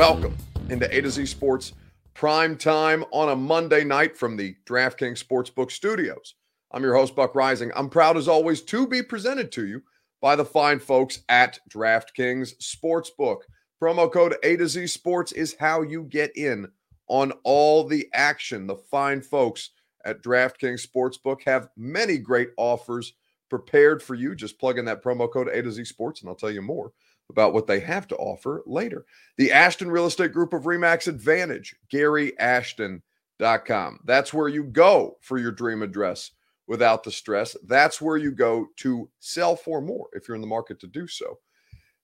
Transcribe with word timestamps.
Welcome 0.00 0.34
into 0.70 0.90
A 0.96 1.02
to 1.02 1.10
Z 1.10 1.26
Sports 1.26 1.74
prime 2.14 2.56
time 2.56 3.04
on 3.10 3.28
a 3.28 3.36
Monday 3.36 3.84
night 3.84 4.16
from 4.16 4.34
the 4.34 4.56
DraftKings 4.64 5.22
Sportsbook 5.22 5.70
studios. 5.70 6.36
I'm 6.72 6.82
your 6.82 6.94
host, 6.94 7.14
Buck 7.14 7.34
Reising. 7.34 7.70
I'm 7.76 7.90
proud 7.90 8.16
as 8.16 8.26
always 8.26 8.62
to 8.62 8.86
be 8.86 9.02
presented 9.02 9.52
to 9.52 9.66
you 9.66 9.82
by 10.22 10.36
the 10.36 10.44
fine 10.44 10.78
folks 10.78 11.20
at 11.28 11.58
DraftKings 11.68 12.54
Sportsbook. 12.62 13.40
Promo 13.78 14.10
code 14.10 14.36
A 14.42 14.56
to 14.56 14.66
Z 14.66 14.86
Sports 14.86 15.32
is 15.32 15.56
how 15.60 15.82
you 15.82 16.04
get 16.04 16.34
in 16.34 16.66
on 17.06 17.32
all 17.44 17.84
the 17.84 18.08
action. 18.14 18.66
The 18.66 18.76
fine 18.76 19.20
folks 19.20 19.68
at 20.06 20.22
DraftKings 20.22 20.80
Sportsbook 20.80 21.42
have 21.44 21.68
many 21.76 22.16
great 22.16 22.52
offers 22.56 23.12
prepared 23.50 24.02
for 24.02 24.14
you. 24.14 24.34
Just 24.34 24.58
plug 24.58 24.78
in 24.78 24.86
that 24.86 25.04
promo 25.04 25.30
code 25.30 25.48
A 25.48 25.60
to 25.60 25.70
Z 25.70 25.84
Sports, 25.84 26.22
and 26.22 26.30
I'll 26.30 26.36
tell 26.36 26.50
you 26.50 26.62
more 26.62 26.90
about 27.30 27.54
what 27.54 27.66
they 27.66 27.80
have 27.80 28.06
to 28.08 28.16
offer 28.16 28.62
later. 28.66 29.06
The 29.38 29.52
Ashton 29.52 29.90
Real 29.90 30.06
Estate 30.06 30.32
Group 30.32 30.52
of 30.52 30.64
Remax 30.64 31.08
Advantage, 31.08 31.74
GaryAshton.com. 31.92 34.00
That's 34.04 34.34
where 34.34 34.48
you 34.48 34.64
go 34.64 35.16
for 35.20 35.38
your 35.38 35.52
dream 35.52 35.82
address 35.82 36.32
without 36.66 37.02
the 37.02 37.10
stress. 37.10 37.56
That's 37.66 38.00
where 38.00 38.16
you 38.16 38.30
go 38.30 38.68
to 38.76 39.10
sell 39.18 39.56
for 39.56 39.80
more 39.80 40.06
if 40.12 40.28
you're 40.28 40.36
in 40.36 40.40
the 40.40 40.46
market 40.46 40.78
to 40.80 40.86
do 40.86 41.08
so. 41.08 41.38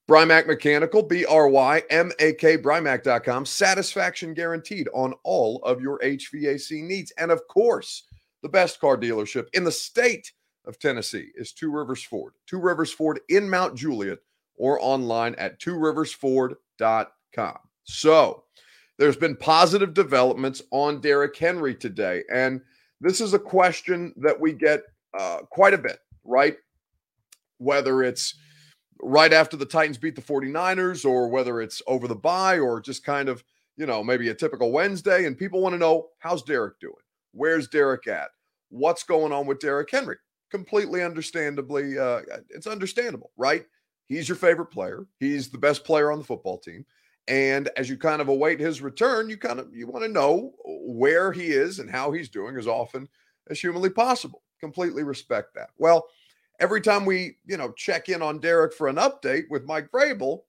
Brymak 0.09 0.47
Mechanical, 0.47 1.03
B 1.03 1.25
R 1.25 1.49
Y 1.49 1.83
M 1.91 2.13
A 2.21 2.33
K, 2.35 2.57
Brymak.com. 2.57 3.45
Satisfaction 3.45 4.35
guaranteed 4.35 4.89
on 4.95 5.15
all 5.25 5.61
of 5.65 5.81
your 5.81 5.99
HVAC 5.99 6.83
needs. 6.83 7.13
And 7.19 7.33
of 7.33 7.47
course, 7.49 8.05
the 8.43 8.49
best 8.49 8.81
car 8.81 8.97
dealership 8.97 9.47
in 9.53 9.65
the 9.65 9.73
state 9.73 10.31
of 10.65 10.79
Tennessee 10.79 11.31
is 11.35 11.53
Two 11.53 11.73
Rivers 11.73 12.05
Ford. 12.05 12.35
Two 12.47 12.61
Rivers 12.61 12.93
Ford 12.93 13.19
in 13.29 13.51
Mount 13.51 13.77
Juliet 13.77 14.19
or 14.57 14.79
online 14.81 15.35
at 15.37 15.61
tworiversford.com. 15.61 17.59
So, 17.85 18.45
there's 18.99 19.17
been 19.17 19.37
positive 19.37 19.95
developments 19.95 20.63
on 20.71 21.01
Derrick 21.01 21.37
Henry 21.37 21.75
today. 21.75 22.23
And 22.33 22.61
this 23.01 23.21
is 23.21 23.35
a 23.35 23.39
question 23.39 24.15
that 24.17 24.41
we 24.41 24.53
get 24.53 24.83
uh, 25.19 25.39
quite 25.51 25.75
a 25.75 25.79
bit, 25.79 25.99
right? 26.25 26.57
Whether 27.59 28.03
it's 28.03 28.35
right 29.03 29.33
after 29.33 29.57
the 29.57 29.67
Titans 29.67 29.99
beat 29.99 30.17
the 30.17 30.23
49ers 30.23 31.05
or 31.05 31.29
whether 31.29 31.61
it's 31.61 31.83
over 31.87 32.09
the 32.09 32.15
bye 32.15 32.59
or 32.59 32.81
just 32.81 33.05
kind 33.05 33.29
of, 33.29 33.45
you 33.77 33.85
know, 33.85 34.03
maybe 34.03 34.31
a 34.31 34.35
typical 34.35 34.73
Wednesday. 34.73 35.27
And 35.27 35.37
people 35.37 35.61
want 35.61 35.75
to 35.75 35.79
know 35.79 36.09
how's 36.19 36.43
Derrick 36.43 36.81
doing? 36.81 36.95
Where's 37.33 37.69
Derrick 37.69 38.07
at? 38.07 38.29
What's 38.71 39.03
going 39.03 39.33
on 39.33 39.47
with 39.47 39.61
Derrick 39.61 39.91
Henry? 39.91 40.17
Completely 40.51 41.03
understandably, 41.03 41.99
uh, 41.99 42.21
it's 42.49 42.67
understandable, 42.67 43.31
right? 43.37 43.67
He's 44.07 44.29
your 44.29 44.37
favorite 44.37 44.67
player. 44.67 45.07
He's 45.19 45.49
the 45.49 45.59
best 45.59 45.85
player 45.85 46.13
on 46.13 46.19
the 46.19 46.25
football 46.25 46.59
team. 46.59 46.85
And 47.29 47.69
as 47.77 47.89
you 47.89 47.97
kind 47.97 48.23
of 48.23 48.29
await 48.29 48.61
his 48.61 48.81
return, 48.81 49.29
you 49.29 49.37
kind 49.37 49.59
of 49.59 49.75
you 49.75 49.89
want 49.89 50.05
to 50.05 50.11
know 50.11 50.55
where 50.65 51.33
he 51.33 51.47
is 51.47 51.81
and 51.81 51.91
how 51.91 52.13
he's 52.13 52.29
doing 52.29 52.57
as 52.57 52.69
often 52.69 53.09
as 53.51 53.61
humanly 53.61 53.91
possible. 53.91 54.43
Completely 54.61 55.03
respect 55.03 55.55
that. 55.55 55.71
Well, 55.77 56.07
every 56.61 56.81
time 56.81 57.05
we, 57.05 57.39
you 57.45 57.57
know, 57.57 57.73
check 57.73 58.09
in 58.09 58.23
on 58.23 58.39
Derrick 58.39 58.73
for 58.73 58.87
an 58.87 58.97
update 58.97 59.45
with 59.51 59.67
Mike 59.67 59.91
Vrabel, 59.91 60.43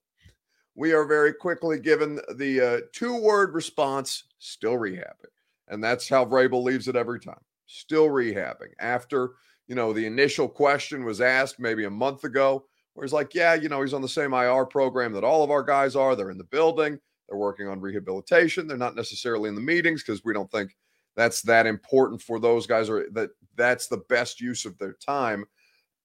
we 0.75 0.93
are 0.93 1.05
very 1.05 1.33
quickly 1.33 1.79
given 1.79 2.19
the 2.35 2.61
uh, 2.61 2.79
two-word 2.93 3.55
response, 3.55 4.25
still 4.37 4.75
rehabbing. 4.75 5.31
And 5.67 5.83
that's 5.83 6.07
how 6.07 6.23
Vrabel 6.23 6.63
leaves 6.63 6.87
it 6.87 6.95
every 6.95 7.19
time. 7.19 7.41
Still 7.65 8.07
rehabbing. 8.07 8.69
After, 8.79 9.31
you 9.67 9.73
know, 9.73 9.91
the 9.91 10.05
initial 10.05 10.47
question 10.47 11.03
was 11.03 11.19
asked 11.19 11.59
maybe 11.59 11.85
a 11.85 11.89
month 11.89 12.23
ago, 12.23 12.65
where 12.97 13.05
he's 13.05 13.13
like, 13.13 13.35
yeah, 13.35 13.53
you 13.53 13.69
know, 13.69 13.83
he's 13.83 13.93
on 13.93 14.01
the 14.01 14.09
same 14.09 14.33
IR 14.33 14.65
program 14.65 15.13
that 15.13 15.23
all 15.23 15.43
of 15.43 15.51
our 15.51 15.61
guys 15.61 15.95
are. 15.95 16.15
They're 16.15 16.31
in 16.31 16.37
the 16.39 16.43
building, 16.45 16.97
they're 17.29 17.37
working 17.37 17.67
on 17.67 17.79
rehabilitation. 17.79 18.67
They're 18.67 18.75
not 18.75 18.95
necessarily 18.95 19.49
in 19.49 19.53
the 19.53 19.61
meetings 19.61 20.01
because 20.01 20.25
we 20.25 20.33
don't 20.33 20.49
think 20.49 20.75
that's 21.15 21.43
that 21.43 21.67
important 21.67 22.23
for 22.23 22.39
those 22.39 22.65
guys 22.65 22.89
or 22.89 23.05
that 23.11 23.29
that's 23.55 23.85
the 23.85 24.01
best 24.09 24.41
use 24.41 24.65
of 24.65 24.79
their 24.79 24.93
time 24.93 25.45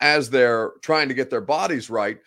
as 0.02 0.28
they're 0.28 0.72
trying 0.82 1.08
to 1.08 1.14
get 1.14 1.30
their 1.30 1.40
bodies 1.40 1.88
right. 1.88 2.18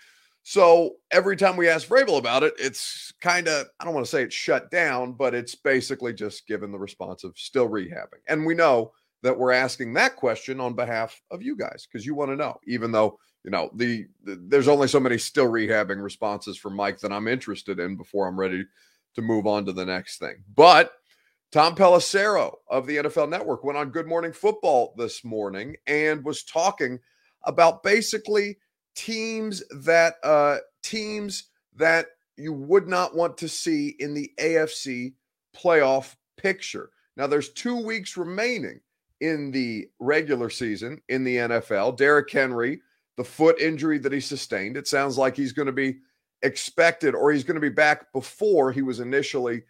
So 0.41 0.95
every 1.11 1.37
time 1.37 1.57
we 1.57 1.69
ask 1.69 1.87
Vrabel 1.87 2.17
about 2.17 2.41
it, 2.41 2.55
it's 2.57 3.13
kind 3.21 3.47
of, 3.47 3.67
I 3.79 3.85
don't 3.85 3.93
want 3.93 4.07
to 4.07 4.09
say 4.09 4.23
it's 4.23 4.33
shut 4.33 4.71
down, 4.71 5.13
but 5.13 5.35
it's 5.35 5.53
basically 5.53 6.13
just 6.13 6.47
given 6.47 6.71
the 6.71 6.79
response 6.79 7.23
of 7.23 7.37
still 7.37 7.69
rehabbing. 7.69 8.23
And 8.27 8.47
we 8.47 8.55
know 8.55 8.93
that 9.21 9.37
we're 9.37 9.51
asking 9.51 9.93
that 9.93 10.15
question 10.15 10.59
on 10.59 10.73
behalf 10.73 11.21
of 11.29 11.43
you 11.43 11.55
guys 11.55 11.87
because 11.87 12.03
you 12.03 12.15
want 12.15 12.31
to 12.31 12.35
know, 12.35 12.59
even 12.65 12.91
though 12.91 13.19
you 13.45 13.51
know 13.51 13.69
the, 13.75 14.07
the, 14.23 14.41
there's 14.47 14.67
only 14.67 14.88
so 14.88 15.00
many 15.00 15.19
still 15.19 15.47
rehabbing 15.47 16.01
responses 16.01 16.57
from 16.57 16.75
Mike 16.75 17.00
that 17.00 17.13
I'm 17.13 17.28
interested 17.28 17.79
in 17.79 17.95
before 17.95 18.28
I'm 18.28 18.39
ready 18.39 18.66
to 19.13 19.22
move 19.22 19.45
on 19.45 19.66
to 19.66 19.72
the 19.72 19.85
next 19.85 20.17
thing. 20.17 20.44
But 20.56 20.94
Tom 21.51 21.75
Pelissero 21.75 22.55
of 22.67 22.88
the 22.88 22.97
NFL 22.97 23.29
Network 23.29 23.63
went 23.63 23.78
on 23.78 23.91
Good 23.91 24.07
Morning 24.07 24.34
Football 24.34 24.95
this 24.97 25.23
morning 25.23 25.75
and 25.85 26.25
was 26.25 26.44
talking 26.44 27.00
about 27.44 27.84
basically 27.84 28.57
teams 28.95 29.63
that 29.84 30.16
uh, 30.23 30.57
teams 30.81 31.51
that 31.75 32.07
you 32.38 32.51
would 32.51 32.88
not 32.88 33.16
want 33.16 33.38
to 33.38 33.47
see 33.47 33.95
in 34.00 34.16
the 34.16 34.31
AFC 34.39 35.13
playoff 35.55 36.16
picture. 36.35 36.89
Now 37.16 37.28
there's 37.28 37.53
two 37.53 37.78
weeks 37.85 38.17
remaining 38.17 38.79
in 39.22 39.51
the 39.51 39.88
regular 40.00 40.50
season 40.50 41.00
in 41.09 41.23
the 41.23 41.38
NFL. 41.38 41.95
Derrick 41.95 42.31
Henry 42.31 42.81
the 43.17 43.23
foot 43.23 43.59
injury 43.59 43.97
that 43.99 44.11
he 44.11 44.19
sustained. 44.19 44.77
It 44.77 44.87
sounds 44.87 45.17
like 45.17 45.35
he's 45.35 45.53
going 45.53 45.67
to 45.67 45.71
be 45.71 45.97
expected 46.41 47.15
or 47.15 47.31
he's 47.31 47.43
going 47.43 47.55
to 47.55 47.61
be 47.61 47.69
back 47.69 48.11
before 48.13 48.71
he 48.71 48.81
was 48.81 48.99
initially 48.99 49.63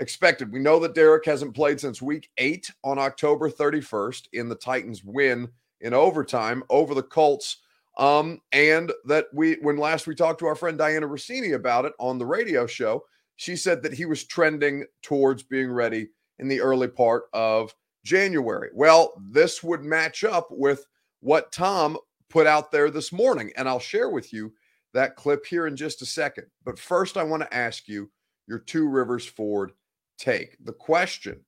expected. 0.00 0.52
We 0.52 0.58
know 0.58 0.78
that 0.80 0.94
Derrick 0.94 1.24
hasn't 1.24 1.54
played 1.54 1.80
since 1.80 2.02
week 2.02 2.30
eight 2.38 2.70
on 2.84 2.98
October 2.98 3.50
31st 3.50 4.28
in 4.32 4.48
the 4.48 4.54
Titans 4.54 5.02
win 5.04 5.48
in 5.80 5.94
overtime 5.94 6.62
over 6.70 6.94
the 6.94 7.02
Colts. 7.02 7.58
Um, 7.98 8.40
and 8.52 8.90
that 9.04 9.26
we, 9.34 9.54
when 9.56 9.76
last 9.76 10.06
we 10.06 10.14
talked 10.14 10.38
to 10.40 10.46
our 10.46 10.54
friend 10.54 10.78
Dianna 10.78 11.02
Russini 11.02 11.54
about 11.54 11.84
it 11.84 11.92
on 11.98 12.18
the 12.18 12.24
radio 12.26 12.66
show, 12.66 13.04
she 13.36 13.54
said 13.56 13.82
that 13.82 13.92
he 13.92 14.06
was 14.06 14.24
trending 14.24 14.84
towards 15.02 15.42
being 15.42 15.70
ready 15.70 16.08
in 16.38 16.48
the 16.48 16.60
early 16.60 16.88
part 16.88 17.24
of 17.32 17.74
January. 18.04 18.70
Well, 18.74 19.12
this 19.30 19.62
would 19.62 19.82
match 19.82 20.24
up 20.24 20.48
with 20.50 20.86
what 21.20 21.52
Tom 21.52 21.98
put 22.32 22.46
out 22.46 22.72
there 22.72 22.90
this 22.90 23.12
morning. 23.12 23.52
And 23.56 23.68
I'll 23.68 23.78
share 23.78 24.08
with 24.08 24.32
you 24.32 24.52
that 24.94 25.16
clip 25.16 25.44
here 25.44 25.66
in 25.66 25.76
just 25.76 26.02
a 26.02 26.06
second. 26.06 26.46
But 26.64 26.78
first, 26.78 27.16
I 27.16 27.22
want 27.22 27.42
to 27.42 27.54
ask 27.54 27.86
you 27.86 28.10
your 28.48 28.58
Two 28.58 28.88
Rivers 28.88 29.26
Ford 29.26 29.72
take. 30.18 30.56
The 30.64 30.72
question 30.72 31.40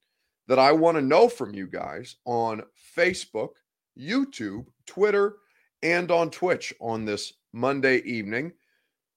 that 0.47 0.59
I 0.59 0.72
want 0.72 0.97
to 0.97 1.03
know 1.03 1.28
from 1.28 1.55
you 1.55 1.67
guys 1.67 2.17
on 2.27 2.62
Facebook, 2.97 3.50
YouTube, 3.99 4.67
Twitter, 4.87 5.37
and 5.83 6.11
on 6.11 6.31
Twitch 6.31 6.75
on 6.81 7.05
this 7.05 7.33
Monday 7.53 7.99
evening. 8.03 8.53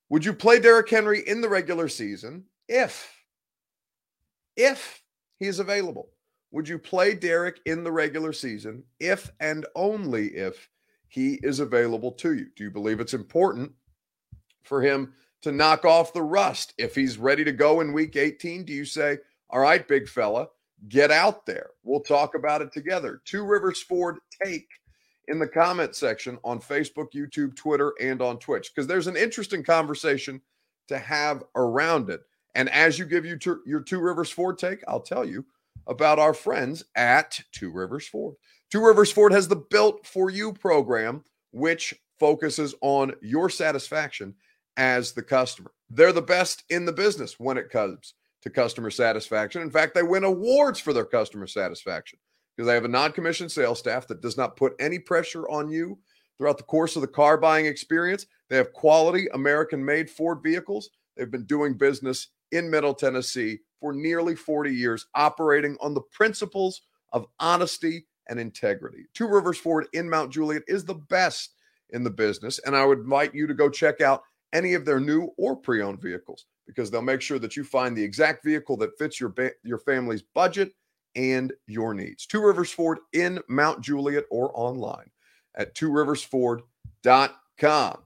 Would 0.09 0.23
you 0.23 0.33
play 0.33 0.59
Derrick 0.59 0.89
Henry 0.89 1.27
in 1.27 1.41
the 1.41 1.49
regular 1.49 1.89
season 1.89 2.45
if, 2.69 3.13
if 4.55 5.01
he 5.37 5.47
is 5.47 5.59
available? 5.59 6.09
Would 6.51 6.69
you 6.69 6.79
play 6.79 7.13
Derrick 7.13 7.59
in 7.65 7.83
the 7.83 7.91
regular 7.91 8.31
season 8.31 8.83
if 9.01 9.29
and 9.41 9.65
only 9.75 10.27
if 10.27 10.69
he 11.07 11.39
is 11.43 11.59
available 11.59 12.11
to 12.13 12.33
you. 12.33 12.47
Do 12.55 12.63
you 12.63 12.71
believe 12.71 12.99
it's 12.99 13.13
important 13.13 13.71
for 14.63 14.81
him 14.81 15.13
to 15.41 15.51
knock 15.51 15.85
off 15.85 16.13
the 16.13 16.21
rust? 16.21 16.73
If 16.77 16.95
he's 16.95 17.17
ready 17.17 17.43
to 17.43 17.51
go 17.51 17.81
in 17.81 17.93
week 17.93 18.15
18, 18.15 18.65
do 18.65 18.73
you 18.73 18.85
say, 18.85 19.19
All 19.49 19.59
right, 19.59 19.87
big 19.87 20.07
fella, 20.07 20.47
get 20.89 21.11
out 21.11 21.45
there? 21.45 21.71
We'll 21.83 22.01
talk 22.01 22.35
about 22.35 22.61
it 22.61 22.71
together. 22.71 23.21
Two 23.25 23.43
Rivers 23.43 23.81
Ford 23.81 24.17
take 24.43 24.67
in 25.27 25.39
the 25.39 25.47
comment 25.47 25.95
section 25.95 26.37
on 26.43 26.59
Facebook, 26.59 27.11
YouTube, 27.13 27.55
Twitter, 27.55 27.93
and 28.01 28.21
on 28.21 28.39
Twitch 28.39 28.71
because 28.73 28.87
there's 28.87 29.07
an 29.07 29.17
interesting 29.17 29.63
conversation 29.63 30.41
to 30.87 30.97
have 30.97 31.43
around 31.55 32.09
it. 32.09 32.21
And 32.55 32.69
as 32.69 32.97
you 32.97 33.05
give 33.05 33.25
you 33.25 33.37
your 33.65 33.81
Two 33.81 33.99
Rivers 33.99 34.31
Ford 34.31 34.57
take, 34.57 34.79
I'll 34.87 35.01
tell 35.01 35.25
you 35.25 35.45
about 35.85 36.19
our 36.19 36.33
friends 36.33 36.83
at 36.95 37.39
Two 37.51 37.71
Rivers 37.71 38.07
Ford. 38.07 38.35
Two 38.69 38.85
Rivers 38.85 39.11
Ford 39.11 39.31
has 39.31 39.47
the 39.47 39.55
Built 39.55 40.05
for 40.05 40.29
You 40.29 40.51
program, 40.51 41.23
which 41.51 41.93
focuses 42.19 42.75
on 42.81 43.13
your 43.21 43.49
satisfaction 43.49 44.35
as 44.75 45.13
the 45.13 45.23
customer. 45.23 45.71
They're 45.89 46.11
the 46.11 46.21
best 46.21 46.63
in 46.69 46.85
the 46.85 46.91
business 46.91 47.39
when 47.39 47.57
it 47.57 47.69
comes 47.69 48.13
to 48.41 48.49
customer 48.49 48.91
satisfaction. 48.91 49.61
In 49.61 49.71
fact, 49.71 49.95
they 49.95 50.03
win 50.03 50.25
awards 50.25 50.79
for 50.79 50.91
their 50.91 51.05
customer 51.05 51.47
satisfaction 51.47 52.19
because 52.55 52.67
they 52.67 52.73
have 52.73 52.85
a 52.85 52.89
non 52.89 53.13
commissioned 53.13 53.51
sales 53.51 53.79
staff 53.79 54.07
that 54.07 54.21
does 54.21 54.35
not 54.35 54.57
put 54.57 54.73
any 54.79 54.99
pressure 54.99 55.47
on 55.49 55.69
you 55.69 55.97
throughout 56.37 56.57
the 56.57 56.63
course 56.63 56.95
of 56.95 57.01
the 57.01 57.07
car 57.07 57.37
buying 57.37 57.65
experience. 57.65 58.25
They 58.49 58.57
have 58.57 58.73
quality 58.73 59.27
American 59.33 59.83
made 59.83 60.09
Ford 60.09 60.39
vehicles. 60.43 60.89
They've 61.15 61.31
been 61.31 61.45
doing 61.45 61.73
business 61.73 62.27
in 62.51 62.69
Middle 62.69 62.93
Tennessee 62.93 63.59
for 63.79 63.93
nearly 63.93 64.35
40 64.35 64.73
years, 64.73 65.07
operating 65.15 65.77
on 65.81 65.93
the 65.93 66.01
principles 66.11 66.81
of 67.13 67.27
honesty 67.39 68.05
and 68.29 68.39
integrity. 68.39 69.05
Two 69.13 69.27
Rivers 69.27 69.57
Ford 69.57 69.87
in 69.93 70.09
Mount 70.09 70.31
Juliet 70.31 70.63
is 70.67 70.85
the 70.85 70.95
best 70.95 71.55
in 71.91 72.03
the 72.03 72.09
business, 72.09 72.59
and 72.59 72.75
I 72.75 72.85
would 72.85 72.99
invite 72.99 73.33
you 73.33 73.47
to 73.47 73.53
go 73.53 73.69
check 73.69 74.01
out 74.01 74.23
any 74.53 74.73
of 74.73 74.85
their 74.85 74.99
new 74.99 75.29
or 75.37 75.55
pre 75.55 75.81
owned 75.81 76.01
vehicles 76.01 76.45
because 76.65 76.91
they'll 76.91 77.01
make 77.01 77.21
sure 77.21 77.39
that 77.39 77.55
you 77.55 77.63
find 77.63 77.95
the 77.95 78.03
exact 78.03 78.43
vehicle 78.43 78.75
that 78.77 78.97
fits 78.97 79.19
your 79.19 79.29
ba- 79.29 79.51
your 79.63 79.79
family's 79.79 80.21
budget 80.21 80.73
and 81.15 81.53
your 81.65 81.93
needs. 81.93 82.25
Two 82.25 82.41
Rivers 82.41 82.71
Ford 82.71 82.99
in 83.13 83.39
Mount 83.47 83.81
Juliet 83.81 84.25
or 84.29 84.51
online 84.53 85.09
at 85.55 85.75
tworiversford.com. 85.75 87.97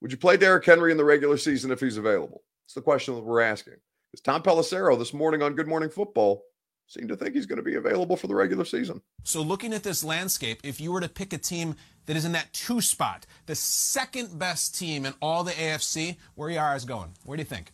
Would 0.00 0.12
you 0.12 0.18
play 0.18 0.36
Derrick 0.36 0.64
Henry 0.64 0.92
in 0.92 0.96
the 0.96 1.04
regular 1.04 1.36
season 1.36 1.70
if 1.70 1.80
he's 1.80 1.98
available? 1.98 2.42
It's 2.64 2.74
the 2.74 2.80
question 2.80 3.16
that 3.16 3.24
we're 3.24 3.40
asking. 3.40 3.74
Because 4.10 4.22
Tom 4.22 4.42
Pelissero 4.42 4.98
this 4.98 5.12
morning 5.12 5.42
on 5.42 5.54
Good 5.54 5.68
Morning 5.68 5.90
Football 5.90 6.42
seemed 6.90 7.08
to 7.08 7.16
think 7.16 7.34
he's 7.34 7.46
going 7.46 7.56
to 7.56 7.62
be 7.62 7.76
available 7.76 8.16
for 8.16 8.26
the 8.26 8.34
regular 8.34 8.64
season. 8.64 9.00
So, 9.22 9.42
looking 9.42 9.72
at 9.72 9.84
this 9.84 10.02
landscape, 10.02 10.60
if 10.64 10.80
you 10.80 10.90
were 10.90 11.00
to 11.00 11.08
pick 11.08 11.32
a 11.32 11.38
team 11.38 11.76
that 12.06 12.16
is 12.16 12.24
in 12.24 12.32
that 12.32 12.52
two 12.52 12.80
spot, 12.80 13.26
the 13.46 13.54
second 13.54 14.38
best 14.38 14.76
team 14.76 15.06
in 15.06 15.14
all 15.22 15.44
the 15.44 15.52
AFC, 15.52 16.16
where 16.34 16.58
are 16.58 16.76
you 16.76 16.86
going? 16.86 17.10
Where 17.24 17.36
do 17.36 17.42
you 17.42 17.48
think? 17.48 17.70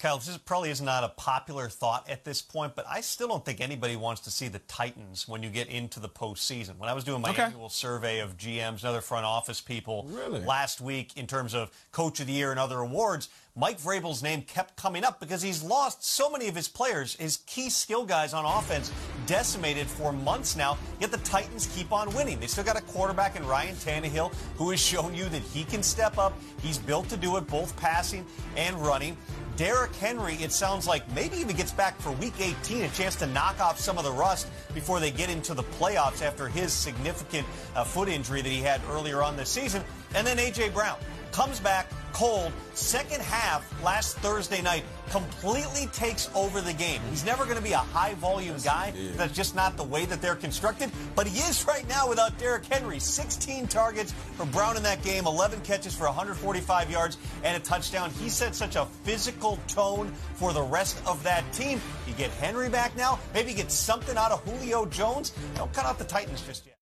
Kyle, 0.00 0.16
this 0.16 0.34
probably 0.38 0.70
is 0.70 0.80
not 0.80 1.04
a 1.04 1.10
popular 1.10 1.68
thought 1.68 2.08
at 2.08 2.24
this 2.24 2.40
point, 2.40 2.74
but 2.74 2.86
I 2.88 3.02
still 3.02 3.28
don't 3.28 3.44
think 3.44 3.60
anybody 3.60 3.96
wants 3.96 4.22
to 4.22 4.30
see 4.30 4.48
the 4.48 4.58
Titans 4.60 5.28
when 5.28 5.42
you 5.42 5.50
get 5.50 5.68
into 5.68 6.00
the 6.00 6.08
postseason. 6.08 6.78
When 6.78 6.88
I 6.88 6.94
was 6.94 7.04
doing 7.04 7.20
my 7.20 7.30
okay. 7.30 7.42
annual 7.42 7.68
survey 7.68 8.20
of 8.20 8.38
GMs 8.38 8.76
and 8.76 8.86
other 8.86 9.02
front 9.02 9.26
office 9.26 9.60
people 9.60 10.06
really? 10.08 10.40
last 10.40 10.80
week 10.80 11.18
in 11.18 11.26
terms 11.26 11.54
of 11.54 11.70
Coach 11.92 12.18
of 12.18 12.26
the 12.26 12.32
Year 12.32 12.50
and 12.50 12.58
other 12.58 12.78
awards, 12.78 13.28
Mike 13.60 13.78
Vrabel's 13.78 14.22
name 14.22 14.40
kept 14.40 14.74
coming 14.76 15.04
up 15.04 15.20
because 15.20 15.42
he's 15.42 15.62
lost 15.62 16.02
so 16.02 16.30
many 16.30 16.48
of 16.48 16.54
his 16.54 16.66
players, 16.66 17.14
his 17.16 17.36
key 17.46 17.68
skill 17.68 18.06
guys 18.06 18.32
on 18.32 18.46
offense, 18.46 18.90
decimated 19.26 19.86
for 19.86 20.14
months 20.14 20.56
now. 20.56 20.78
Yet 20.98 21.10
the 21.10 21.18
Titans 21.18 21.66
keep 21.76 21.92
on 21.92 22.10
winning. 22.14 22.40
They 22.40 22.46
still 22.46 22.64
got 22.64 22.78
a 22.78 22.80
quarterback 22.80 23.36
in 23.36 23.46
Ryan 23.46 23.74
Tannehill 23.74 24.32
who 24.56 24.70
has 24.70 24.80
shown 24.80 25.14
you 25.14 25.28
that 25.28 25.42
he 25.42 25.64
can 25.64 25.82
step 25.82 26.16
up. 26.16 26.32
He's 26.62 26.78
built 26.78 27.10
to 27.10 27.18
do 27.18 27.36
it, 27.36 27.46
both 27.48 27.76
passing 27.76 28.24
and 28.56 28.74
running. 28.76 29.14
Derrick 29.56 29.94
Henry, 29.96 30.36
it 30.36 30.52
sounds 30.52 30.88
like 30.88 31.06
maybe 31.12 31.36
even 31.36 31.54
gets 31.54 31.72
back 31.72 32.00
for 32.00 32.12
week 32.12 32.40
18, 32.40 32.84
a 32.84 32.88
chance 32.88 33.14
to 33.16 33.26
knock 33.26 33.60
off 33.60 33.78
some 33.78 33.98
of 33.98 34.04
the 34.04 34.12
rust 34.12 34.48
before 34.72 35.00
they 35.00 35.10
get 35.10 35.28
into 35.28 35.52
the 35.52 35.64
playoffs 35.64 36.22
after 36.22 36.48
his 36.48 36.72
significant 36.72 37.46
uh, 37.76 37.84
foot 37.84 38.08
injury 38.08 38.40
that 38.40 38.48
he 38.48 38.62
had 38.62 38.80
earlier 38.88 39.22
on 39.22 39.36
this 39.36 39.50
season. 39.50 39.82
And 40.14 40.26
then 40.26 40.38
A.J. 40.38 40.70
Brown 40.70 40.96
comes 41.30 41.60
back 41.60 41.90
cold. 42.12 42.52
Second 42.74 43.22
half 43.22 43.64
last 43.82 44.16
Thursday 44.18 44.62
night 44.62 44.84
completely 45.10 45.86
takes 45.86 46.30
over 46.34 46.60
the 46.60 46.72
game. 46.72 47.00
He's 47.10 47.24
never 47.24 47.44
going 47.44 47.56
to 47.56 47.62
be 47.62 47.72
a 47.72 47.78
high 47.78 48.14
volume 48.14 48.56
guy. 48.62 48.92
That's 49.16 49.34
just 49.34 49.54
not 49.54 49.76
the 49.76 49.84
way 49.84 50.04
that 50.06 50.22
they're 50.22 50.36
constructed. 50.36 50.90
But 51.14 51.26
he 51.26 51.40
is 51.40 51.66
right 51.68 51.86
now 51.88 52.08
without 52.08 52.36
Derrick 52.38 52.64
Henry. 52.66 52.98
16 52.98 53.66
targets 53.68 54.12
for 54.12 54.46
Brown 54.46 54.76
in 54.76 54.82
that 54.84 55.02
game, 55.02 55.26
11 55.26 55.60
catches 55.60 55.94
for 55.94 56.04
145 56.06 56.90
yards 56.90 57.18
and 57.44 57.56
a 57.56 57.60
touchdown. 57.60 58.10
He 58.10 58.28
set 58.28 58.54
such 58.54 58.76
a 58.76 58.86
physical 59.04 59.58
tone 59.68 60.12
for 60.34 60.52
the 60.52 60.62
rest 60.62 61.02
of 61.06 61.22
that 61.24 61.50
team. 61.52 61.80
You 62.06 62.14
get 62.14 62.30
Henry 62.32 62.68
back 62.68 62.96
now. 62.96 63.18
Maybe 63.34 63.52
get 63.52 63.70
something 63.70 64.16
out 64.16 64.32
of 64.32 64.42
Julio 64.44 64.86
Jones. 64.86 65.32
Don't 65.54 65.72
cut 65.72 65.84
out 65.84 65.98
the 65.98 66.04
Titans 66.04 66.42
just 66.42 66.66
yet. 66.66 66.79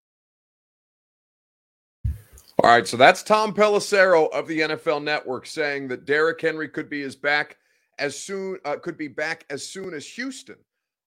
All 2.64 2.70
right, 2.70 2.88
so 2.88 2.96
that's 2.96 3.22
Tom 3.22 3.55
Pelissero 3.55 4.28
of 4.32 4.49
the 4.49 4.60
NFL 4.60 5.05
Network 5.05 5.46
saying 5.46 5.87
that 5.88 6.06
Derrick 6.06 6.40
Henry 6.40 6.69
could 6.69 6.90
be 6.90 7.02
as 7.02 7.14
back 7.14 7.56
as 8.00 8.19
soon 8.19 8.58
uh, 8.64 8.76
could 8.76 8.96
be 8.96 9.06
back 9.06 9.44
as 9.49 9.64
soon 9.64 9.94
as 9.94 10.05
Houston 10.06 10.56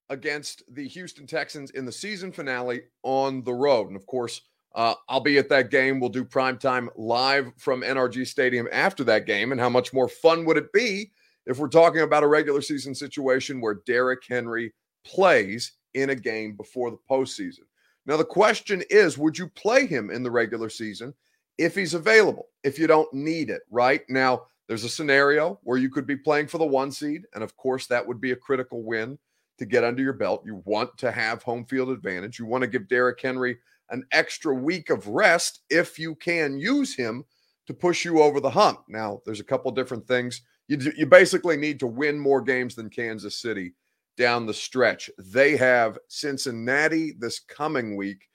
against 0.10 0.64
the 0.74 0.88
Houston 0.88 1.28
Texans 1.28 1.72
in 1.72 1.86
the 1.86 1.92
season 1.92 2.32
finale 2.32 2.84
on 3.04 3.44
the 3.44 3.54
road. 3.54 3.88
And 3.88 3.98
of 3.98 4.06
course, 4.06 4.42
uh, 4.76 4.94
I'll 5.10 5.20
be 5.20 5.38
at 5.38 5.50
that 5.50 5.72
game. 5.72 6.00
We'll 6.00 6.10
do 6.10 6.24
prime 6.24 6.58
time 6.58 6.90
live 6.96 7.52
from 7.58 7.82
NRG 7.82 8.28
Stadium 8.28 8.70
after 8.72 9.04
that 9.04 9.26
game. 9.26 9.52
And 9.52 9.60
how 9.60 9.70
much 9.70 9.92
more 9.92 10.08
fun 10.08 10.46
would 10.46 10.58
it 10.58 10.72
be 10.72 11.12
if 11.46 11.58
we're 11.58 11.68
talking 11.68 12.02
about 12.02 12.24
a 12.24 12.28
regular 12.28 12.62
season 12.62 12.96
situation 12.96 13.60
where 13.60 13.82
Derrick 13.86 14.24
Henry 14.28 14.74
plays 15.04 15.74
in 15.96 16.12
a 16.12 16.16
game 16.16 16.56
before 16.56 16.92
the 16.92 17.00
postseason? 17.10 17.66
Now, 18.06 18.16
the 18.16 18.24
question 18.24 18.84
is 18.90 19.18
would 19.18 19.38
you 19.38 19.50
play 19.50 19.86
him 19.86 20.10
in 20.10 20.24
the 20.24 20.32
regular 20.32 20.70
season? 20.70 21.14
If 21.58 21.76
he's 21.76 21.94
available, 21.94 22.48
if 22.64 22.80
you 22.80 22.88
don't 22.88 23.12
need 23.14 23.50
it, 23.50 23.62
right? 23.70 24.02
Now, 24.10 24.44
there's 24.68 24.84
a 24.84 24.90
scenario 24.90 25.60
where 25.64 25.78
you 25.78 25.90
could 25.90 26.08
be 26.08 26.16
playing 26.16 26.48
for 26.48 26.58
the 26.58 26.66
one 26.66 26.92
seed. 26.92 27.24
And 27.34 27.44
of 27.44 27.58
course, 27.58 27.88
that 27.88 28.08
would 28.08 28.22
be 28.22 28.32
a 28.32 28.38
critical 28.38 28.84
win 28.84 29.20
to 29.58 29.66
get 29.66 29.84
under 29.84 30.02
your 30.02 30.14
belt. 30.14 30.44
You 30.46 30.62
want 30.66 30.98
to 31.00 31.12
have 31.12 31.44
home 31.44 31.66
field 31.66 31.90
advantage. 31.90 32.40
You 32.40 32.46
want 32.46 32.62
to 32.62 32.70
give 32.70 32.88
Derrick 32.88 33.20
Henry 33.22 33.58
an 33.90 34.06
extra 34.12 34.56
week 34.56 34.90
of 34.90 35.08
rest 35.08 35.64
if 35.70 36.00
you 36.00 36.16
can 36.16 36.58
use 36.58 36.96
him 36.96 37.26
to 37.68 37.74
push 37.74 38.06
you 38.06 38.22
over 38.22 38.40
the 38.40 38.50
hump. 38.50 38.84
Now, 38.88 39.22
there's 39.26 39.42
a 39.42 39.46
couple 39.46 39.70
different 39.72 40.08
things. 40.08 40.42
You, 40.68 40.78
you 40.96 41.06
basically 41.06 41.58
need 41.58 41.80
to 41.82 41.88
win 41.88 42.18
more 42.18 42.42
games 42.42 42.74
than 42.74 42.90
Kansas 42.90 43.42
City 43.42 43.74
down 44.18 44.46
the 44.46 44.54
stretch. 44.54 45.10
They 45.18 45.58
have 45.58 46.00
Cincinnati 46.08 47.14
this 47.20 47.40
coming 47.40 47.98
week 47.98 48.28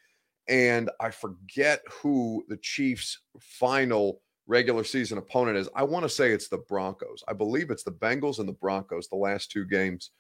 and 0.49 0.91
I 1.01 1.11
forget 1.11 1.83
who 1.91 2.45
the 2.49 2.57
Chiefs' 2.59 3.19
final 3.41 4.21
regular 4.47 4.85
season 4.85 5.19
opponent 5.19 5.57
is. 5.57 5.69
I 5.75 5.83
want 5.83 6.05
to 6.05 6.09
say 6.09 6.31
it's 6.31 6.49
the 6.49 6.59
Broncos. 6.59 7.25
I 7.27 7.33
believe 7.33 7.71
it's 7.71 7.83
the 7.83 7.91
Bengals 7.91 8.39
and 8.39 8.49
the 8.49 8.53
Broncos, 8.53 9.09
the 9.09 9.17
last 9.17 9.51
two 9.51 9.65
games 9.65 10.11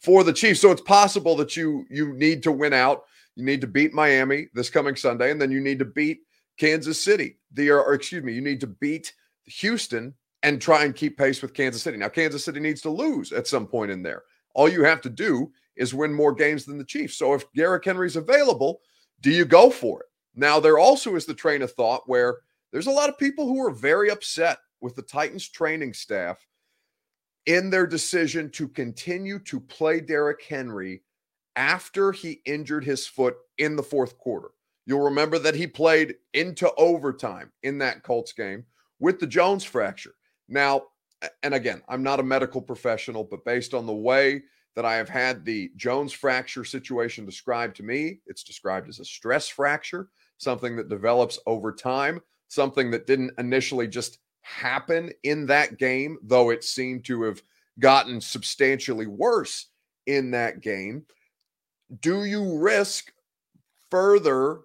for 0.00 0.24
the 0.24 0.32
Chiefs. 0.32 0.60
So 0.60 0.70
it's 0.70 0.80
possible 0.80 1.36
that 1.36 1.56
you 1.56 1.84
you 1.90 2.12
need 2.14 2.42
to 2.44 2.52
win 2.52 2.72
out. 2.72 3.04
You 3.36 3.44
need 3.44 3.60
to 3.60 3.66
beat 3.66 3.94
Miami 3.94 4.48
this 4.54 4.70
coming 4.70 4.96
Sunday, 4.96 5.30
and 5.30 5.40
then 5.40 5.52
you 5.52 5.60
need 5.60 5.78
to 5.78 5.84
beat 5.84 6.20
Kansas 6.58 7.00
City. 7.00 7.38
The 7.52 7.70
or, 7.70 7.94
excuse 7.94 8.24
me, 8.24 8.32
you 8.32 8.40
need 8.40 8.60
to 8.60 8.66
beat 8.66 9.14
Houston 9.44 10.14
and 10.42 10.60
try 10.60 10.84
and 10.84 10.94
keep 10.94 11.18
pace 11.18 11.42
with 11.42 11.54
Kansas 11.54 11.82
City. 11.82 11.96
Now, 11.96 12.08
Kansas 12.08 12.44
City 12.44 12.60
needs 12.60 12.80
to 12.82 12.90
lose 12.90 13.32
at 13.32 13.46
some 13.46 13.66
point 13.66 13.90
in 13.90 14.02
there. 14.02 14.22
All 14.54 14.68
you 14.68 14.84
have 14.84 15.00
to 15.02 15.10
do 15.10 15.52
is 15.76 15.94
win 15.94 16.12
more 16.12 16.34
games 16.34 16.64
than 16.64 16.78
the 16.78 16.84
Chiefs. 16.84 17.16
So 17.16 17.34
if 17.34 17.50
Derrick 17.52 17.84
Henry's 17.84 18.16
available, 18.16 18.80
do 19.20 19.30
you 19.30 19.44
go 19.44 19.70
for 19.70 20.00
it? 20.00 20.06
Now, 20.34 20.60
there 20.60 20.78
also 20.78 21.16
is 21.16 21.26
the 21.26 21.34
train 21.34 21.62
of 21.62 21.72
thought 21.72 22.02
where 22.06 22.38
there's 22.72 22.86
a 22.86 22.92
lot 22.92 23.08
of 23.08 23.18
people 23.18 23.46
who 23.46 23.60
are 23.64 23.70
very 23.70 24.10
upset 24.10 24.58
with 24.80 24.94
the 24.94 25.02
Titans 25.02 25.48
training 25.48 25.94
staff 25.94 26.46
in 27.46 27.70
their 27.70 27.86
decision 27.86 28.50
to 28.50 28.68
continue 28.68 29.38
to 29.40 29.58
play 29.58 30.00
Derrick 30.00 30.42
Henry 30.44 31.02
after 31.56 32.12
he 32.12 32.40
injured 32.44 32.84
his 32.84 33.06
foot 33.06 33.36
in 33.56 33.74
the 33.74 33.82
fourth 33.82 34.16
quarter. 34.18 34.50
You'll 34.86 35.00
remember 35.00 35.38
that 35.40 35.54
he 35.54 35.66
played 35.66 36.14
into 36.34 36.72
overtime 36.76 37.50
in 37.62 37.78
that 37.78 38.02
Colts 38.02 38.32
game 38.32 38.64
with 39.00 39.18
the 39.18 39.26
Jones 39.26 39.64
fracture. 39.64 40.14
Now, 40.48 40.84
and 41.42 41.52
again, 41.52 41.82
I'm 41.88 42.02
not 42.02 42.20
a 42.20 42.22
medical 42.22 42.62
professional, 42.62 43.24
but 43.24 43.44
based 43.44 43.74
on 43.74 43.86
the 43.86 43.94
way 43.94 44.42
that 44.76 44.84
I 44.84 44.94
have 44.94 45.08
had 45.08 45.44
the 45.44 45.70
Jones 45.76 46.12
fracture 46.12 46.64
situation 46.64 47.24
described 47.24 47.76
to 47.76 47.82
me. 47.82 48.20
It's 48.26 48.44
described 48.44 48.88
as 48.88 49.00
a 49.00 49.04
stress 49.04 49.48
fracture, 49.48 50.08
something 50.36 50.76
that 50.76 50.88
develops 50.88 51.38
over 51.46 51.72
time, 51.72 52.20
something 52.48 52.90
that 52.92 53.06
didn't 53.06 53.32
initially 53.38 53.88
just 53.88 54.18
happen 54.42 55.10
in 55.24 55.46
that 55.46 55.78
game, 55.78 56.18
though 56.22 56.50
it 56.50 56.64
seemed 56.64 57.04
to 57.04 57.22
have 57.22 57.42
gotten 57.78 58.20
substantially 58.20 59.06
worse 59.06 59.66
in 60.06 60.30
that 60.30 60.60
game. 60.60 61.04
Do 62.00 62.24
you 62.24 62.58
risk 62.58 63.12
further 63.90 64.60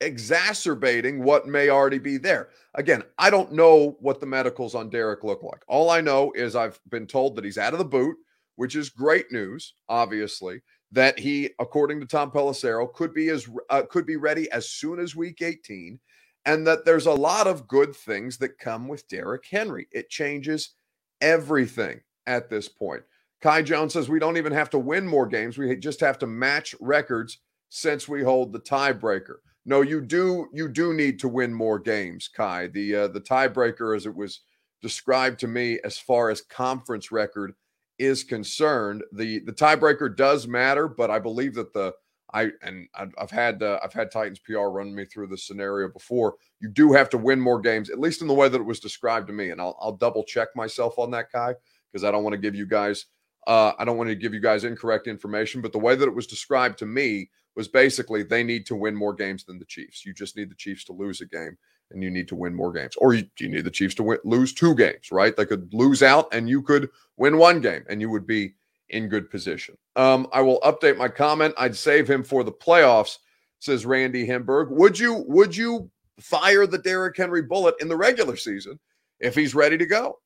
exacerbating 0.00 1.22
what 1.22 1.46
may 1.46 1.68
already 1.68 1.98
be 1.98 2.16
there? 2.16 2.50
Again, 2.74 3.02
I 3.18 3.30
don't 3.30 3.52
know 3.52 3.96
what 4.00 4.20
the 4.20 4.26
medicals 4.26 4.74
on 4.74 4.90
Derrick 4.90 5.24
look 5.24 5.42
like. 5.42 5.62
All 5.68 5.90
I 5.90 6.00
know 6.00 6.32
is 6.34 6.56
I've 6.56 6.80
been 6.88 7.06
told 7.06 7.36
that 7.36 7.44
he's 7.44 7.58
out 7.58 7.72
of 7.72 7.78
the 7.78 7.84
boot 7.84 8.16
which 8.60 8.76
is 8.76 8.90
great 8.90 9.32
news, 9.32 9.72
obviously, 9.88 10.60
that 10.92 11.18
he, 11.18 11.48
according 11.58 11.98
to 11.98 12.04
Tom 12.04 12.30
Pelissero, 12.30 12.92
could 12.92 13.14
be 13.14 13.30
as 13.30 13.48
uh, 13.70 13.80
could 13.88 14.04
be 14.04 14.16
ready 14.16 14.52
as 14.52 14.68
soon 14.68 15.00
as 15.00 15.16
Week 15.16 15.40
18, 15.40 15.98
and 16.44 16.66
that 16.66 16.84
there's 16.84 17.06
a 17.06 17.10
lot 17.10 17.46
of 17.46 17.66
good 17.66 17.96
things 17.96 18.36
that 18.36 18.58
come 18.58 18.86
with 18.86 19.08
Derrick 19.08 19.46
Henry. 19.50 19.88
It 19.92 20.10
changes 20.10 20.74
everything 21.22 22.02
at 22.26 22.50
this 22.50 22.68
point. 22.68 23.02
Kai 23.40 23.62
Jones 23.62 23.94
says 23.94 24.10
we 24.10 24.18
don't 24.18 24.36
even 24.36 24.52
have 24.52 24.68
to 24.70 24.78
win 24.78 25.06
more 25.06 25.26
games; 25.26 25.56
we 25.56 25.74
just 25.76 26.00
have 26.00 26.18
to 26.18 26.26
match 26.26 26.74
records 26.82 27.38
since 27.70 28.08
we 28.08 28.22
hold 28.22 28.52
the 28.52 28.60
tiebreaker. 28.60 29.36
No, 29.64 29.80
you 29.80 30.02
do 30.02 30.48
you 30.52 30.68
do 30.68 30.92
need 30.92 31.18
to 31.20 31.28
win 31.28 31.54
more 31.54 31.78
games, 31.78 32.28
Kai. 32.28 32.66
The 32.66 32.94
uh, 32.94 33.08
the 33.08 33.22
tiebreaker, 33.22 33.96
as 33.96 34.04
it 34.04 34.14
was 34.14 34.40
described 34.82 35.40
to 35.40 35.48
me, 35.48 35.80
as 35.82 35.98
far 35.98 36.28
as 36.28 36.42
conference 36.42 37.10
record 37.10 37.54
is 38.00 38.24
concerned, 38.24 39.04
the 39.12 39.40
the 39.40 39.52
tiebreaker 39.52 40.14
does 40.16 40.48
matter, 40.48 40.88
but 40.88 41.10
I 41.10 41.18
believe 41.20 41.54
that 41.54 41.72
the 41.72 41.92
I 42.32 42.50
and 42.62 42.88
I've 43.18 43.30
had 43.30 43.62
uh, 43.62 43.78
I've 43.84 43.92
had 43.92 44.10
Titans 44.10 44.40
PR 44.40 44.68
run 44.68 44.94
me 44.94 45.04
through 45.04 45.28
this 45.28 45.46
scenario 45.46 45.88
before. 45.88 46.36
You 46.60 46.68
do 46.68 46.92
have 46.92 47.10
to 47.10 47.18
win 47.18 47.40
more 47.40 47.60
games, 47.60 47.90
at 47.90 48.00
least 48.00 48.22
in 48.22 48.28
the 48.28 48.34
way 48.34 48.48
that 48.48 48.60
it 48.60 48.66
was 48.66 48.80
described 48.80 49.26
to 49.28 49.32
me, 49.32 49.50
and 49.50 49.60
I'll, 49.60 49.76
I'll 49.80 49.96
double 49.96 50.24
check 50.24 50.48
myself 50.56 50.98
on 50.98 51.10
that, 51.12 51.30
Kai, 51.30 51.54
because 51.92 52.04
I 52.04 52.10
don't 52.10 52.24
want 52.24 52.34
to 52.34 52.40
give 52.40 52.54
you 52.54 52.66
guys 52.66 53.06
uh, 53.46 53.72
I 53.78 53.84
don't 53.84 53.96
want 53.96 54.10
to 54.10 54.16
give 54.16 54.34
you 54.34 54.40
guys 54.40 54.64
incorrect 54.64 55.06
information. 55.06 55.60
But 55.60 55.72
the 55.72 55.78
way 55.78 55.94
that 55.94 56.08
it 56.08 56.14
was 56.14 56.26
described 56.26 56.78
to 56.78 56.86
me 56.86 57.30
was 57.56 57.68
basically 57.68 58.22
they 58.22 58.42
need 58.44 58.66
to 58.66 58.76
win 58.76 58.94
more 58.94 59.14
games 59.14 59.44
than 59.44 59.58
the 59.58 59.64
Chiefs. 59.64 60.04
You 60.06 60.14
just 60.14 60.36
need 60.36 60.50
the 60.50 60.56
Chiefs 60.56 60.84
to 60.84 60.92
lose 60.92 61.20
a 61.20 61.26
game 61.26 61.56
and 61.90 62.02
you 62.02 62.10
need 62.10 62.28
to 62.28 62.36
win 62.36 62.54
more 62.54 62.72
games. 62.72 62.96
Or 62.96 63.14
you, 63.14 63.26
you 63.38 63.48
need 63.48 63.64
the 63.64 63.70
Chiefs 63.70 63.94
to 63.96 64.02
win, 64.02 64.18
lose 64.24 64.52
two 64.52 64.74
games, 64.74 65.10
right? 65.10 65.36
They 65.36 65.46
could 65.46 65.72
lose 65.72 66.02
out 66.02 66.32
and 66.32 66.48
you 66.48 66.62
could 66.62 66.88
win 67.16 67.38
one 67.38 67.60
game 67.60 67.84
and 67.88 68.00
you 68.00 68.10
would 68.10 68.26
be 68.26 68.54
in 68.90 69.08
good 69.08 69.30
position. 69.30 69.76
Um, 69.96 70.28
I 70.32 70.40
will 70.40 70.60
update 70.60 70.96
my 70.96 71.08
comment. 71.08 71.54
I'd 71.56 71.76
save 71.76 72.08
him 72.08 72.22
for 72.22 72.44
the 72.44 72.52
playoffs, 72.52 73.18
says 73.60 73.86
Randy 73.86 74.26
Hemberg. 74.26 74.70
Would 74.70 74.98
you 74.98 75.24
would 75.26 75.56
you 75.56 75.90
fire 76.18 76.66
the 76.66 76.78
Derrick 76.78 77.16
Henry 77.16 77.42
bullet 77.42 77.76
in 77.80 77.88
the 77.88 77.96
regular 77.96 78.36
season 78.36 78.78
if 79.20 79.34
he's 79.34 79.54
ready 79.54 79.78
to 79.78 79.86
go? 79.86 80.18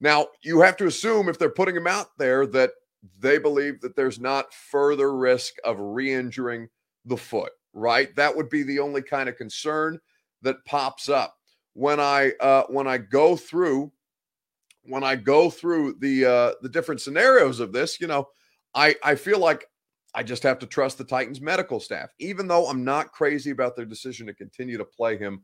Now, 0.00 0.28
you 0.42 0.60
have 0.60 0.76
to 0.78 0.86
assume 0.86 1.28
if 1.28 1.38
they're 1.38 1.48
putting 1.48 1.76
him 1.76 1.86
out 1.86 2.08
there 2.18 2.46
that 2.48 2.72
they 3.18 3.38
believe 3.38 3.80
that 3.80 3.96
there's 3.96 4.20
not 4.20 4.52
further 4.52 5.16
risk 5.16 5.54
of 5.64 5.76
re-injuring 5.78 6.68
the 7.04 7.16
foot, 7.16 7.52
right? 7.72 8.14
That 8.16 8.36
would 8.36 8.48
be 8.48 8.62
the 8.62 8.80
only 8.80 9.02
kind 9.02 9.28
of 9.28 9.36
concern 9.36 10.00
that 10.42 10.64
pops 10.64 11.08
up 11.08 11.36
when 11.74 12.00
I 12.00 12.32
uh, 12.40 12.64
when 12.68 12.86
I 12.86 12.98
go 12.98 13.36
through 13.36 13.92
when 14.84 15.04
I 15.04 15.16
go 15.16 15.48
through 15.48 15.96
the 16.00 16.24
uh, 16.24 16.52
the 16.62 16.68
different 16.68 17.00
scenarios 17.00 17.60
of 17.60 17.72
this. 17.72 18.00
You 18.00 18.06
know, 18.06 18.28
I 18.74 18.94
I 19.02 19.14
feel 19.14 19.38
like 19.38 19.66
I 20.14 20.22
just 20.22 20.42
have 20.42 20.58
to 20.60 20.66
trust 20.66 20.98
the 20.98 21.04
Titans 21.04 21.40
medical 21.40 21.80
staff, 21.80 22.10
even 22.18 22.46
though 22.46 22.66
I'm 22.66 22.84
not 22.84 23.12
crazy 23.12 23.50
about 23.50 23.76
their 23.76 23.86
decision 23.86 24.26
to 24.26 24.34
continue 24.34 24.76
to 24.76 24.84
play 24.84 25.16
him 25.16 25.42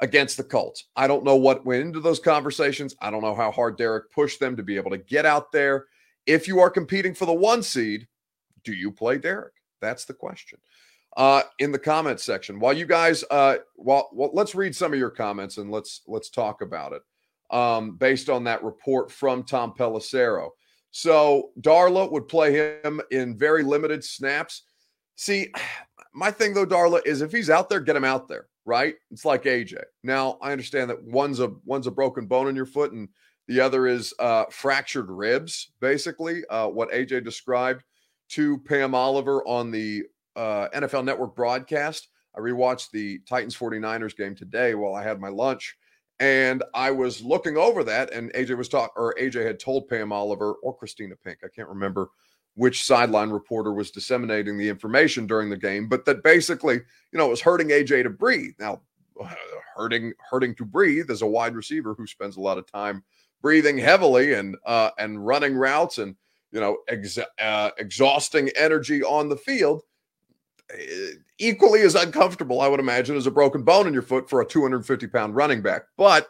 against 0.00 0.36
the 0.36 0.44
Colts. 0.44 0.84
I 0.94 1.06
don't 1.06 1.24
know 1.24 1.36
what 1.36 1.64
went 1.64 1.82
into 1.82 2.00
those 2.00 2.20
conversations. 2.20 2.94
I 3.00 3.10
don't 3.10 3.22
know 3.22 3.34
how 3.34 3.50
hard 3.50 3.78
Derrick 3.78 4.12
pushed 4.12 4.38
them 4.40 4.56
to 4.56 4.62
be 4.62 4.76
able 4.76 4.90
to 4.90 4.98
get 4.98 5.24
out 5.24 5.50
there. 5.52 5.86
If 6.26 6.46
you 6.46 6.60
are 6.60 6.70
competing 6.70 7.14
for 7.14 7.24
the 7.24 7.32
one 7.32 7.62
seed, 7.62 8.06
do 8.62 8.72
you 8.72 8.92
play 8.92 9.16
Derrick? 9.16 9.54
That's 9.80 10.04
the 10.04 10.14
question 10.14 10.58
uh, 11.16 11.42
in 11.58 11.72
the 11.72 11.78
comments 11.78 12.22
section. 12.22 12.60
While 12.60 12.74
you 12.74 12.86
guys, 12.86 13.24
uh, 13.30 13.56
well, 13.76 14.08
well, 14.12 14.30
let's 14.32 14.54
read 14.54 14.76
some 14.76 14.92
of 14.92 14.98
your 14.98 15.10
comments 15.10 15.56
and 15.56 15.70
let's 15.70 16.02
let's 16.06 16.30
talk 16.30 16.60
about 16.60 16.92
it 16.92 17.02
um, 17.50 17.96
based 17.96 18.28
on 18.28 18.44
that 18.44 18.62
report 18.62 19.10
from 19.10 19.42
Tom 19.42 19.72
Pelissero. 19.76 20.50
So 20.90 21.50
Darla 21.60 22.10
would 22.10 22.28
play 22.28 22.80
him 22.82 23.00
in 23.10 23.36
very 23.36 23.62
limited 23.62 24.04
snaps. 24.04 24.62
See, 25.16 25.52
my 26.14 26.30
thing 26.30 26.54
though, 26.54 26.66
Darla, 26.66 27.00
is 27.06 27.22
if 27.22 27.32
he's 27.32 27.50
out 27.50 27.68
there, 27.68 27.80
get 27.80 27.96
him 27.96 28.04
out 28.04 28.28
there, 28.28 28.46
right? 28.64 28.94
It's 29.10 29.24
like 29.24 29.44
AJ. 29.44 29.82
Now 30.02 30.38
I 30.42 30.52
understand 30.52 30.90
that 30.90 31.02
one's 31.02 31.40
a 31.40 31.52
one's 31.64 31.86
a 31.86 31.90
broken 31.90 32.26
bone 32.26 32.48
in 32.48 32.56
your 32.56 32.66
foot 32.66 32.92
and 32.92 33.08
the 33.48 33.60
other 33.60 33.86
is 33.86 34.12
uh, 34.18 34.44
fractured 34.50 35.08
ribs, 35.08 35.72
basically. 35.80 36.44
Uh, 36.50 36.66
what 36.66 36.90
AJ 36.90 37.24
described 37.24 37.84
to 38.30 38.58
Pam 38.58 38.94
Oliver 38.94 39.46
on 39.46 39.70
the 39.70 40.02
uh, 40.36 40.68
NFL 40.74 41.04
Network 41.04 41.34
broadcast. 41.34 42.08
I 42.36 42.40
rewatched 42.40 42.90
the 42.90 43.20
Titans 43.28 43.56
49ers 43.56 44.16
game 44.16 44.34
today 44.34 44.74
while 44.74 44.94
I 44.94 45.02
had 45.02 45.20
my 45.20 45.28
lunch. 45.28 45.76
And 46.18 46.62
I 46.74 46.90
was 46.90 47.22
looking 47.22 47.56
over 47.58 47.84
that, 47.84 48.12
and 48.12 48.32
AJ 48.32 48.56
was 48.56 48.68
talking, 48.68 48.92
or 48.96 49.14
AJ 49.20 49.46
had 49.46 49.60
told 49.60 49.88
Pam 49.88 50.12
Oliver 50.12 50.52
or 50.62 50.76
Kristina 50.76 51.12
Pink, 51.22 51.40
I 51.44 51.48
can't 51.54 51.68
remember 51.68 52.08
which 52.54 52.84
sideline 52.84 53.28
reporter 53.28 53.74
was 53.74 53.90
disseminating 53.90 54.56
the 54.56 54.68
information 54.68 55.26
during 55.26 55.50
the 55.50 55.58
game, 55.58 55.88
but 55.88 56.06
that 56.06 56.22
basically, 56.22 56.76
you 56.76 57.18
know, 57.18 57.26
it 57.26 57.30
was 57.30 57.42
hurting 57.42 57.68
AJ 57.68 58.04
to 58.04 58.10
breathe. 58.10 58.54
Now, 58.58 58.80
hurting 59.76 60.14
hurting 60.30 60.54
to 60.54 60.64
breathe 60.64 61.10
as 61.10 61.20
a 61.20 61.26
wide 61.26 61.54
receiver 61.54 61.94
who 61.94 62.06
spends 62.06 62.36
a 62.36 62.40
lot 62.40 62.56
of 62.56 62.70
time 62.70 63.04
breathing 63.42 63.76
heavily 63.76 64.32
and 64.32 64.56
uh, 64.64 64.90
and 64.98 65.24
running 65.24 65.54
routes 65.54 65.98
and 65.98 66.16
you 66.50 66.60
know 66.60 66.78
ex- 66.88 67.18
uh, 67.38 67.70
exhausting 67.78 68.48
energy 68.56 69.02
on 69.02 69.28
the 69.28 69.36
field 69.36 69.82
Uh, 70.72 71.14
equally 71.38 71.82
as 71.82 71.94
uncomfortable, 71.94 72.60
I 72.60 72.68
would 72.68 72.80
imagine, 72.80 73.16
as 73.16 73.26
a 73.26 73.30
broken 73.30 73.62
bone 73.62 73.86
in 73.86 73.92
your 73.92 74.02
foot 74.02 74.28
for 74.28 74.40
a 74.40 74.46
250 74.46 75.06
pound 75.08 75.36
running 75.36 75.62
back. 75.62 75.82
But 75.96 76.28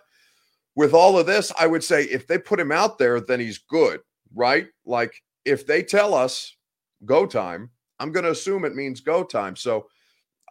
with 0.74 0.92
all 0.92 1.18
of 1.18 1.26
this, 1.26 1.52
I 1.58 1.66
would 1.66 1.82
say 1.82 2.04
if 2.04 2.26
they 2.26 2.38
put 2.38 2.60
him 2.60 2.70
out 2.70 2.98
there, 2.98 3.20
then 3.20 3.40
he's 3.40 3.58
good, 3.58 4.00
right? 4.34 4.66
Like 4.84 5.22
if 5.44 5.66
they 5.66 5.82
tell 5.82 6.14
us 6.14 6.54
go 7.04 7.26
time, 7.26 7.70
I'm 7.98 8.12
going 8.12 8.24
to 8.24 8.30
assume 8.30 8.64
it 8.64 8.74
means 8.74 9.00
go 9.00 9.24
time. 9.24 9.56
So 9.56 9.86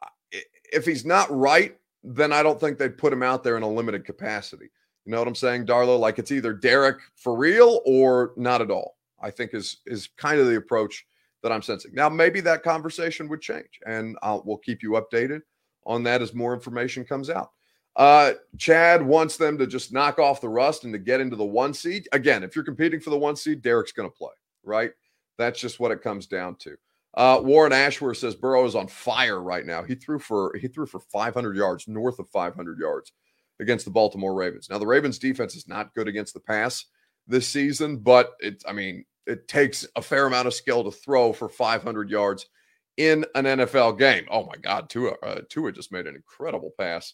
uh, 0.01 0.39
if 0.73 0.85
he's 0.85 1.05
not 1.05 1.29
right, 1.29 1.77
then 2.03 2.33
I 2.33 2.43
don't 2.43 2.59
think 2.59 2.77
they'd 2.77 2.97
put 2.97 3.13
him 3.13 3.23
out 3.23 3.43
there 3.43 3.57
in 3.57 3.63
a 3.63 3.69
limited 3.69 4.03
capacity. 4.03 4.69
You 5.05 5.11
know 5.11 5.19
what 5.19 5.27
I'm 5.27 5.35
saying, 5.35 5.67
Darlo? 5.67 5.99
Like 5.99 6.17
it's 6.17 6.31
either 6.31 6.53
Derrick 6.53 6.97
for 7.15 7.35
real 7.35 7.81
or 7.85 8.33
not 8.35 8.61
at 8.61 8.71
all. 8.71 8.97
I 9.21 9.31
think 9.31 9.53
is 9.53 9.77
is 9.85 10.09
kind 10.17 10.39
of 10.39 10.47
the 10.47 10.57
approach 10.57 11.05
that 11.45 11.51
I'm 11.51 11.61
sensing. 11.61 11.91
Now, 11.93 12.09
maybe 12.09 12.41
that 12.41 12.63
conversation 12.63 13.29
would 13.29 13.39
change, 13.39 13.79
and 13.85 14.17
I'll, 14.23 14.41
we'll 14.47 14.57
keep 14.57 14.81
you 14.81 14.93
updated 14.93 15.41
on 15.85 16.01
that 16.01 16.23
as 16.23 16.33
more 16.33 16.55
information 16.55 17.05
comes 17.05 17.29
out. 17.29 17.51
Uh, 17.95 18.33
Chad 18.57 19.05
wants 19.05 19.37
them 19.37 19.55
to 19.59 19.67
just 19.67 19.93
knock 19.93 20.17
off 20.17 20.41
the 20.41 20.49
rust 20.49 20.85
and 20.85 20.93
to 20.93 20.97
get 20.97 21.21
into 21.21 21.35
the 21.35 21.45
one 21.45 21.71
seed. 21.71 22.07
Again, 22.13 22.43
if 22.43 22.55
you're 22.55 22.65
competing 22.65 22.99
for 22.99 23.11
the 23.11 23.17
one 23.19 23.35
seed, 23.35 23.61
Derrick's 23.61 23.91
going 23.91 24.09
to 24.09 24.17
play, 24.17 24.33
right? 24.63 24.89
That's 25.37 25.59
just 25.59 25.79
what 25.79 25.91
it 25.91 26.01
comes 26.01 26.25
down 26.25 26.55
to. 26.61 26.75
Uh, 27.13 27.39
Warren 27.43 27.73
Ashworth 27.73 28.17
says 28.17 28.33
Burrow 28.33 28.65
is 28.65 28.73
on 28.73 28.87
fire 28.87 29.39
right 29.39 29.67
now. 29.67 29.83
He 29.83 29.93
threw 29.93 30.17
for 30.17 30.57
he 30.59 30.67
threw 30.67 30.87
for 30.87 30.99
500 30.99 31.55
yards, 31.55 31.87
north 31.87 32.17
of 32.17 32.27
500 32.29 32.79
yards 32.79 33.11
against 33.59 33.85
the 33.85 33.91
Baltimore 33.91 34.33
Ravens. 34.33 34.67
Now 34.67 34.79
the 34.79 34.87
Ravens 34.87 35.19
defense 35.19 35.55
is 35.55 35.67
not 35.67 35.93
good 35.93 36.07
against 36.07 36.33
the 36.33 36.39
pass 36.39 36.85
this 37.27 37.47
season, 37.47 37.97
but 37.97 38.33
it's 38.39 38.65
I 38.67 38.73
mean 38.73 39.05
it 39.27 39.47
takes 39.47 39.87
a 39.95 40.01
fair 40.01 40.27
amount 40.27 40.47
of 40.47 40.53
skill 40.53 40.83
to 40.83 40.91
throw 40.91 41.33
for 41.33 41.49
500 41.49 42.09
yards 42.09 42.47
in 42.97 43.25
an 43.35 43.45
NFL 43.45 43.99
game. 43.99 44.25
Oh 44.29 44.45
my 44.45 44.55
God, 44.61 44.89
Tua, 44.89 45.13
uh, 45.23 45.41
Tua 45.49 45.71
just 45.71 45.91
made 45.91 46.07
an 46.07 46.15
incredible 46.15 46.71
pass 46.79 47.13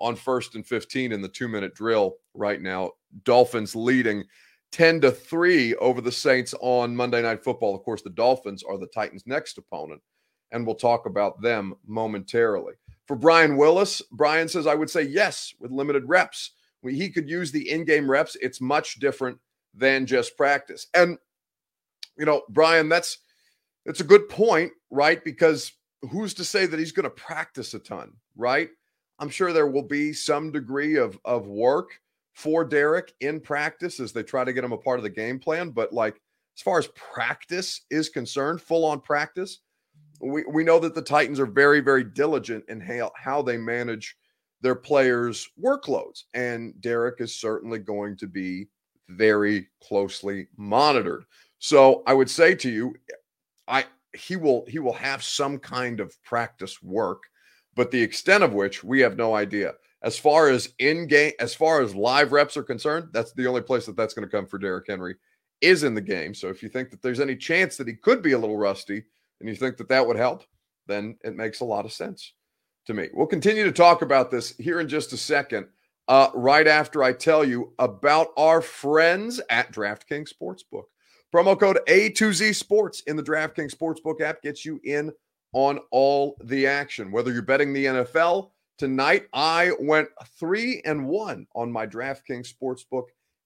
on 0.00 0.16
first 0.16 0.54
and 0.54 0.66
15 0.66 1.12
in 1.12 1.22
the 1.22 1.28
two 1.28 1.48
minute 1.48 1.74
drill 1.74 2.16
right 2.34 2.60
now. 2.60 2.92
Dolphins 3.24 3.76
leading 3.76 4.24
10 4.72 5.00
to 5.02 5.12
3 5.12 5.74
over 5.76 6.00
the 6.00 6.10
Saints 6.10 6.54
on 6.60 6.96
Monday 6.96 7.22
Night 7.22 7.44
Football. 7.44 7.74
Of 7.74 7.82
course, 7.82 8.02
the 8.02 8.10
Dolphins 8.10 8.62
are 8.62 8.78
the 8.78 8.86
Titans' 8.86 9.26
next 9.26 9.58
opponent, 9.58 10.00
and 10.50 10.66
we'll 10.66 10.74
talk 10.74 11.06
about 11.06 11.40
them 11.40 11.74
momentarily. 11.86 12.74
For 13.06 13.16
Brian 13.16 13.56
Willis, 13.56 14.00
Brian 14.12 14.48
says, 14.48 14.66
I 14.66 14.74
would 14.74 14.90
say 14.90 15.02
yes 15.02 15.54
with 15.60 15.70
limited 15.70 16.04
reps. 16.08 16.52
He 16.88 17.10
could 17.10 17.28
use 17.28 17.52
the 17.52 17.70
in 17.70 17.84
game 17.84 18.10
reps. 18.10 18.36
It's 18.40 18.60
much 18.60 18.96
different 18.96 19.38
than 19.74 20.06
just 20.06 20.36
practice. 20.36 20.88
And 20.94 21.18
you 22.18 22.26
know, 22.26 22.42
Brian, 22.48 22.88
that's 22.88 23.18
that's 23.86 24.00
a 24.00 24.04
good 24.04 24.28
point, 24.28 24.72
right? 24.90 25.22
Because 25.24 25.72
who's 26.10 26.34
to 26.34 26.44
say 26.44 26.66
that 26.66 26.78
he's 26.78 26.92
going 26.92 27.04
to 27.04 27.10
practice 27.10 27.74
a 27.74 27.78
ton, 27.78 28.12
right? 28.36 28.68
I'm 29.18 29.28
sure 29.28 29.52
there 29.52 29.66
will 29.66 29.86
be 29.86 30.12
some 30.12 30.52
degree 30.52 30.96
of 30.96 31.18
of 31.24 31.46
work 31.46 31.90
for 32.32 32.64
Derrick 32.64 33.12
in 33.20 33.40
practice 33.40 34.00
as 34.00 34.12
they 34.12 34.22
try 34.22 34.44
to 34.44 34.52
get 34.52 34.64
him 34.64 34.72
a 34.72 34.78
part 34.78 34.98
of 34.98 35.02
the 35.02 35.10
game 35.10 35.38
plan. 35.38 35.70
But 35.70 35.92
like 35.92 36.20
as 36.56 36.62
far 36.62 36.78
as 36.78 36.88
practice 36.88 37.82
is 37.90 38.08
concerned, 38.08 38.60
full 38.60 38.84
on 38.84 39.00
practice, 39.00 39.60
we, 40.20 40.44
we 40.44 40.64
know 40.64 40.78
that 40.78 40.94
the 40.94 41.02
Titans 41.02 41.40
are 41.40 41.46
very, 41.46 41.80
very 41.80 42.04
diligent 42.04 42.64
in 42.68 42.80
how, 42.80 43.10
how 43.16 43.42
they 43.42 43.56
manage 43.56 44.16
their 44.60 44.74
players' 44.74 45.48
workloads. 45.62 46.24
And 46.34 46.80
Derrick 46.80 47.20
is 47.20 47.34
certainly 47.34 47.78
going 47.78 48.16
to 48.18 48.26
be 48.26 48.68
very 49.08 49.68
closely 49.82 50.46
monitored. 50.56 51.24
So 51.62 52.02
I 52.08 52.12
would 52.12 52.28
say 52.28 52.56
to 52.56 52.68
you, 52.68 52.96
I 53.68 53.84
he 54.14 54.34
will 54.34 54.64
he 54.66 54.80
will 54.80 54.92
have 54.94 55.22
some 55.22 55.60
kind 55.60 56.00
of 56.00 56.20
practice 56.24 56.82
work, 56.82 57.22
but 57.76 57.92
the 57.92 58.02
extent 58.02 58.42
of 58.42 58.52
which 58.52 58.82
we 58.82 58.98
have 58.98 59.16
no 59.16 59.36
idea. 59.36 59.74
As 60.02 60.18
far 60.18 60.48
as 60.48 60.74
in 60.80 61.06
game, 61.06 61.30
as 61.38 61.54
far 61.54 61.80
as 61.80 61.94
live 61.94 62.32
reps 62.32 62.56
are 62.56 62.64
concerned, 62.64 63.10
that's 63.12 63.32
the 63.34 63.46
only 63.46 63.60
place 63.60 63.86
that 63.86 63.94
that's 63.94 64.12
going 64.12 64.28
to 64.28 64.36
come 64.36 64.44
for 64.44 64.58
Derrick 64.58 64.86
Henry 64.88 65.14
is 65.60 65.84
in 65.84 65.94
the 65.94 66.00
game. 66.00 66.34
So 66.34 66.48
if 66.48 66.64
you 66.64 66.68
think 66.68 66.90
that 66.90 67.00
there's 67.00 67.20
any 67.20 67.36
chance 67.36 67.76
that 67.76 67.86
he 67.86 67.94
could 67.94 68.22
be 68.22 68.32
a 68.32 68.38
little 68.38 68.58
rusty, 68.58 69.04
and 69.38 69.48
you 69.48 69.54
think 69.54 69.76
that 69.76 69.88
that 69.88 70.04
would 70.04 70.16
help, 70.16 70.42
then 70.88 71.16
it 71.22 71.36
makes 71.36 71.60
a 71.60 71.64
lot 71.64 71.84
of 71.84 71.92
sense 71.92 72.32
to 72.86 72.94
me. 72.94 73.08
We'll 73.14 73.28
continue 73.28 73.62
to 73.62 73.70
talk 73.70 74.02
about 74.02 74.32
this 74.32 74.56
here 74.56 74.80
in 74.80 74.88
just 74.88 75.12
a 75.12 75.16
second. 75.16 75.68
Uh, 76.08 76.30
right 76.34 76.66
after 76.66 77.04
I 77.04 77.12
tell 77.12 77.44
you 77.44 77.72
about 77.78 78.30
our 78.36 78.60
friends 78.60 79.40
at 79.48 79.70
DraftKings 79.70 80.32
Sportsbook. 80.34 80.86
Promo 81.32 81.58
code 81.58 81.78
A2Z 81.88 82.54
Sports 82.54 83.00
in 83.06 83.16
the 83.16 83.22
DraftKings 83.22 83.74
Sportsbook 83.74 84.20
app 84.20 84.42
gets 84.42 84.66
you 84.66 84.78
in 84.84 85.10
on 85.54 85.80
all 85.90 86.36
the 86.44 86.66
action. 86.66 87.10
Whether 87.10 87.32
you're 87.32 87.40
betting 87.40 87.72
the 87.72 87.86
NFL 87.86 88.50
tonight, 88.76 89.28
I 89.32 89.72
went 89.80 90.08
three 90.38 90.82
and 90.84 91.06
one 91.06 91.46
on 91.54 91.72
my 91.72 91.86
DraftKings 91.86 92.52
Sportsbook 92.52 93.04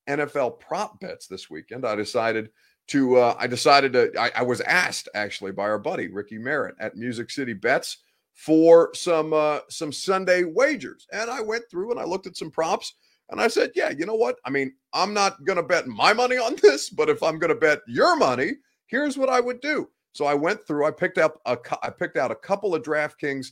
NFL 0.09 0.59
prop 0.59 0.99
bets 0.99 1.29
this 1.29 1.49
weekend. 1.49 1.87
I 1.87 1.95
decided 1.95 2.51
to, 2.89 3.19
uh, 3.19 3.37
I 3.39 3.47
decided 3.47 3.93
to, 3.93 4.13
I, 4.19 4.33
I, 4.35 4.43
was 4.43 4.61
asked 4.63 5.09
actually 5.15 5.53
by 5.53 5.65
our 5.65 5.79
buddy 5.79 6.09
Ricky 6.09 6.39
Merritt 6.39 6.75
at 6.81 6.97
Music 6.97 7.31
City 7.31 7.53
Bets 7.53 7.99
for 8.35 8.91
some 8.95 9.33
uh, 9.33 9.61
some 9.71 9.93
Sunday 9.93 10.45
wagers, 10.45 11.07
and 11.13 11.31
I 11.31 11.41
went 11.41 11.65
through 11.71 11.91
and 11.91 11.99
I 11.99 12.05
looked 12.05 12.27
at 12.27 12.37
some 12.37 12.51
props 12.51 12.95
and 13.31 13.41
I 13.41 13.49
said, 13.49 13.73
yeah, 13.75 13.91
you 13.91 14.07
know 14.07 14.15
what? 14.15 14.37
I 14.45 14.51
mean, 14.51 14.73
I'm 14.93 15.13
not 15.13 15.45
going 15.45 15.57
to 15.57 15.63
bet 15.63 15.87
my 15.87 16.13
money 16.13 16.37
on 16.37 16.57
this, 16.63 16.91
but 16.91 17.09
if 17.09 17.23
I'm 17.23 17.39
going 17.39 17.53
to 17.53 17.59
bet 17.61 17.81
your 17.87 18.17
money, 18.17 18.53
here's 18.87 19.19
what 19.19 19.29
I 19.29 19.41
would 19.41 19.61
do. 19.61 19.89
So 20.13 20.25
I 20.25 20.35
went 20.35 20.67
through. 20.67 20.87
I 20.87 20.93
picked 20.93 21.19
up 21.19 21.41
a. 21.45 21.59
I 21.83 21.91
picked 21.91 22.17
out 22.17 22.31
a 22.31 22.37
couple 22.37 22.75
of 22.75 22.83
DraftKings 22.83 23.49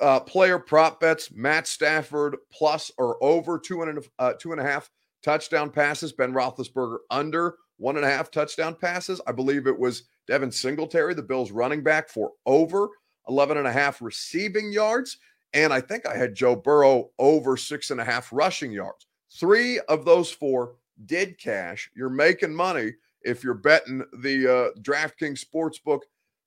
uh, 0.00 0.20
player 0.20 0.58
prop 0.58 1.00
bets. 1.00 1.30
Matt 1.32 1.66
Stafford 1.66 2.36
plus 2.50 2.90
or 2.96 3.22
over 3.22 3.58
two 3.58 3.82
and 3.82 3.98
a, 3.98 4.02
uh, 4.18 4.32
two 4.40 4.52
and 4.52 4.60
a 4.60 4.64
half 4.64 4.90
touchdown 5.22 5.70
passes. 5.70 6.12
Ben 6.12 6.32
Roethlisberger 6.32 6.98
under 7.10 7.56
one 7.76 7.96
and 7.96 8.06
a 8.06 8.10
half 8.10 8.30
touchdown 8.30 8.74
passes. 8.74 9.20
I 9.26 9.32
believe 9.32 9.66
it 9.66 9.78
was 9.78 10.04
Devin 10.26 10.50
Singletary, 10.50 11.14
the 11.14 11.22
Bills 11.22 11.50
running 11.50 11.82
back, 11.82 12.08
for 12.08 12.32
over 12.46 12.88
11 13.28 13.58
and 13.58 13.66
a 13.66 13.72
half 13.72 14.00
receiving 14.00 14.72
yards. 14.72 15.18
And 15.54 15.72
I 15.72 15.80
think 15.80 16.06
I 16.06 16.16
had 16.16 16.34
Joe 16.34 16.56
Burrow 16.56 17.10
over 17.18 17.56
six 17.56 17.90
and 17.90 18.00
a 18.00 18.04
half 18.04 18.32
rushing 18.32 18.72
yards. 18.72 19.06
Three 19.32 19.80
of 19.88 20.04
those 20.04 20.30
four 20.30 20.76
did 21.04 21.38
cash. 21.38 21.90
You're 21.94 22.10
making 22.10 22.54
money 22.54 22.94
if 23.22 23.42
you're 23.42 23.54
betting 23.54 24.04
the 24.18 24.46
uh, 24.46 24.80
DraftKings 24.80 25.44
Sportsbook 25.44 26.00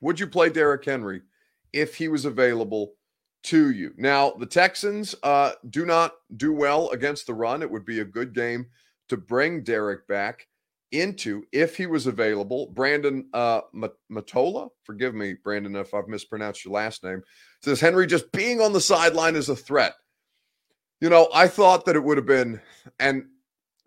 would 0.00 0.20
you 0.20 0.26
play 0.26 0.50
Derrick 0.50 0.84
Henry 0.84 1.22
if 1.72 1.94
he 1.96 2.08
was 2.08 2.24
available 2.24 2.94
to 3.44 3.70
you? 3.70 3.92
Now, 3.96 4.30
the 4.32 4.46
Texans 4.46 5.14
uh, 5.22 5.52
do 5.70 5.84
not 5.84 6.12
do 6.36 6.52
well 6.52 6.90
against 6.90 7.26
the 7.26 7.34
run. 7.34 7.62
It 7.62 7.70
would 7.70 7.84
be 7.84 8.00
a 8.00 8.04
good 8.04 8.34
game 8.34 8.66
to 9.08 9.16
bring 9.16 9.62
Derrick 9.62 10.06
back 10.06 10.46
into 10.92 11.44
if 11.52 11.76
he 11.76 11.86
was 11.86 12.06
available. 12.06 12.68
Brandon 12.68 13.28
uh, 13.32 13.62
Matola, 14.10 14.68
forgive 14.84 15.14
me, 15.14 15.34
Brandon, 15.42 15.74
if 15.76 15.94
I've 15.94 16.08
mispronounced 16.08 16.64
your 16.64 16.74
last 16.74 17.02
name, 17.02 17.22
says 17.62 17.80
Henry 17.80 18.06
just 18.06 18.30
being 18.32 18.60
on 18.60 18.72
the 18.72 18.80
sideline 18.80 19.34
is 19.34 19.48
a 19.48 19.56
threat. 19.56 19.94
You 21.00 21.08
know, 21.08 21.28
I 21.34 21.48
thought 21.48 21.84
that 21.86 21.96
it 21.96 22.04
would 22.04 22.18
have 22.18 22.26
been, 22.26 22.60
and 23.00 23.24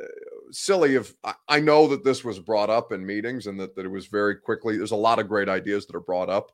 uh, 0.01 0.07
silly 0.51 0.95
if 0.95 1.13
I, 1.47 1.59
know 1.59 1.87
that 1.87 2.03
this 2.03 2.25
was 2.25 2.39
brought 2.39 2.69
up 2.69 2.91
in 2.91 3.05
meetings 3.05 3.47
and 3.47 3.59
that, 3.59 3.75
that 3.75 3.85
it 3.85 3.91
was 3.91 4.07
very 4.07 4.35
quickly. 4.35 4.75
There's 4.75 4.91
a 4.91 4.97
lot 4.97 5.19
of 5.19 5.29
great 5.29 5.47
ideas 5.47 5.85
that 5.85 5.95
are 5.95 6.01
brought 6.01 6.29
up 6.29 6.51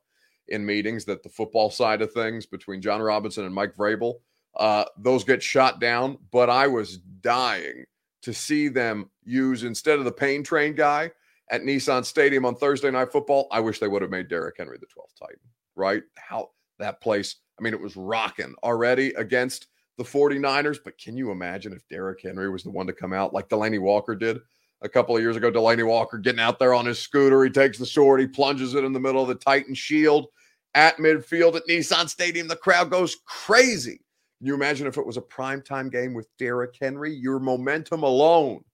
in 0.48 0.64
meetings 0.64 1.04
that 1.06 1.22
the 1.22 1.28
football 1.28 1.70
side 1.70 2.02
of 2.02 2.12
things 2.12 2.46
between 2.46 2.82
Jon 2.82 3.00
Robinson 3.00 3.44
and 3.44 3.54
Mike 3.54 3.74
Vrabel, 3.76 4.14
uh, 4.56 4.84
those 4.98 5.24
get 5.24 5.42
shot 5.42 5.80
down. 5.80 6.18
But 6.30 6.50
I 6.50 6.66
was 6.66 6.98
dying 6.98 7.84
to 8.22 8.32
see 8.32 8.68
them 8.68 9.10
use 9.24 9.64
instead 9.64 9.98
of 9.98 10.04
the 10.04 10.12
pain 10.12 10.42
train 10.42 10.74
guy 10.74 11.10
at 11.50 11.62
Nissan 11.62 12.04
Stadium 12.04 12.44
on 12.44 12.54
Thursday 12.54 12.90
Night 12.90 13.12
Football. 13.12 13.48
I 13.50 13.60
wish 13.60 13.78
they 13.78 13.88
would 13.88 14.02
have 14.02 14.10
made 14.10 14.28
Derrick 14.28 14.56
Henry 14.58 14.78
the 14.78 14.86
12th 14.86 15.18
Titan, 15.18 15.40
right? 15.74 16.02
How 16.16 16.50
that 16.78 17.00
place, 17.00 17.36
I 17.58 17.62
mean, 17.62 17.74
it 17.74 17.80
was 17.80 17.96
rocking 17.96 18.54
already 18.62 19.12
against 19.14 19.68
the 19.98 20.04
49ers. 20.04 20.78
But 20.84 20.98
can 20.98 21.16
you 21.16 21.30
imagine 21.30 21.72
if 21.72 21.86
Derrick 21.88 22.20
Henry 22.22 22.50
was 22.50 22.62
the 22.62 22.70
one 22.70 22.86
to 22.86 22.92
come 22.92 23.12
out 23.12 23.34
like 23.34 23.48
Delanie 23.48 23.80
Walker 23.80 24.14
did 24.14 24.40
a 24.82 24.88
couple 24.88 25.16
of 25.16 25.22
years 25.22 25.36
ago? 25.36 25.50
Delanie 25.50 25.86
Walker 25.86 26.18
getting 26.18 26.40
out 26.40 26.58
there 26.58 26.74
on 26.74 26.86
his 26.86 26.98
scooter. 26.98 27.42
He 27.44 27.50
takes 27.50 27.78
the 27.78 27.86
sword, 27.86 28.20
he 28.20 28.26
plunges 28.26 28.74
it 28.74 28.84
in 28.84 28.92
the 28.92 29.00
middle 29.00 29.22
of 29.22 29.28
the 29.28 29.34
Titan 29.34 29.74
shield 29.74 30.28
at 30.74 30.96
midfield 30.98 31.56
at 31.56 31.66
Nissan 31.66 32.08
Stadium. 32.08 32.48
The 32.48 32.56
crowd 32.56 32.90
goes 32.90 33.16
crazy. 33.26 34.00
Can 34.38 34.46
you 34.48 34.54
imagine 34.54 34.86
if 34.86 34.96
it 34.96 35.06
was 35.06 35.16
a 35.16 35.22
primetime 35.22 35.90
game 35.90 36.14
with 36.14 36.28
Derrick 36.38 36.74
Henry? 36.80 37.14
Your 37.14 37.38
momentum 37.38 38.02
alone, 38.02 38.64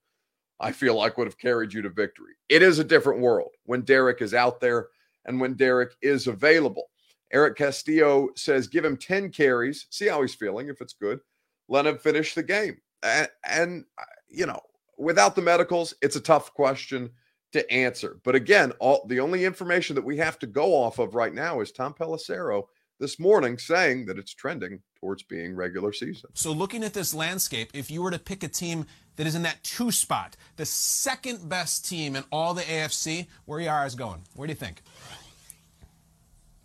I 0.60 0.72
feel 0.72 0.94
like, 0.94 1.18
would 1.18 1.26
have 1.26 1.38
carried 1.38 1.72
you 1.74 1.82
to 1.82 1.90
victory. 1.90 2.32
It 2.48 2.62
is 2.62 2.78
a 2.78 2.84
different 2.84 3.20
world 3.20 3.50
when 3.64 3.82
Derrick 3.82 4.22
is 4.22 4.32
out 4.32 4.60
there 4.60 4.88
and 5.26 5.38
when 5.40 5.54
Derrick 5.54 5.94
is 6.00 6.26
available. 6.26 6.88
Eric 7.32 7.56
Castillo 7.56 8.30
says, 8.34 8.66
give 8.66 8.84
him 8.84 8.96
10 8.96 9.30
carries, 9.30 9.86
see 9.90 10.08
how 10.08 10.22
he's 10.22 10.34
feeling. 10.34 10.68
If 10.68 10.80
it's 10.80 10.94
good, 10.94 11.20
let 11.68 11.86
him 11.86 11.98
finish 11.98 12.34
the 12.34 12.42
game. 12.42 12.78
And, 13.02 13.28
and 13.44 13.84
uh, 13.98 14.04
you 14.28 14.46
know, 14.46 14.60
without 14.98 15.36
the 15.36 15.42
medicals, 15.42 15.94
it's 16.02 16.16
a 16.16 16.20
tough 16.20 16.52
question 16.52 17.10
to 17.52 17.70
answer. 17.72 18.20
But 18.24 18.34
again, 18.34 18.72
all 18.78 19.06
the 19.08 19.20
only 19.20 19.44
information 19.44 19.94
that 19.96 20.04
we 20.04 20.18
have 20.18 20.38
to 20.40 20.46
go 20.46 20.74
off 20.74 20.98
of 20.98 21.14
right 21.14 21.32
now 21.32 21.60
is 21.60 21.72
Tom 21.72 21.94
Pelissero 21.94 22.64
this 23.00 23.18
morning 23.18 23.58
saying 23.58 24.06
that 24.06 24.18
it's 24.18 24.34
trending 24.34 24.80
towards 25.00 25.22
being 25.22 25.54
regular 25.54 25.92
season. 25.92 26.30
So, 26.34 26.52
looking 26.52 26.82
at 26.82 26.92
this 26.92 27.14
landscape, 27.14 27.70
if 27.72 27.90
you 27.90 28.02
were 28.02 28.10
to 28.10 28.18
pick 28.18 28.42
a 28.42 28.48
team 28.48 28.86
that 29.16 29.26
is 29.26 29.34
in 29.34 29.42
that 29.42 29.62
two 29.62 29.90
spot, 29.90 30.36
the 30.56 30.66
second 30.66 31.48
best 31.48 31.88
team 31.88 32.16
in 32.16 32.24
all 32.32 32.54
the 32.54 32.62
AFC, 32.62 33.28
where 33.44 33.58
are 33.58 33.62
you 33.62 33.86
is 33.86 33.94
going, 33.94 34.22
where 34.34 34.46
do 34.46 34.52
you 34.52 34.56
think? 34.56 34.82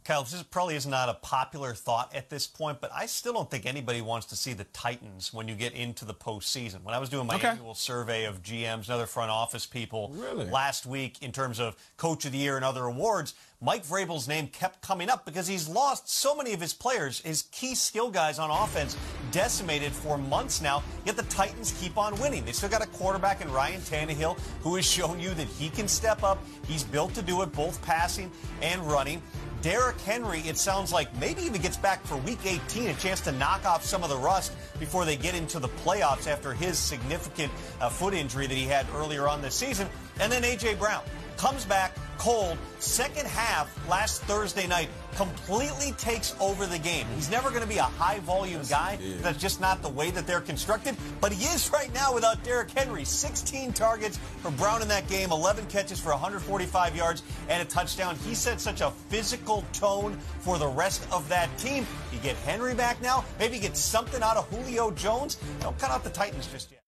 Kyle, 0.03 0.23
this 0.23 0.43
probably 0.43 0.75
is 0.75 0.85
not 0.85 1.07
a 1.07 1.13
popular 1.13 1.73
thought 1.73 2.13
at 2.13 2.29
this 2.29 2.45
point, 2.45 2.81
but 2.81 2.91
I 2.93 3.05
still 3.05 3.31
don't 3.31 3.49
think 3.49 3.65
anybody 3.65 4.01
wants 4.01 4.27
to 4.27 4.35
see 4.35 4.51
the 4.51 4.65
Titans 4.65 5.33
when 5.33 5.47
you 5.47 5.55
get 5.55 5.73
into 5.73 6.03
the 6.03 6.13
postseason. 6.13 6.83
When 6.83 6.93
I 6.93 6.99
was 6.99 7.09
doing 7.09 7.25
my 7.25 7.35
okay. 7.35 7.49
annual 7.49 7.73
survey 7.73 8.25
of 8.25 8.43
GMs 8.43 8.85
and 8.85 8.89
other 8.89 9.05
front 9.05 9.31
office 9.31 9.65
people 9.65 10.11
really? 10.13 10.45
last 10.49 10.85
week 10.85 11.21
in 11.21 11.31
terms 11.31 11.59
of 11.59 11.77
Coach 11.95 12.25
of 12.25 12.33
the 12.33 12.37
Year 12.37 12.57
and 12.57 12.65
other 12.65 12.83
awards, 12.85 13.33
Mike 13.63 13.85
Vrabel's 13.85 14.27
name 14.27 14.47
kept 14.47 14.81
coming 14.81 15.09
up 15.09 15.23
because 15.23 15.47
he's 15.47 15.69
lost 15.69 16.09
so 16.09 16.35
many 16.35 16.51
of 16.51 16.59
his 16.59 16.73
players, 16.73 17.21
his 17.21 17.43
key 17.43 17.75
skill 17.75 18.11
guys 18.11 18.37
on 18.37 18.51
offense, 18.51 18.97
decimated 19.31 19.93
for 19.93 20.17
months 20.17 20.61
now. 20.61 20.83
Yet 21.05 21.15
the 21.15 21.23
Titans 21.23 21.73
keep 21.79 21.97
on 21.97 22.19
winning. 22.19 22.43
They 22.43 22.51
still 22.51 22.67
got 22.67 22.83
a 22.83 22.87
quarterback 22.87 23.39
in 23.39 23.49
Ryan 23.49 23.79
Tannehill 23.79 24.37
who 24.59 24.75
has 24.75 24.85
shown 24.85 25.17
you 25.17 25.33
that 25.35 25.47
he 25.47 25.69
can 25.69 25.87
step 25.87 26.23
up. 26.23 26.43
He's 26.67 26.83
built 26.83 27.13
to 27.13 27.21
do 27.21 27.41
it, 27.41 27.53
both 27.53 27.81
passing 27.83 28.29
and 28.61 28.81
running. 28.81 29.21
Derrick 29.63 29.99
Henry, 30.01 30.41
it 30.41 30.57
sounds 30.57 30.91
like 30.91 31.07
maybe 31.21 31.41
even 31.43 31.61
gets 31.61 31.77
back 31.77 32.05
for 32.05 32.17
week 32.17 32.45
18, 32.45 32.89
a 32.89 32.93
chance 32.95 33.21
to 33.21 33.31
knock 33.31 33.65
off 33.65 33.85
some 33.85 34.03
of 34.03 34.09
the 34.09 34.17
rust 34.17 34.51
before 34.77 35.05
they 35.05 35.15
get 35.15 35.35
into 35.35 35.57
the 35.57 35.69
playoffs 35.69 36.27
after 36.27 36.53
his 36.53 36.77
significant 36.77 37.49
uh, 37.79 37.87
foot 37.87 38.13
injury 38.13 38.45
that 38.45 38.57
he 38.57 38.65
had 38.65 38.85
earlier 38.93 39.25
on 39.25 39.41
this 39.41 39.55
season. 39.55 39.87
And 40.19 40.29
then 40.29 40.43
A.J. 40.43 40.75
Brown 40.75 41.01
comes 41.37 41.63
back 41.63 41.95
cold. 42.23 42.57
Second 42.79 43.27
half 43.27 43.69
last 43.89 44.23
Thursday 44.23 44.65
night 44.65 44.87
completely 45.15 45.91
takes 45.97 46.33
over 46.39 46.65
the 46.65 46.79
game. 46.79 47.05
He's 47.15 47.29
never 47.29 47.49
going 47.49 47.63
to 47.63 47.67
be 47.67 47.79
a 47.79 47.83
high 47.83 48.19
volume 48.19 48.59
yes, 48.59 48.69
guy. 48.69 48.97
That's 49.21 49.37
just 49.37 49.59
not 49.59 49.81
the 49.81 49.89
way 49.89 50.09
that 50.11 50.25
they're 50.25 50.39
constructed. 50.39 50.95
But 51.19 51.33
he 51.33 51.43
is 51.53 51.69
right 51.71 51.93
now 51.93 52.13
without 52.13 52.41
Derrick 52.41 52.71
Henry. 52.71 53.03
16 53.03 53.73
targets 53.73 54.17
for 54.41 54.51
Brown 54.51 54.81
in 54.81 54.87
that 54.87 55.05
game, 55.09 55.31
11 55.31 55.65
catches 55.65 55.99
for 55.99 56.11
145 56.11 56.95
yards 56.95 57.23
and 57.49 57.61
a 57.61 57.65
touchdown. 57.65 58.15
He 58.25 58.33
set 58.35 58.61
such 58.61 58.79
a 58.79 58.91
physical 59.09 59.65
tone 59.73 60.17
for 60.39 60.57
the 60.57 60.67
rest 60.67 61.05
of 61.11 61.27
that 61.27 61.55
team. 61.57 61.85
You 62.13 62.19
get 62.19 62.37
Henry 62.37 62.73
back 62.73 63.01
now. 63.01 63.25
Maybe 63.37 63.59
get 63.59 63.75
something 63.75 64.23
out 64.23 64.37
of 64.37 64.47
Julio 64.47 64.91
Jones. 64.91 65.35
Don't 65.59 65.77
cut 65.77 65.91
out 65.91 66.05
the 66.05 66.09
Titans 66.09 66.47
just 66.47 66.71
yet. 66.71 66.82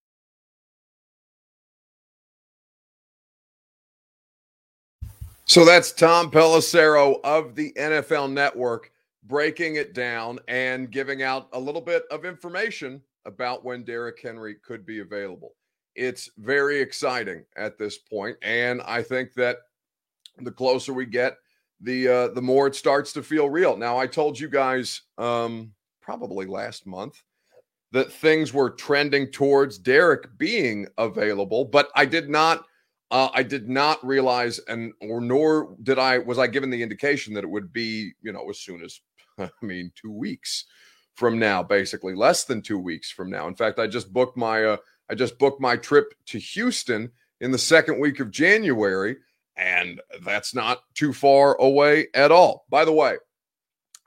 So 5.48 5.64
that's 5.64 5.92
Tom 5.92 6.32
Pelissero 6.32 7.20
of 7.24 7.54
the 7.54 7.72
NFL 7.74 8.32
Network 8.32 8.92
breaking 9.24 9.76
it 9.76 9.94
down 9.94 10.40
and 10.48 10.90
giving 10.90 11.22
out 11.22 11.50
a 11.54 11.60
little 11.60 11.82
bit 11.82 12.04
of 12.10 12.26
information 12.26 13.00
about 13.26 13.64
when 13.64 13.84
Derrick 13.84 14.20
Henry 14.20 14.56
could 14.56 14.88
be 14.88 15.00
available. 15.00 15.54
It's 15.96 16.32
very 16.40 16.80
exciting 16.80 17.46
at 17.58 17.78
this 17.78 18.00
point, 18.00 18.38
and 18.42 18.82
I 18.86 19.04
think 19.04 19.34
that 19.36 19.58
the 20.40 20.52
closer 20.52 20.94
we 20.94 21.06
get, 21.06 21.38
the 21.80 22.08
uh, 22.08 22.28
the 22.30 22.42
more 22.42 22.66
it 22.66 22.76
starts 22.76 23.14
to 23.14 23.24
feel 23.24 23.50
real. 23.50 23.78
Now, 23.78 23.98
I 23.98 24.08
told 24.08 24.40
you 24.40 24.50
guys 24.50 25.04
um, 25.20 25.72
probably 26.02 26.48
last 26.48 26.88
month 26.88 27.22
that 27.92 28.12
things 28.12 28.52
were 28.52 28.72
trending 28.72 29.32
towards 29.32 29.78
Derrick 29.78 30.28
being 30.38 30.88
available, 30.98 31.66
but 31.66 31.90
I 31.96 32.06
did 32.06 32.30
not 32.30 32.66
uh, 33.12 33.30
I 33.34 33.44
did 33.44 33.70
not 33.70 34.06
realize, 34.06 34.60
and 34.68 34.94
or 35.02 35.22
nor 35.22 35.76
did 35.84 36.00
I 36.00 36.18
was 36.18 36.40
I 36.40 36.48
given 36.48 36.70
the 36.70 36.84
indication 36.84 37.34
that 37.36 37.44
it 37.44 37.50
would 37.50 37.72
be, 37.72 38.14
you 38.22 38.32
know, 38.32 38.50
as 38.50 38.60
soon 38.60 38.84
as 38.84 39.00
I 39.40 39.50
mean, 39.62 39.92
two 39.96 40.12
weeks 40.12 40.66
from 41.16 41.40
now, 41.40 41.64
basically 41.64 42.16
less 42.16 42.46
than 42.46 42.62
two 42.62 42.80
weeks 42.80 43.12
from 43.12 43.30
now. 43.30 43.48
In 43.48 43.56
fact, 43.56 43.80
I 43.80 43.88
just 43.88 44.12
booked 44.12 44.38
my 44.38 44.64
uh, 44.64 44.78
I 45.10 45.16
just 45.16 45.38
booked 45.38 45.62
my 45.62 45.78
trip 45.78 46.14
to 46.28 46.40
Houston 46.40 47.12
in 47.42 47.52
the 47.52 47.58
second 47.58 48.00
week 48.00 48.20
of 48.20 48.32
January, 48.32 49.18
And 49.56 50.02
that's 50.24 50.56
not 50.56 50.84
too 50.94 51.14
far 51.14 51.56
away 51.56 52.08
at 52.14 52.32
all. 52.32 52.66
By 52.70 52.86
the 52.86 52.92
way, 52.92 53.18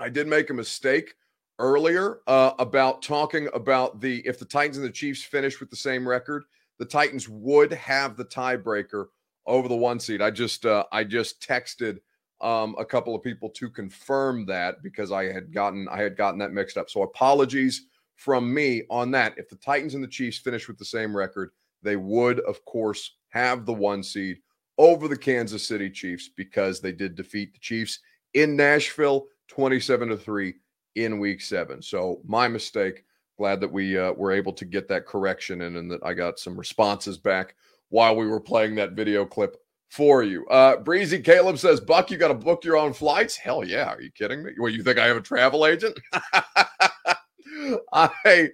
I 0.01 0.09
did 0.09 0.27
make 0.27 0.51
a 0.51 0.55
mistake 0.55 1.15
earlier 1.59 2.21
uh, 2.27 2.53
about 2.59 3.03
talking 3.03 3.49
about 3.55 4.01
the 4.01 4.27
if 4.27 4.39
the 4.39 4.45
Titans 4.45 4.77
and 4.77 4.87
the 4.87 4.93
Chiefs 4.93 5.23
finish 5.23 5.61
with 5.61 5.71
the 5.71 5.77
same 5.77 6.09
record, 6.09 6.45
the 6.79 6.85
Titans 6.85 7.29
would 7.29 7.73
have 7.73 8.17
the 8.17 8.25
tiebreaker 8.25 9.07
over 9.47 9.69
the 9.69 9.77
one 9.77 9.99
seed. 9.99 10.23
I 10.23 10.31
just 10.31 10.67
uh, 10.67 10.85
I 10.93 11.05
just 11.05 11.41
texted 11.41 11.99
um, 12.41 12.77
a 12.79 12.85
couple 12.85 13.15
of 13.15 13.23
people 13.23 13.51
to 13.51 13.69
confirm 13.69 14.47
that 14.47 14.83
because 14.83 15.11
I 15.11 15.25
had 15.33 15.53
gotten 15.53 15.89
I 15.89 16.03
had 16.03 16.17
gotten 16.17 16.39
that 16.41 16.53
mixed 16.53 16.77
up. 16.77 16.89
So 16.89 17.03
apologies 17.03 17.87
from 18.17 18.53
me 18.53 18.85
on 18.91 19.11
that. 19.13 19.35
If 19.37 19.49
the 19.49 19.57
Titans 19.57 19.95
and 19.95 20.05
the 20.05 20.09
Chiefs 20.09 20.39
finish 20.39 20.69
with 20.69 20.79
the 20.79 20.85
same 20.85 21.17
record, 21.17 21.51
they 21.83 21.97
would 21.97 22.41
of 22.41 22.65
course 22.65 23.17
have 23.31 23.67
the 23.67 23.75
one 23.75 24.03
seed 24.03 24.39
over 24.77 25.09
the 25.09 25.17
Kansas 25.17 25.67
City 25.67 25.91
Chiefs 25.91 26.31
because 26.37 26.81
they 26.81 26.93
did 26.93 27.15
defeat 27.15 27.53
the 27.53 27.59
Chiefs 27.59 27.99
in 28.35 28.55
Nashville 28.55 29.27
27 29.49 30.09
to 30.09 30.17
3 30.17 30.55
in 30.95 31.19
week 31.19 31.41
7. 31.41 31.83
So 31.83 32.21
my 32.25 32.49
mistake. 32.49 33.05
Glad 33.39 33.61
that 33.61 33.73
we 33.73 33.97
uh, 33.97 34.13
were 34.13 34.33
able 34.33 34.53
to 34.53 34.65
get 34.65 34.89
that 34.89 35.07
correction 35.07 35.63
in 35.63 35.77
and 35.77 35.91
that 35.91 36.05
I 36.05 36.13
got 36.13 36.41
some 36.41 36.59
responses 36.59 37.17
back 37.17 37.55
while 37.89 38.17
we 38.17 38.27
were 38.27 38.41
playing 38.41 38.75
that 38.75 38.93
video 38.93 39.25
clip 39.25 39.57
for 39.89 40.23
you. 40.23 40.47
Uh, 40.49 40.77
Breezy 40.79 41.21
Caleb 41.21 41.57
says, 41.59 41.81
Buck, 41.81 42.11
you 42.11 42.19
got 42.19 42.29
to 42.29 42.35
book 42.35 42.65
your 42.65 42.77
own 42.77 42.93
flights? 42.93 43.37
Hell 43.37 43.65
yeah. 43.65 43.95
Are 43.95 44.01
you 44.01 44.11
kidding 44.11 44.43
me? 44.43 44.53
Well, 44.59 44.73
you 44.73 44.83
think 44.83 44.99
I 44.99 45.07
have 45.07 45.17
a 45.17 45.23
travel 45.23 45.67
agent? 45.67 45.99
I, 47.93 48.51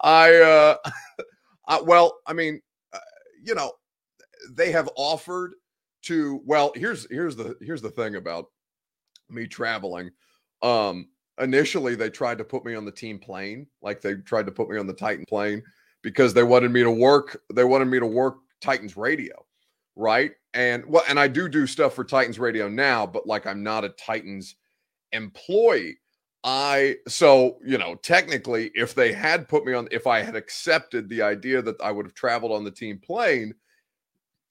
I, 0.00 0.34
uh, 0.34 0.76
I, 1.68 1.80
well, 1.82 2.18
I 2.26 2.32
mean, 2.32 2.60
uh, 2.92 2.98
you 3.44 3.54
know, 3.54 3.72
they 4.50 4.72
have 4.72 4.88
offered 4.96 5.54
to, 6.02 6.40
well, 6.44 6.72
here's, 6.74 7.06
here's 7.10 7.36
the, 7.36 7.56
here's 7.60 7.82
the 7.82 7.90
thing 7.90 8.16
about 8.16 8.46
me 9.30 9.46
traveling. 9.46 10.10
Um, 10.62 11.08
initially 11.40 11.94
they 11.94 12.10
tried 12.10 12.38
to 12.38 12.44
put 12.44 12.64
me 12.64 12.74
on 12.74 12.84
the 12.84 12.92
team 12.92 13.18
plane, 13.18 13.66
like 13.82 14.00
they 14.00 14.14
tried 14.16 14.46
to 14.46 14.52
put 14.52 14.68
me 14.68 14.78
on 14.78 14.86
the 14.86 14.92
Titan 14.92 15.24
plane 15.28 15.62
because 16.02 16.34
they 16.34 16.42
wanted 16.42 16.70
me 16.70 16.82
to 16.82 16.90
work, 16.90 17.40
they 17.52 17.64
wanted 17.64 17.86
me 17.86 17.98
to 17.98 18.06
work 18.06 18.36
Titans 18.60 18.96
radio 18.96 19.34
right? 19.96 20.32
And 20.54 20.84
well, 20.86 21.04
and 21.08 21.18
I 21.18 21.28
do 21.28 21.48
do 21.48 21.66
stuff 21.66 21.94
for 21.94 22.04
Titans 22.04 22.38
Radio 22.38 22.68
now, 22.68 23.06
but 23.06 23.26
like 23.26 23.46
I'm 23.46 23.62
not 23.62 23.84
a 23.84 23.90
Titans 23.90 24.56
employee. 25.12 25.98
I 26.44 26.96
so 27.08 27.58
you 27.64 27.78
know 27.78 27.94
technically, 27.96 28.70
if 28.74 28.94
they 28.94 29.12
had 29.12 29.48
put 29.48 29.64
me 29.64 29.72
on, 29.74 29.88
if 29.90 30.06
I 30.06 30.20
had 30.20 30.36
accepted 30.36 31.08
the 31.08 31.22
idea 31.22 31.62
that 31.62 31.80
I 31.80 31.92
would 31.92 32.06
have 32.06 32.14
traveled 32.14 32.52
on 32.52 32.64
the 32.64 32.70
team 32.70 32.98
plane, 32.98 33.54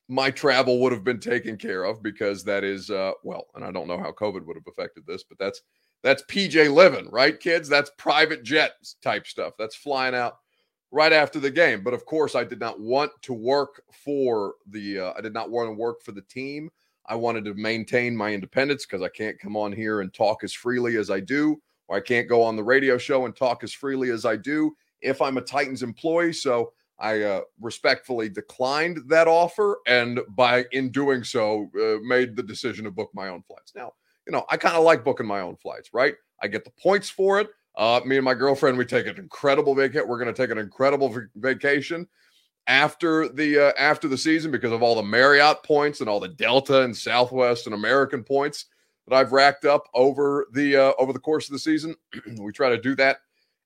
my 0.07 0.31
travel 0.31 0.79
would 0.79 0.91
have 0.91 1.03
been 1.03 1.19
taken 1.19 1.57
care 1.57 1.83
of 1.83 2.01
because 2.01 2.43
that 2.45 2.63
is 2.63 2.89
uh 2.89 3.11
well, 3.23 3.47
and 3.55 3.63
I 3.63 3.71
don't 3.71 3.87
know 3.87 3.97
how 3.97 4.11
COVID 4.11 4.45
would 4.45 4.55
have 4.57 4.67
affected 4.67 5.05
this, 5.05 5.23
but 5.23 5.37
that's 5.37 5.61
that's 6.03 6.23
PJ 6.23 6.73
living, 6.73 7.09
right, 7.11 7.39
kids? 7.39 7.69
That's 7.69 7.91
private 7.97 8.43
jet 8.43 8.71
type 9.01 9.27
stuff. 9.27 9.53
That's 9.57 9.75
flying 9.75 10.15
out 10.15 10.37
right 10.91 11.13
after 11.13 11.39
the 11.39 11.51
game. 11.51 11.83
But 11.83 11.93
of 11.93 12.05
course, 12.05 12.35
I 12.35 12.43
did 12.43 12.59
not 12.59 12.79
want 12.79 13.11
to 13.23 13.33
work 13.33 13.83
for 13.91 14.55
the. 14.67 14.99
Uh, 14.99 15.13
I 15.17 15.21
did 15.21 15.33
not 15.33 15.51
want 15.51 15.67
to 15.67 15.73
work 15.73 16.01
for 16.01 16.11
the 16.11 16.23
team. 16.23 16.69
I 17.07 17.15
wanted 17.15 17.45
to 17.45 17.53
maintain 17.55 18.15
my 18.15 18.33
independence 18.33 18.85
because 18.85 19.01
I 19.01 19.09
can't 19.09 19.39
come 19.39 19.57
on 19.57 19.71
here 19.71 20.01
and 20.01 20.13
talk 20.13 20.43
as 20.43 20.53
freely 20.53 20.97
as 20.97 21.09
I 21.09 21.19
do, 21.19 21.61
or 21.87 21.97
I 21.97 21.99
can't 21.99 22.29
go 22.29 22.41
on 22.43 22.55
the 22.55 22.63
radio 22.63 22.97
show 22.97 23.25
and 23.25 23.35
talk 23.35 23.63
as 23.63 23.73
freely 23.73 24.11
as 24.11 24.25
I 24.25 24.35
do 24.35 24.75
if 25.01 25.21
I'm 25.21 25.37
a 25.37 25.41
Titans 25.41 25.83
employee. 25.83 26.33
So 26.33 26.73
I 26.99 27.21
uh, 27.21 27.41
respectfully 27.59 28.29
declined 28.29 28.99
that 29.07 29.27
offer, 29.27 29.79
and 29.87 30.19
by 30.29 30.65
in 30.71 30.91
doing 30.91 31.23
so, 31.23 31.69
uh, 31.75 31.97
made 32.03 32.35
the 32.35 32.43
decision 32.43 32.85
to 32.85 32.91
book 32.91 33.09
my 33.13 33.27
own 33.27 33.41
flights. 33.41 33.73
Now, 33.75 33.93
you 34.31 34.37
know, 34.37 34.45
I 34.49 34.55
kind 34.55 34.77
of 34.77 34.85
like 34.85 35.03
booking 35.03 35.27
my 35.27 35.41
own 35.41 35.57
flights, 35.57 35.89
right? 35.93 36.15
I 36.41 36.47
get 36.47 36.63
the 36.63 36.71
points 36.81 37.09
for 37.09 37.41
it. 37.41 37.49
Uh, 37.75 37.99
me 38.05 38.15
and 38.15 38.23
my 38.23 38.33
girlfriend, 38.33 38.77
we 38.77 38.85
take 38.85 39.05
an 39.05 39.17
incredible 39.17 39.75
vacation. 39.75 40.07
We're 40.07 40.17
going 40.23 40.33
to 40.33 40.41
take 40.41 40.51
an 40.51 40.57
incredible 40.57 41.13
vacation 41.35 42.07
after 42.65 43.27
the 43.27 43.67
uh, 43.67 43.73
after 43.77 44.07
the 44.07 44.17
season 44.17 44.49
because 44.49 44.71
of 44.71 44.81
all 44.81 44.95
the 44.95 45.03
Marriott 45.03 45.63
points 45.63 45.99
and 45.99 46.07
all 46.07 46.21
the 46.21 46.29
Delta 46.29 46.83
and 46.83 46.95
Southwest 46.95 47.65
and 47.65 47.75
American 47.75 48.23
points 48.23 48.67
that 49.05 49.17
I've 49.17 49.33
racked 49.33 49.65
up 49.65 49.89
over 49.93 50.45
the 50.53 50.77
uh, 50.77 50.93
over 50.97 51.11
the 51.11 51.19
course 51.19 51.49
of 51.49 51.51
the 51.51 51.59
season. 51.59 51.93
we 52.39 52.53
try 52.53 52.69
to 52.69 52.79
do 52.79 52.95
that 52.95 53.17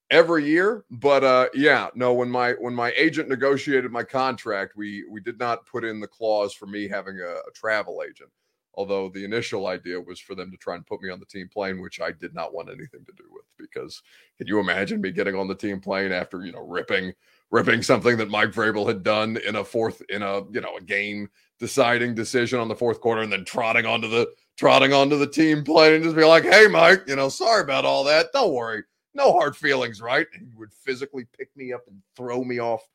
every 0.10 0.46
year, 0.48 0.84
but 0.90 1.24
uh, 1.24 1.50
yeah, 1.54 1.90
no. 1.94 2.12
When 2.12 2.32
my 2.32 2.54
when 2.54 2.74
my 2.74 2.92
agent 2.98 3.30
negotiated 3.30 3.92
my 3.92 4.04
contract, 4.04 4.74
we 4.76 5.06
we 5.12 5.22
did 5.22 5.38
not 5.38 5.68
put 5.68 5.86
in 5.86 6.00
the 6.00 6.08
clause 6.08 6.56
for 6.56 6.66
me 6.66 6.88
having 6.88 7.20
a, 7.20 7.34
a 7.48 7.52
travel 7.54 8.02
agent. 8.04 8.32
Although 8.78 9.10
the 9.10 9.24
initial 9.24 9.68
idea 9.68 10.00
was 10.00 10.20
for 10.20 10.36
them 10.36 10.52
to 10.52 10.58
try 10.58 10.76
and 10.76 10.86
put 10.86 11.02
me 11.02 11.10
on 11.10 11.20
the 11.20 11.26
team 11.26 11.50
plane, 11.52 11.82
which 11.82 12.02
I 12.02 12.12
did 12.12 12.34
not 12.34 12.54
want 12.54 12.70
anything 12.70 13.06
to 13.06 13.14
do 13.18 13.24
with 13.32 13.46
because 13.58 14.02
can 14.38 14.48
you 14.48 14.60
imagine 14.60 15.02
me 15.02 15.12
getting 15.12 15.36
on 15.36 15.48
the 15.48 15.56
team 15.56 15.80
plane 15.80 16.12
after, 16.12 16.46
you 16.46 16.52
know, 16.52 16.66
ripping 16.68 17.14
ripping 17.52 17.82
something 17.82 18.18
that 18.18 18.30
Mike 18.30 18.50
Vrabel 18.50 18.88
had 18.88 19.04
done 19.04 19.38
in 19.38 19.56
a 19.56 19.64
fourth 19.64 20.02
in 20.10 20.22
a, 20.22 20.42
you 20.52 20.62
know, 20.62 20.78
a 20.78 20.82
game 20.82 21.30
deciding 21.60 22.16
decision 22.16 22.60
on 22.60 22.68
the 22.68 22.76
fourth 22.76 23.00
quarter 23.00 23.22
and 23.22 23.32
then 23.32 23.46
trotting 23.46 23.86
onto 23.86 24.10
the 24.10 24.28
trotting 24.58 24.94
onto 24.94 25.18
the 25.18 25.28
team 25.28 25.64
plane 25.64 25.94
and 25.94 26.04
just 26.04 26.16
be 26.16 26.26
like, 26.26 26.44
"Hey 26.44 26.68
Mike, 26.68 27.04
you 27.08 27.16
know, 27.16 27.30
sorry 27.30 27.62
about 27.62 27.86
all 27.86 28.04
that. 28.06 28.28
Don't 28.34 28.54
worry. 28.54 28.84
No 29.14 29.32
hard 29.32 29.56
feelings, 29.56 30.02
right?" 30.02 30.28
And 30.34 30.48
he 30.48 30.56
would 30.56 30.74
physically 30.74 31.26
pick 31.38 31.56
me 31.56 31.72
up 31.72 31.82
and 31.88 32.02
throw 32.16 32.44
me 32.44 32.60
off 32.60 32.88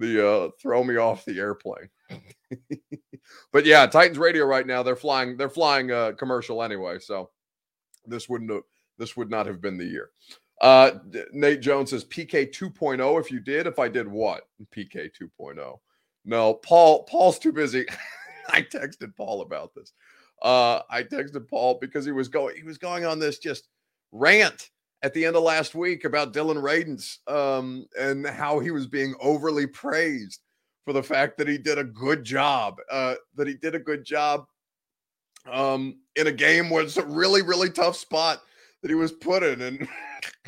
the 0.00 0.28
uh 0.28 0.50
throw 0.60 0.82
me 0.82 0.96
off 0.96 1.24
the 1.24 1.38
airplane. 1.38 1.88
but 3.52 3.64
yeah, 3.64 3.86
Titans 3.86 4.18
radio 4.18 4.44
right 4.44 4.66
now, 4.66 4.82
they're 4.82 4.96
flying, 4.96 5.36
they're 5.36 5.48
flying 5.48 5.92
uh 5.92 6.12
commercial 6.12 6.62
anyway. 6.62 6.98
So 6.98 7.30
this 8.06 8.28
wouldn't 8.28 8.50
have 8.50 8.62
this 8.98 9.16
would 9.16 9.30
not 9.30 9.46
have 9.46 9.60
been 9.60 9.78
the 9.78 9.84
year. 9.84 10.10
Uh 10.60 10.92
Nate 11.32 11.60
Jones 11.60 11.90
says 11.90 12.04
PK 12.04 12.52
2.0. 12.52 13.20
If 13.20 13.30
you 13.30 13.40
did, 13.40 13.66
if 13.66 13.78
I 13.78 13.88
did 13.88 14.08
what? 14.08 14.48
PK 14.74 15.10
2.0. 15.40 15.78
No, 16.24 16.54
Paul, 16.54 17.04
Paul's 17.04 17.38
too 17.38 17.52
busy. 17.52 17.86
I 18.50 18.62
texted 18.62 19.16
Paul 19.16 19.42
about 19.42 19.74
this. 19.74 19.92
Uh, 20.42 20.80
I 20.90 21.02
texted 21.02 21.48
Paul 21.48 21.78
because 21.80 22.04
he 22.04 22.12
was 22.12 22.28
going, 22.28 22.56
he 22.56 22.62
was 22.62 22.78
going 22.78 23.04
on 23.04 23.18
this 23.18 23.38
just 23.38 23.68
rant 24.12 24.70
at 25.02 25.14
the 25.14 25.24
end 25.24 25.36
of 25.36 25.42
last 25.42 25.74
week 25.74 26.04
about 26.04 26.32
Dillon 26.32 26.58
Radunz 26.58 27.18
um, 27.28 27.86
and 27.98 28.26
how 28.26 28.58
he 28.58 28.70
was 28.70 28.86
being 28.86 29.14
overly 29.20 29.66
praised 29.66 30.40
for 30.84 30.92
the 30.92 31.02
fact 31.02 31.38
that 31.38 31.48
he 31.48 31.58
did 31.58 31.78
a 31.78 31.84
good 31.84 32.24
job, 32.24 32.76
uh, 32.90 33.14
that 33.36 33.46
he 33.46 33.54
did 33.54 33.74
a 33.74 33.78
good 33.78 34.04
job 34.04 34.46
um, 35.50 35.98
in 36.16 36.26
a 36.26 36.32
game 36.32 36.68
where 36.70 36.82
it's 36.82 36.96
a 36.96 37.04
really, 37.04 37.42
really 37.42 37.70
tough 37.70 37.96
spot 37.96 38.42
that 38.82 38.90
he 38.90 38.94
was 38.94 39.12
put 39.12 39.42
in. 39.42 39.60
And 39.62 39.88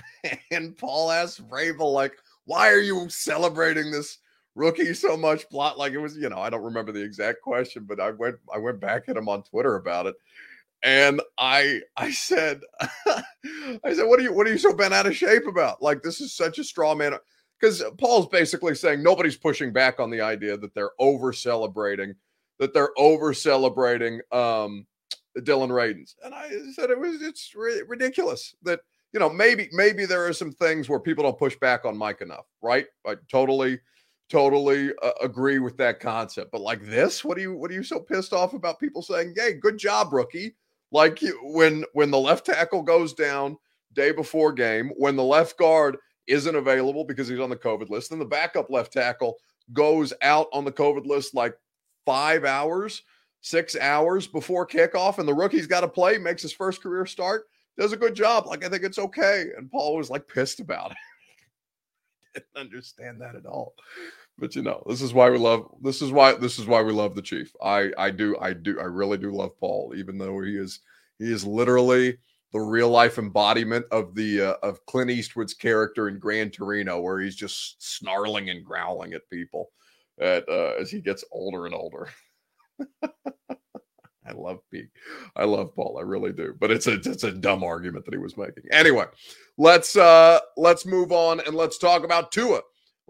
and 0.51 0.77
Paul 0.77 1.11
asked 1.11 1.49
Vrabel, 1.49 1.93
like, 1.93 2.15
why 2.45 2.69
are 2.71 2.81
you 2.81 3.09
celebrating 3.09 3.91
this 3.91 4.19
rookie 4.55 4.95
so 4.95 5.17
much? 5.17 5.49
Plot 5.49 5.79
like 5.79 5.93
it 5.93 5.99
was, 5.99 6.17
you 6.17 6.29
know, 6.29 6.39
I 6.39 6.51
don't 6.51 6.65
remember 6.65 6.93
the 6.93 7.03
exact 7.03 7.41
question, 7.43 7.85
but 7.85 8.01
I 8.01 8.11
went 8.11 8.37
I 8.53 8.59
went 8.59 8.81
back 8.81 9.09
at 9.09 9.17
him 9.17 9.29
on 9.29 9.43
Twitter 9.43 9.77
about 9.77 10.07
it. 10.07 10.15
And 10.83 11.21
I 11.39 11.81
I 11.97 12.11
said, 12.11 12.61
I 12.81 13.95
said, 13.95 14.05
what 14.05 14.19
are 14.19 14.23
you 14.23 14.33
what 14.33 14.47
are 14.47 14.51
you 14.51 14.59
so 14.59 14.75
bent 14.75 14.95
out 14.95 15.07
of 15.07 15.17
shape 15.17 15.47
about? 15.47 15.83
Like, 15.83 16.03
this 16.03 16.21
is 16.21 16.35
such 16.35 16.59
a 16.59 16.65
straw 16.65 16.95
man 16.95 17.15
because 17.61 17.83
Paul's 17.99 18.27
basically 18.27 18.75
saying 18.75 19.03
nobody's 19.03 19.37
pushing 19.37 19.73
back 19.73 20.01
on 20.01 20.11
the 20.11 20.21
idea 20.21 20.57
that 20.57 20.75
they're 20.75 20.91
over 20.99 21.33
celebrating, 21.33 22.15
that 22.59 22.75
they're 22.75 22.91
over 22.99 23.33
celebrating 23.33 24.21
um, 24.33 24.85
Dillon 25.45 25.71
Radunz. 25.71 26.15
And 26.25 26.35
I 26.35 26.51
said 26.75 26.91
it 26.91 26.99
was 26.99 27.23
it's 27.23 27.53
ridiculous 27.55 28.55
that 28.63 28.81
you 29.13 29.21
know 29.21 29.31
maybe 29.31 29.69
maybe 29.73 30.05
there 30.07 30.27
are 30.27 30.33
some 30.33 30.53
things 30.53 30.89
where 30.89 31.01
people 31.01 31.23
don't 31.23 31.39
push 31.39 31.57
back 31.57 31.85
on 31.85 31.97
Mike 31.97 32.21
enough, 32.21 32.47
right? 32.61 32.87
I 33.07 33.17
totally 33.31 33.79
totally 34.29 34.91
uh, 35.03 35.13
agree 35.23 35.59
with 35.59 35.77
that 35.77 36.01
concept. 36.01 36.51
But 36.51 36.63
like 36.63 36.83
this, 36.83 37.25
what 37.25 37.39
are 37.39 37.43
you 37.43 37.55
what 37.55 37.71
are 37.71 37.75
you 37.75 37.85
so 37.85 38.01
pissed 38.01 38.33
off 38.33 38.55
about 38.55 38.81
people 38.81 39.03
saying, 39.03 39.35
"Hey, 39.37 39.55
good 39.55 39.79
job, 39.79 40.13
rookie"? 40.13 40.57
Like 40.93 41.19
when 41.43 41.85
when 41.95 42.11
the 42.11 42.21
left 42.21 42.47
tackle 42.47 42.83
goes 42.83 43.15
down 43.15 43.57
day 43.95 44.13
before 44.13 44.53
game, 44.53 44.93
when 44.97 45.17
the 45.17 45.25
left 45.25 45.59
guard 45.59 45.97
isn't 46.27 46.55
available 46.55 47.05
because 47.05 47.29
he's 47.29 47.41
on 47.41 47.51
the 47.51 47.57
COVID 47.57 47.91
list. 47.91 48.11
Then 48.11 48.19
the 48.19 48.25
backup 48.25 48.71
left 48.71 48.93
tackle 48.93 49.39
goes 49.73 50.13
out 50.23 50.49
on 50.53 50.65
the 50.65 50.73
COVID 50.73 51.07
list 51.07 51.35
like 51.35 51.57
five 52.05 52.45
hours, 52.45 53.03
six 53.41 53.77
hours 53.77 54.27
before 54.27 54.67
kickoff, 54.67 55.19
and 55.19 55.29
the 55.29 55.35
rookie's 55.35 55.67
got 55.67 55.81
to 55.81 55.89
play, 55.89 56.19
makes 56.19 56.43
his 56.43 56.53
first 56.53 56.83
career 56.83 57.07
start, 57.07 57.45
does 57.79 57.93
a 57.93 57.97
good 57.97 58.15
job. 58.15 58.47
Like, 58.47 58.65
I 58.65 58.69
think 58.69 58.85
it's 58.85 58.99
okay. 58.99 59.47
And 59.57 59.71
Paul 59.71 59.97
was 59.97 60.11
like 60.11 60.29
pissed 60.29 60.61
about 60.61 60.93
it. 60.93 60.97
Didn't 62.35 62.67
understand 62.67 63.21
that 63.21 63.35
at 63.35 63.47
all. 63.47 63.75
But 64.43 64.57
you 64.57 64.63
know, 64.63 64.83
this 64.89 65.03
is 65.03 65.15
why 65.15 65.31
we 65.31 65.39
love 65.39 65.69
this 65.83 66.03
is 66.03 66.11
why 66.11 66.33
this 66.35 66.59
is 66.59 66.67
why 66.67 66.83
we 66.83 66.93
love 66.93 67.15
the 67.15 67.23
chief. 67.23 67.55
I 67.63 67.93
I 67.97 68.11
do 68.11 68.37
I 68.41 68.53
do 68.53 68.77
I 68.81 68.87
really 68.87 69.17
do 69.17 69.31
love 69.31 69.57
Paul, 69.61 69.93
even 69.97 70.19
though 70.19 70.43
he 70.43 70.57
is 70.57 70.81
he 71.21 71.33
is 71.33 71.47
literally 71.47 72.19
the 72.53 72.59
real 72.59 72.89
life 72.89 73.19
embodiment 73.19 73.87
of 73.93 74.17
the 74.17 74.41
uh, 74.41 74.55
of 74.65 74.85
Clint 74.87 75.13
Eastwood's 75.13 75.55
character 75.55 76.09
in 76.09 76.19
Gran 76.19 76.51
Torino, 76.51 77.01
where 77.01 77.21
he's 77.21 77.37
just 77.37 77.77
snarling 77.79 78.51
and 78.51 78.65
growling 78.65 79.13
at 79.13 79.31
people 79.31 79.71
at, 80.21 80.43
uh, 80.49 80.73
as 80.77 80.91
he 80.91 81.01
gets 81.01 81.25
older 81.31 81.67
and 81.67 81.75
older. 81.77 82.09
I 83.05 84.33
love 84.35 84.59
Pete. 84.73 84.89
I 85.37 85.45
love 85.45 85.73
Paul. 85.77 85.99
I 86.01 86.03
really 86.03 86.33
do. 86.33 86.53
But 86.59 86.73
it's 86.73 86.89
a 86.89 86.95
it's 86.95 87.23
a 87.23 87.31
dumb 87.31 87.63
argument 87.63 88.07
that 88.07 88.15
he 88.15 88.19
was 88.19 88.37
making. 88.37 88.65
Anyway, 88.73 89.05
let's 89.57 89.95
uh 89.95 90.41
let's 90.57 90.85
move 90.85 91.13
on 91.13 91.39
and 91.39 91.55
let's 91.55 91.79
talk 91.79 92.03
about 92.03 92.33
Tua. 92.33 92.63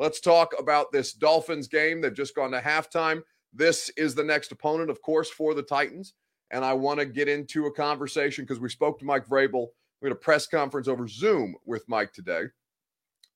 Let's 0.03 0.19
talk 0.19 0.53
about 0.59 0.91
this 0.91 1.13
Dolphins 1.13 1.69
game. 1.69 2.01
They've 2.01 2.13
just 2.13 2.35
gone 2.35 2.51
to 2.51 2.61
halftime. 2.61 3.23
This 3.53 3.89
is 3.91 4.17
the 4.17 4.25
next 4.25 4.51
opponent, 4.51 4.91
of 4.91 5.01
course, 5.01 5.31
for 5.31 5.55
the 5.55 5.63
Titans. 5.63 6.15
And 6.51 6.65
I 6.65 6.73
want 6.73 6.99
to 6.99 7.07
get 7.07 7.29
into 7.29 7.67
a 7.67 7.73
conversation 7.73 8.43
because 8.43 8.59
we 8.59 8.69
spoke 8.69 8.99
to 8.99 9.05
Mike 9.05 9.29
Vrabel. 9.29 9.69
We 10.01 10.09
had 10.09 10.17
a 10.17 10.21
press 10.21 10.49
conference 10.49 10.89
over 10.89 11.07
Zoom 11.07 11.55
with 11.67 11.89
Mike 11.89 12.13
today. 12.13 12.47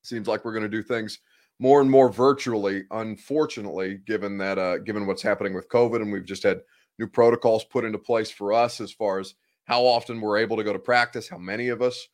Seems 0.01 0.27
like 0.27 0.43
we're 0.43 0.51
going 0.51 0.63
to 0.63 0.67
do 0.67 0.83
things 0.83 1.19
more 1.57 1.79
and 1.79 1.89
more 1.89 2.11
virtually, 2.11 2.83
unfortunately, 2.91 4.01
given 4.05 4.37
that 4.39 4.57
uh, 4.57 4.79
given 4.79 5.07
what's 5.07 5.21
happening 5.21 5.53
with 5.53 5.69
COVID, 5.69 6.01
and 6.01 6.11
we've 6.11 6.25
just 6.25 6.43
had 6.43 6.59
new 6.99 7.07
protocols 7.07 7.63
put 7.63 7.85
into 7.85 7.97
place 7.97 8.29
for 8.29 8.51
us 8.51 8.81
as 8.81 8.91
far 8.91 9.19
as 9.19 9.35
how 9.67 9.83
often 9.85 10.19
we're 10.19 10.37
able 10.37 10.57
to 10.57 10.65
go 10.65 10.73
to 10.73 10.79
practice, 10.79 11.29
how 11.29 11.37
many 11.37 11.69
of 11.69 11.81
us 11.81 12.09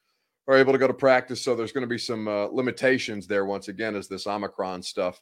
are 0.48 0.58
able 0.58 0.74
to 0.74 0.80
go 0.80 0.88
to 0.88 0.94
practice. 0.94 1.42
So 1.42 1.56
there's 1.56 1.72
going 1.72 1.84
to 1.84 1.88
be 1.88 1.98
some 1.98 2.28
uh, 2.28 2.46
limitations 2.46 3.28
there 3.28 3.46
once 3.46 3.68
again 3.68 3.96
as 3.96 4.08
this 4.08 4.28
Omicron 4.28 4.84
stuff 4.84 5.22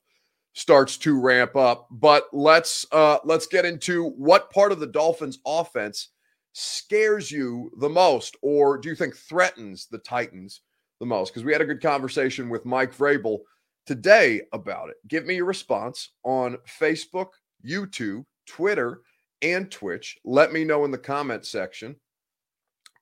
starts 0.54 0.98
to 0.98 1.20
ramp 1.20 1.56
up. 1.56 1.88
But 1.92 2.28
let's 2.34 2.86
uh, 2.92 3.20
let's 3.24 3.48
get 3.48 3.66
into 3.66 4.10
what 4.12 4.52
part 4.52 4.72
of 4.72 4.80
the 4.80 4.88
Dolphins' 4.88 5.40
offense 5.46 6.10
scares 6.54 7.32
you 7.32 7.72
the 7.80 7.90
most, 7.90 8.36
or 8.42 8.78
do 8.78 8.90
you 8.90 8.96
think 8.96 9.16
threatens 9.16 9.88
the 9.90 10.00
Titans 10.00 10.62
the 11.00 11.06
most? 11.06 11.32
Because 11.32 11.46
we 11.46 11.54
had 11.54 11.62
a 11.62 11.66
good 11.66 11.82
conversation 11.82 12.50
with 12.50 12.66
Mike 12.66 12.96
Vrabel 12.96 13.40
today 13.86 14.42
about 14.54 14.90
it. 14.90 14.98
Give 15.08 15.26
me 15.26 15.36
your 15.36 15.46
response 15.46 16.10
on 16.24 16.58
Facebook, 16.80 17.30
YouTube, 17.66 18.26
Twitter, 18.48 19.02
and 19.42 19.72
Twitch. 19.72 20.18
Let 20.26 20.52
me 20.52 20.64
know 20.64 20.84
in 20.86 20.92
the 20.92 20.98
comment 20.98 21.46
section. 21.46 21.96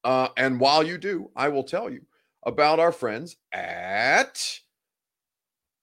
Uh, 0.04 0.30
and 0.38 0.60
while 0.60 0.84
you 0.84 0.98
do, 0.98 1.30
I 1.36 1.50
will 1.50 1.64
tell 1.64 1.90
you 1.90 2.02
about 2.44 2.80
our 2.80 2.92
friends 2.92 3.36
at 3.52 4.60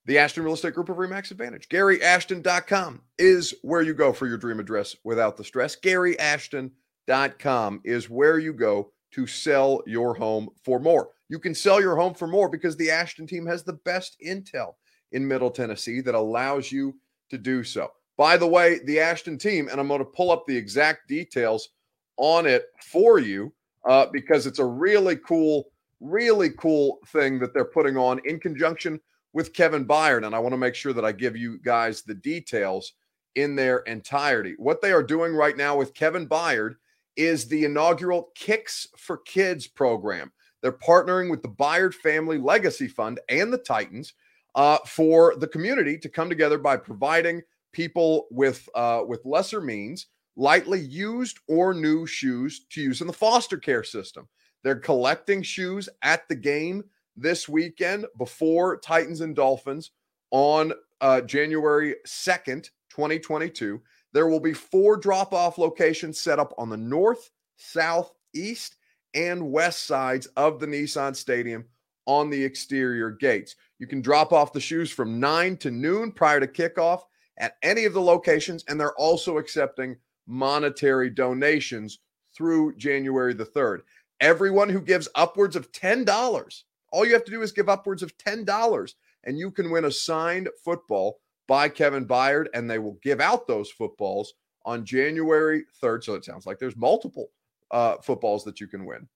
the 0.07 0.19
Ashton 0.19 0.45
Real 0.45 0.55
Estate 0.55 0.75
Group 0.75 0.89
of 0.89 0.97
Remax 0.97 1.31
Advantage. 1.31 1.69
GaryAshton.com 1.69 3.03
is 3.19 3.55
where 3.63 3.83
you 3.83 3.93
go 3.93 4.13
for 4.13 4.27
your 4.27 4.39
dream 4.39 4.61
address 4.61 4.97
without 5.05 5.37
the 5.37 5.45
stress. 5.45 5.77
GaryAshton.com 5.77 7.81
is 7.85 8.09
where 8.09 8.39
you 8.39 8.53
go 8.53 8.93
to 9.13 9.27
sell 9.27 9.83
your 9.87 10.15
home 10.15 10.49
for 10.63 10.79
more. 10.79 11.11
You 11.29 11.39
can 11.39 11.55
sell 11.55 11.81
your 11.81 11.97
home 11.97 12.15
for 12.15 12.29
more 12.29 12.49
because 12.49 12.77
the 12.77 12.91
Ashton 12.91 13.27
team 13.27 13.47
has 13.47 13.65
the 13.65 13.73
best 13.73 14.17
intel 14.25 14.75
in 15.13 15.27
Middle 15.27 15.51
Tennessee 15.51 16.01
that 16.03 16.15
allows 16.15 16.71
you 16.71 16.95
to 17.31 17.39
do 17.39 17.65
so. 17.65 17.91
By 18.17 18.37
the 18.37 18.47
way, 18.47 18.81
the 18.85 19.01
Ashton 19.01 19.39
team, 19.39 19.69
and 19.69 19.81
I'm 19.81 19.89
going 19.89 19.99
to 19.99 20.05
pull 20.05 20.31
up 20.31 20.47
the 20.47 20.57
exact 20.57 21.09
details 21.09 21.71
on 22.17 22.47
it 22.47 22.67
for 22.83 23.19
you 23.19 23.53
uh, 23.87 24.07
because 24.13 24.47
it's 24.47 24.59
a 24.59 24.65
really 24.65 25.17
cool, 25.17 25.69
really 26.01 26.51
cool 26.51 26.99
thing 27.09 27.39
that 27.39 27.55
they're 27.55 27.65
putting 27.65 27.97
on 27.97 28.21
in 28.25 28.39
conjunction 28.39 29.01
with 29.33 29.53
Kevin 29.53 29.87
Byard. 29.87 30.25
And 30.27 30.35
I 30.35 30.39
want 30.39 30.53
to 30.53 30.59
make 30.59 30.75
sure 30.75 30.93
that 30.93 31.05
I 31.05 31.13
give 31.13 31.37
you 31.37 31.59
guys 31.59 32.03
the 32.03 32.15
details 32.15 32.93
in 33.35 33.55
their 33.55 33.79
entirety. 33.81 34.55
What 34.59 34.81
they 34.81 34.93
are 34.93 35.03
doing 35.03 35.35
right 35.35 35.57
now 35.57 35.77
with 35.77 35.95
Kevin 35.95 36.29
Byard 36.29 36.77
is 37.17 37.49
the 37.49 37.65
inaugural 37.65 38.31
Kicks 38.35 38.87
for 38.97 39.19
Kids 39.19 39.67
program. 39.67 40.33
They're 40.63 40.73
partnering 40.73 41.31
with 41.31 41.43
the 41.43 41.49
Byard 41.49 41.95
Family 41.95 42.39
Legacy 42.39 42.89
Fund 42.89 43.21
and 43.29 43.53
the 43.53 43.59
Titans 43.59 44.15
uh, 44.55 44.79
for 44.87 45.37
the 45.37 45.47
community 45.47 45.99
to 45.99 46.09
come 46.09 46.29
together 46.29 46.59
by 46.59 46.77
providing 46.77 47.43
people 47.73 48.27
with 48.31 48.67
uh, 48.75 49.03
with 49.07 49.25
lesser 49.25 49.61
means 49.61 50.07
lightly 50.37 50.81
used 50.81 51.39
or 51.47 51.75
new 51.75 52.07
shoes 52.07 52.67
to 52.71 52.81
use 52.81 53.01
in 53.01 53.07
the 53.07 53.13
foster 53.13 53.59
care 53.59 53.85
system. 53.85 54.27
They're 54.67 54.75
collecting 54.75 55.45
shoes 55.45 55.89
at 56.03 56.29
the 56.29 56.35
game 56.35 56.83
this 57.17 57.49
weekend 57.49 58.05
before 58.19 58.79
Titans 58.79 59.21
and 59.21 59.37
Dolphins 59.37 59.93
on 60.33 60.73
uh, 61.01 61.21
January 61.21 61.95
2nd, 62.05 62.71
2022. 62.91 63.81
There 64.13 64.27
will 64.27 64.41
be 64.41 64.53
four 64.53 64.97
drop 64.97 65.33
off 65.33 65.57
locations 65.57 66.21
set 66.21 66.41
up 66.41 66.53
on 66.59 66.69
the 66.69 66.77
north, 66.77 67.31
south, 67.59 68.13
east, 68.35 68.75
and 69.15 69.53
west 69.53 69.85
sides 69.85 70.27
of 70.37 70.59
the 70.59 70.67
Nissan 70.67 71.15
Stadium 71.15 71.65
on 72.07 72.29
the 72.29 72.43
exterior 72.43 73.13
gates. 73.13 73.55
You 73.79 73.87
can 73.87 74.01
drop 74.01 74.33
off 74.33 74.53
the 74.53 74.59
shoes 74.59 74.91
from 74.91 75.21
9 75.21 75.59
to 75.59 75.71
noon 75.71 76.11
prior 76.11 76.41
to 76.41 76.49
kickoff 76.49 77.03
at 77.39 77.55
any 77.63 77.85
of 77.85 77.93
the 77.93 78.03
locations, 78.03 78.65
and 78.67 78.81
they're 78.81 78.97
also 78.97 79.39
accepting 79.39 79.97
monetary 80.27 81.09
donations 81.09 82.01
through 82.37 82.77
January 82.77 83.33
the 83.33 83.47
3rd. 83.47 83.83
Everyone 84.21 84.69
who 84.69 84.81
gives 84.81 85.09
upwards 85.15 85.57
of 85.57 85.71
$10, 85.73 86.63
all 86.93 87.05
you 87.05 87.13
have 87.13 87.25
to 87.25 87.31
do 87.31 87.43
is 87.43 87.53
give 87.53 87.69
upwards 87.69 88.03
of 88.03 88.17
$10, 88.19 88.95
and 89.25 89.39
you 89.39 89.51
can 89.51 89.71
win 89.71 89.85
a 89.85 89.91
signed 89.91 90.49
football 90.65 91.21
by 91.47 91.69
Kevin 91.69 92.07
Byard, 92.07 92.47
and 92.55 92.71
they 92.71 92.79
will 92.79 92.99
give 93.03 93.21
out 93.21 93.47
those 93.47 93.71
footballs 93.71 94.35
on 94.65 94.85
January 94.85 95.65
3rd. 95.83 96.05
So 96.05 96.15
it 96.15 96.25
sounds 96.25 96.47
like 96.47 96.59
there's 96.59 96.77
multiple 96.77 97.31
uh, 97.71 97.97
footballs 97.99 98.45
that 98.45 98.61
you 98.61 98.67
can 98.67 98.85
win. 98.85 99.09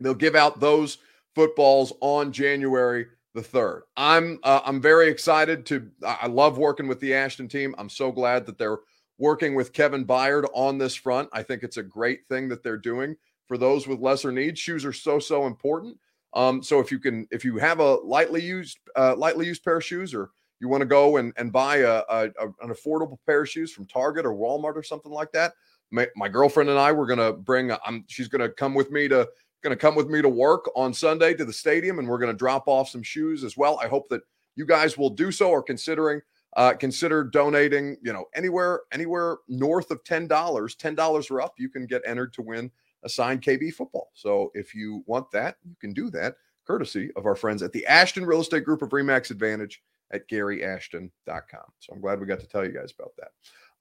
They'll 0.00 0.14
give 0.14 0.34
out 0.34 0.60
those 0.60 0.98
footballs 1.34 1.92
on 2.00 2.32
January 2.32 3.06
the 3.34 3.42
third. 3.42 3.82
I'm 3.96 4.40
uh, 4.42 4.60
I'm 4.64 4.80
very 4.80 5.08
excited 5.08 5.64
to. 5.66 5.88
I 6.04 6.26
love 6.26 6.58
working 6.58 6.88
with 6.88 6.98
the 7.00 7.14
Ashton 7.14 7.48
team. 7.48 7.74
I'm 7.78 7.88
so 7.88 8.10
glad 8.10 8.46
that 8.46 8.58
they're 8.58 8.78
working 9.18 9.54
with 9.54 9.72
Kevin 9.72 10.04
Byard 10.04 10.46
on 10.52 10.78
this 10.78 10.94
front. 10.94 11.28
I 11.32 11.42
think 11.42 11.62
it's 11.62 11.76
a 11.76 11.82
great 11.82 12.26
thing 12.28 12.48
that 12.48 12.62
they're 12.62 12.76
doing 12.76 13.16
for 13.50 13.58
those 13.58 13.88
with 13.88 13.98
lesser 13.98 14.30
needs. 14.30 14.60
Shoes 14.60 14.84
are 14.84 14.92
so 14.92 15.18
so 15.18 15.48
important. 15.48 15.98
Um, 16.34 16.62
so 16.62 16.78
if 16.78 16.92
you 16.92 17.00
can, 17.00 17.26
if 17.32 17.44
you 17.44 17.56
have 17.56 17.80
a 17.80 17.96
lightly 17.96 18.40
used 18.40 18.78
uh, 18.94 19.16
lightly 19.16 19.44
used 19.44 19.64
pair 19.64 19.78
of 19.78 19.84
shoes, 19.84 20.14
or 20.14 20.30
you 20.60 20.68
want 20.68 20.82
to 20.82 20.86
go 20.86 21.16
and 21.16 21.32
and 21.36 21.50
buy 21.50 21.78
a, 21.78 22.04
a, 22.08 22.30
an 22.62 22.68
affordable 22.68 23.18
pair 23.26 23.42
of 23.42 23.48
shoes 23.48 23.72
from 23.72 23.86
Target 23.86 24.24
or 24.24 24.34
Walmart 24.34 24.76
or 24.76 24.84
something 24.84 25.10
like 25.10 25.32
that. 25.32 25.54
My, 25.90 26.06
my 26.14 26.28
girlfriend 26.28 26.70
and 26.70 26.78
I 26.78 26.92
were 26.92 27.08
gonna 27.08 27.32
bring. 27.32 27.72
I'm 27.84 28.04
she's 28.06 28.28
gonna 28.28 28.48
come 28.48 28.72
with 28.72 28.92
me 28.92 29.08
to 29.08 29.28
to 29.64 29.74
come 29.74 29.96
with 29.96 30.08
me 30.08 30.22
to 30.22 30.28
work 30.28 30.70
on 30.76 30.94
Sunday 30.94 31.34
to 31.34 31.44
the 31.44 31.52
stadium, 31.52 31.98
and 31.98 32.06
we're 32.06 32.24
to 32.24 32.32
drop 32.32 32.68
off 32.68 32.88
some 32.88 33.02
shoes 33.02 33.42
as 33.42 33.56
well. 33.56 33.80
I 33.82 33.88
hope 33.88 34.08
that 34.10 34.22
you 34.54 34.64
guys 34.64 34.96
will 34.96 35.10
do 35.10 35.32
so 35.32 35.50
or 35.50 35.60
considering 35.60 36.20
uh, 36.56 36.74
consider 36.74 37.24
donating. 37.24 37.96
You 38.00 38.12
know, 38.12 38.26
anywhere 38.32 38.82
anywhere 38.92 39.38
north 39.48 39.90
of 39.90 40.04
ten 40.04 40.28
dollars, 40.28 40.76
ten 40.76 40.94
dollars 40.94 41.32
or 41.32 41.40
up, 41.40 41.54
you 41.58 41.68
can 41.68 41.86
get 41.86 42.02
entered 42.06 42.32
to 42.34 42.42
win 42.42 42.70
a 43.04 43.08
signed 43.08 43.42
KB 43.42 43.72
football. 43.72 44.10
So 44.14 44.50
if 44.54 44.74
you 44.74 45.02
want 45.06 45.30
that, 45.32 45.56
you 45.64 45.76
can 45.80 45.92
do 45.92 46.10
that 46.10 46.36
courtesy 46.66 47.10
of 47.16 47.26
our 47.26 47.34
friends 47.34 47.62
at 47.62 47.72
the 47.72 47.86
Ashton 47.86 48.24
Real 48.24 48.40
Estate 48.40 48.64
Group 48.64 48.82
of 48.82 48.90
Remax 48.90 49.30
Advantage 49.30 49.82
at 50.12 50.28
GaryAshton.com. 50.28 51.64
So 51.78 51.92
I'm 51.92 52.00
glad 52.00 52.20
we 52.20 52.26
got 52.26 52.40
to 52.40 52.46
tell 52.46 52.64
you 52.64 52.72
guys 52.72 52.92
about 52.96 53.12
that. 53.18 53.30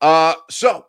Uh, 0.01 0.35
so 0.49 0.85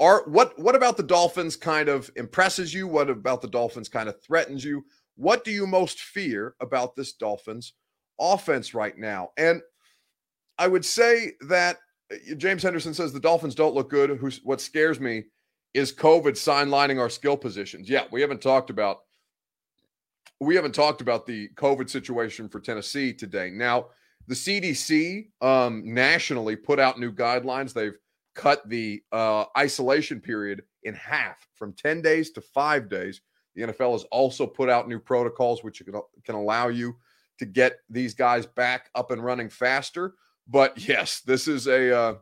are 0.00 0.24
what 0.26 0.58
what 0.58 0.74
about 0.74 0.96
the 0.96 1.02
Dolphins 1.02 1.56
kind 1.56 1.88
of 1.88 2.10
impresses 2.16 2.74
you? 2.74 2.86
What 2.86 3.08
about 3.08 3.40
the 3.40 3.48
Dolphins 3.48 3.88
kind 3.88 4.08
of 4.08 4.20
threatens 4.22 4.64
you? 4.64 4.84
What 5.16 5.44
do 5.44 5.50
you 5.50 5.66
most 5.66 6.00
fear 6.00 6.54
about 6.60 6.96
this 6.96 7.12
Dolphins 7.12 7.74
offense 8.20 8.74
right 8.74 8.96
now? 8.98 9.30
And 9.36 9.62
I 10.58 10.68
would 10.68 10.84
say 10.84 11.32
that 11.48 11.78
uh, 12.12 12.34
James 12.36 12.62
Henderson 12.62 12.94
says 12.94 13.12
the 13.12 13.20
Dolphins 13.20 13.54
don't 13.54 13.74
look 13.74 13.90
good. 13.90 14.10
Who's 14.18 14.40
what 14.42 14.60
scares 14.60 15.00
me 15.00 15.24
is 15.74 15.92
COVID 15.92 16.32
sidelining 16.32 17.00
our 17.00 17.10
skill 17.10 17.36
positions. 17.36 17.90
Yeah, 17.90 18.04
we 18.10 18.20
haven't 18.20 18.40
talked 18.40 18.70
about 18.70 19.00
we 20.40 20.56
haven't 20.56 20.74
talked 20.74 21.00
about 21.00 21.26
the 21.26 21.48
COVID 21.54 21.88
situation 21.88 22.48
for 22.48 22.60
Tennessee 22.60 23.12
today. 23.12 23.50
Now, 23.50 23.86
the 24.26 24.34
CDC 24.34 25.28
um, 25.40 25.82
nationally 25.84 26.56
put 26.56 26.80
out 26.80 26.98
new 26.98 27.12
guidelines. 27.12 27.72
They've 27.72 27.96
cut 28.34 28.68
the 28.68 29.02
uh, 29.12 29.44
isolation 29.56 30.20
period 30.20 30.62
in 30.82 30.94
half 30.94 31.36
from 31.54 31.72
10 31.72 32.02
days 32.02 32.30
to 32.32 32.40
five 32.40 32.88
days. 32.88 33.20
The 33.54 33.62
NFL 33.62 33.92
has 33.92 34.04
also 34.04 34.46
put 34.46 34.68
out 34.68 34.88
new 34.88 34.98
protocols 34.98 35.62
which 35.62 35.82
can, 35.84 35.94
can 36.24 36.34
allow 36.34 36.68
you 36.68 36.96
to 37.38 37.46
get 37.46 37.78
these 37.88 38.14
guys 38.14 38.46
back 38.46 38.90
up 38.94 39.10
and 39.10 39.24
running 39.24 39.48
faster. 39.48 40.14
But 40.48 40.76
yes, 40.88 41.20
this 41.20 41.48
is 41.48 41.66
a 41.66 41.96
uh, 41.96 42.14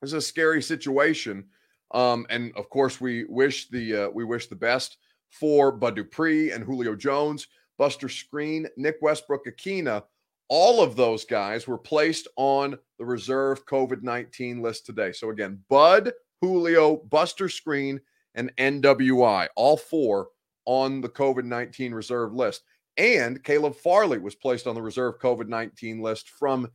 this 0.00 0.10
is 0.10 0.14
a 0.14 0.20
scary 0.20 0.62
situation. 0.62 1.46
Um, 1.92 2.26
and 2.30 2.52
of 2.56 2.68
course, 2.68 3.00
we 3.00 3.24
wish 3.24 3.68
the 3.68 4.06
uh, 4.06 4.10
we 4.10 4.24
wish 4.24 4.48
the 4.48 4.56
best 4.56 4.98
for 5.30 5.72
Bud 5.72 5.96
Dupree 5.96 6.52
and 6.52 6.64
Julio 6.64 6.94
Jones, 6.94 7.46
Buster 7.78 8.08
Skrine, 8.08 8.66
Nick 8.76 8.96
Westbrook-Ikhine 9.02 10.02
all 10.48 10.82
of 10.82 10.96
those 10.96 11.24
guys 11.24 11.66
were 11.66 11.78
placed 11.78 12.28
on 12.36 12.78
the 12.98 13.04
reserve 13.04 13.66
COVID 13.66 14.02
19 14.02 14.62
list 14.62 14.86
today. 14.86 15.12
So, 15.12 15.30
again, 15.30 15.62
Bud, 15.68 16.12
Julio, 16.40 16.96
Buster 16.96 17.46
Skrine, 17.46 18.00
and 18.34 18.54
NWI, 18.56 19.48
all 19.56 19.76
four 19.76 20.28
on 20.66 21.00
the 21.00 21.08
COVID 21.08 21.44
19 21.44 21.92
reserve 21.92 22.32
list. 22.32 22.62
And 22.96 23.42
Caleb 23.42 23.76
Farley 23.76 24.18
was 24.18 24.34
placed 24.34 24.66
on 24.66 24.74
the 24.74 24.82
reserve 24.82 25.18
COVID 25.18 25.48
19 25.48 26.00
list 26.00 26.30
from 26.30 26.68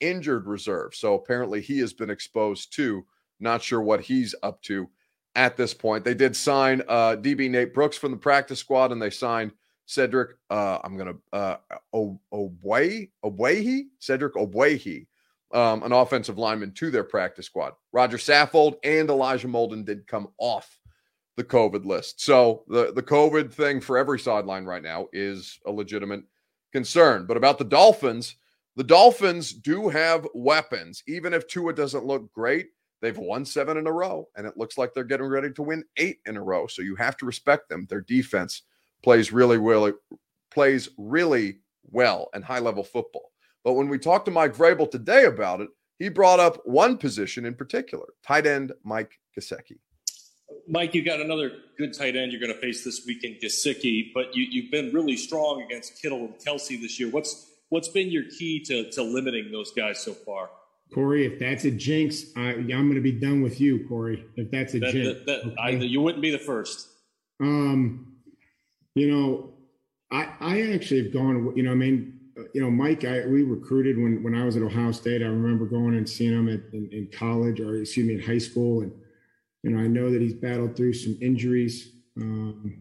injured 0.00 0.46
reserve. 0.46 0.94
So, 0.94 1.14
apparently, 1.14 1.60
he 1.60 1.78
has 1.80 1.92
been 1.92 2.10
exposed 2.10 2.74
too. 2.74 3.04
Not 3.40 3.62
sure 3.62 3.80
what 3.80 4.00
he's 4.00 4.34
up 4.42 4.62
to 4.62 4.88
at 5.34 5.56
this 5.56 5.72
point. 5.72 6.04
They 6.04 6.14
did 6.14 6.34
sign 6.34 6.82
uh, 6.88 7.16
DB 7.16 7.50
Nate 7.50 7.72
Brooks 7.72 7.96
from 7.96 8.10
the 8.10 8.16
practice 8.16 8.58
squad, 8.58 8.92
and 8.92 9.00
they 9.00 9.10
signed 9.10 9.52
Cedric. 9.86 10.36
Uh, 10.50 10.78
I'm 10.82 10.96
gonna 10.96 11.14
uh, 11.32 11.56
Obwe 11.94 13.10
Ogbuehi 13.24 13.82
Cedric 14.00 14.34
Ogbuehi, 14.34 15.06
um, 15.52 15.82
an 15.82 15.92
offensive 15.92 16.38
lineman, 16.38 16.72
to 16.72 16.90
their 16.90 17.04
practice 17.04 17.46
squad. 17.46 17.74
Roger 17.92 18.18
Saffold 18.18 18.76
and 18.82 19.08
Elijah 19.08 19.48
Molden 19.48 19.84
did 19.84 20.06
come 20.06 20.28
off 20.38 20.78
the 21.36 21.44
COVID 21.44 21.84
list. 21.84 22.20
So 22.20 22.64
the 22.68 22.92
the 22.92 23.02
COVID 23.02 23.52
thing 23.52 23.80
for 23.80 23.96
every 23.96 24.18
sideline 24.18 24.64
right 24.64 24.82
now 24.82 25.06
is 25.12 25.58
a 25.64 25.70
legitimate 25.70 26.24
concern. 26.72 27.26
But 27.26 27.36
about 27.36 27.58
the 27.58 27.64
Dolphins, 27.64 28.36
the 28.74 28.84
Dolphins 28.84 29.52
do 29.52 29.88
have 29.88 30.26
weapons. 30.34 31.02
Even 31.06 31.32
if 31.32 31.46
Tua 31.46 31.72
doesn't 31.72 32.04
look 32.04 32.32
great, 32.32 32.70
they've 33.00 33.16
won 33.16 33.44
seven 33.44 33.76
in 33.76 33.86
a 33.86 33.92
row, 33.92 34.28
and 34.36 34.46
it 34.46 34.56
looks 34.56 34.78
like 34.78 34.94
they're 34.94 35.04
getting 35.04 35.26
ready 35.26 35.50
to 35.52 35.62
win 35.62 35.84
eight 35.96 36.18
in 36.26 36.36
a 36.36 36.42
row. 36.42 36.66
So 36.66 36.82
you 36.82 36.96
have 36.96 37.16
to 37.18 37.26
respect 37.26 37.68
them. 37.68 37.86
Their 37.88 38.00
defense 38.00 38.62
plays 39.02 39.32
really, 39.32 39.58
really 39.58 39.92
plays 40.50 40.88
really 40.96 41.60
well 41.90 42.28
and 42.34 42.44
high 42.44 42.58
level 42.58 42.84
football. 42.84 43.32
But 43.64 43.74
when 43.74 43.88
we 43.88 43.98
talked 43.98 44.24
to 44.26 44.30
Mike 44.30 44.54
Vrabel 44.54 44.90
today 44.90 45.24
about 45.24 45.60
it, 45.60 45.68
he 45.98 46.08
brought 46.08 46.40
up 46.40 46.60
one 46.64 46.96
position 46.96 47.44
in 47.44 47.54
particular, 47.54 48.06
tight 48.26 48.46
end 48.46 48.72
Mike 48.84 49.18
Gesicki. 49.38 49.78
Mike, 50.66 50.94
you 50.94 51.04
got 51.04 51.20
another 51.20 51.50
good 51.76 51.92
tight 51.92 52.16
end 52.16 52.32
you're 52.32 52.40
going 52.40 52.52
to 52.52 52.60
face 52.60 52.84
this 52.84 53.04
week 53.06 53.24
in 53.24 53.34
Gesicki, 53.34 54.12
but 54.14 54.34
you, 54.34 54.62
have 54.62 54.70
been 54.70 54.92
really 54.92 55.16
strong 55.16 55.62
against 55.62 56.00
Kittle 56.00 56.20
and 56.20 56.34
Kelce 56.38 56.80
this 56.80 56.98
year. 56.98 57.10
What's 57.10 57.50
what's 57.68 57.88
been 57.88 58.10
your 58.10 58.24
key 58.38 58.62
to, 58.64 58.90
to 58.92 59.02
limiting 59.02 59.50
those 59.52 59.72
guys 59.72 59.98
so 60.02 60.14
far? 60.14 60.50
Corey, 60.92 61.26
if 61.26 61.38
that's 61.38 61.64
a 61.64 61.70
jinx, 61.70 62.24
I, 62.36 62.52
am 62.54 62.66
going 62.66 62.94
to 62.94 63.00
be 63.00 63.12
done 63.12 63.42
with 63.42 63.60
you, 63.60 63.86
Corey. 63.88 64.24
If 64.36 64.50
that's 64.50 64.74
a 64.74 64.78
that, 64.78 64.92
jinx, 64.92 65.20
that, 65.20 65.26
that, 65.26 65.46
okay? 65.46 65.56
I, 65.58 65.70
you 65.70 66.00
wouldn't 66.00 66.22
be 66.22 66.30
the 66.30 66.38
first. 66.38 66.88
Um, 67.40 68.16
you 68.94 69.10
know, 69.10 69.54
I 70.10 70.28
I 70.40 70.72
actually 70.72 71.04
have 71.04 71.12
gone. 71.12 71.52
You 71.56 71.62
know, 71.62 71.72
I 71.72 71.74
mean, 71.74 72.18
you 72.54 72.60
know, 72.60 72.70
Mike, 72.70 73.04
I 73.04 73.26
we 73.26 73.42
recruited 73.42 73.98
when 73.98 74.22
when 74.22 74.34
I 74.34 74.44
was 74.44 74.56
at 74.56 74.62
Ohio 74.62 74.92
State. 74.92 75.22
I 75.22 75.26
remember 75.26 75.66
going 75.66 75.94
and 75.94 76.08
seeing 76.08 76.32
him 76.32 76.48
at, 76.48 76.72
in, 76.72 76.88
in 76.90 77.08
college, 77.12 77.60
or 77.60 77.80
excuse 77.80 78.06
me, 78.06 78.14
in 78.14 78.20
high 78.20 78.38
school, 78.38 78.80
and 78.80 78.92
you 79.62 79.70
know, 79.70 79.78
I 79.78 79.86
know 79.86 80.10
that 80.10 80.22
he's 80.22 80.34
battled 80.34 80.76
through 80.76 80.94
some 80.94 81.18
injuries, 81.20 81.92
um, 82.16 82.80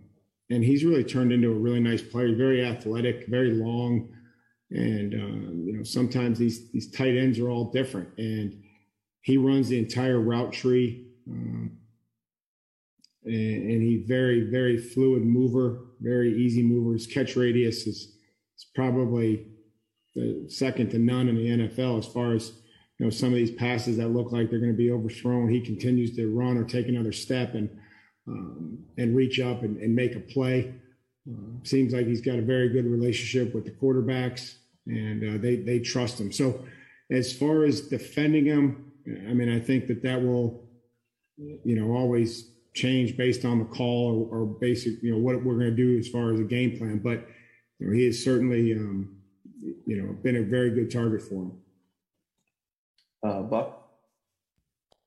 and 0.50 0.64
he's 0.64 0.86
really 0.86 1.04
turned 1.04 1.34
into 1.34 1.52
a 1.52 1.60
really 1.60 1.82
nice 1.82 2.02
player. 2.02 2.36
Very 2.36 2.66
athletic, 2.66 3.28
very 3.28 3.52
long, 3.52 4.10
and 4.72 5.14
um, 5.14 5.64
you 5.66 5.74
know, 5.74 5.84
sometimes 5.84 6.38
these 6.38 6.72
these 6.72 6.92
tight 6.92 7.16
ends 7.16 7.40
are 7.40 7.50
all 7.50 7.72
different, 7.72 8.10
and 8.18 8.62
he 9.22 9.38
runs 9.38 9.70
the 9.70 9.80
entire 9.80 10.20
route 10.20 10.54
tree, 10.54 11.08
um, 11.30 11.78
and, 13.26 13.72
and 13.72 13.82
he 13.82 14.04
very 14.08 14.50
very 14.50 14.78
fluid 14.78 15.24
mover, 15.24 15.86
very 16.02 16.34
easy 16.34 16.64
mover. 16.64 16.94
His 16.94 17.08
catch 17.08 17.36
radius 17.36 17.88
is 17.88 18.16
is 18.58 18.66
probably 18.76 19.48
the 20.16 20.46
second 20.50 20.90
to 20.92 21.00
none 21.00 21.30
in 21.30 21.36
the 21.36 21.68
NFL 21.68 22.00
as 22.00 22.08
far 22.08 22.34
as 22.34 22.52
you 23.00 23.06
know, 23.06 23.10
some 23.10 23.30
of 23.30 23.36
these 23.36 23.52
passes 23.52 23.98
that 23.98 24.10
look 24.10 24.32
like 24.32 24.50
they're 24.50 24.60
going 24.60 24.72
to 24.72 24.78
be 24.78 24.92
overthrown, 24.92 25.50
he 25.50 25.62
continues 25.62 26.16
to 26.16 26.36
run 26.36 26.58
or 26.58 26.64
take 26.64 26.88
another 26.88 27.12
step 27.12 27.54
and 27.54 27.70
um, 28.28 28.80
and 28.98 29.16
reach 29.16 29.40
up 29.40 29.64
and, 29.64 29.78
and 29.78 29.96
make 29.96 30.16
a 30.16 30.20
play. 30.20 30.74
Uh, 31.30 31.64
seems 31.64 31.94
like 31.94 32.08
he's 32.08 32.22
got 32.22 32.40
a 32.40 32.42
very 32.42 32.70
good 32.70 32.86
relationship 32.86 33.54
with 33.54 33.66
the 33.66 33.72
quarterbacks, 33.72 34.56
and 34.86 35.24
uh, 35.24 35.42
they 35.42 35.58
they 35.58 35.80
trust 35.80 36.20
him. 36.20 36.32
So, 36.32 36.66
as 37.12 37.34
far 37.34 37.64
as 37.64 37.82
defending 37.82 38.46
him, 38.46 38.92
I 39.28 39.34
mean, 39.34 39.50
I 39.50 39.60
think 39.60 39.88
that 39.88 40.02
that 40.04 40.22
will, 40.22 40.70
you 41.38 41.76
know, 41.76 41.94
always 41.94 42.52
change 42.74 43.18
based 43.18 43.44
on 43.44 43.60
the 43.60 43.66
call 43.66 44.28
or, 44.32 44.42
or 44.42 44.46
basic, 44.46 45.02
you 45.02 45.12
know, 45.12 45.18
what 45.18 45.44
we're 45.44 45.58
going 45.58 45.76
to 45.76 45.76
do 45.76 45.98
as 45.98 46.08
far 46.08 46.32
as 46.34 46.40
a 46.40 46.44
game 46.44 46.78
plan. 46.78 47.00
But 47.00 47.28
you 47.80 47.88
know, 47.88 47.94
he 47.94 48.06
has 48.06 48.24
certainly, 48.24 48.74
um, 48.74 49.18
you 49.86 50.02
know, 50.02 50.14
been 50.24 50.38
a 50.38 50.44
very 50.44 50.70
good 50.70 50.92
target 50.92 51.22
for 51.22 51.44
him 51.44 51.52
uh, 53.24 53.42
Buck? 53.42 53.87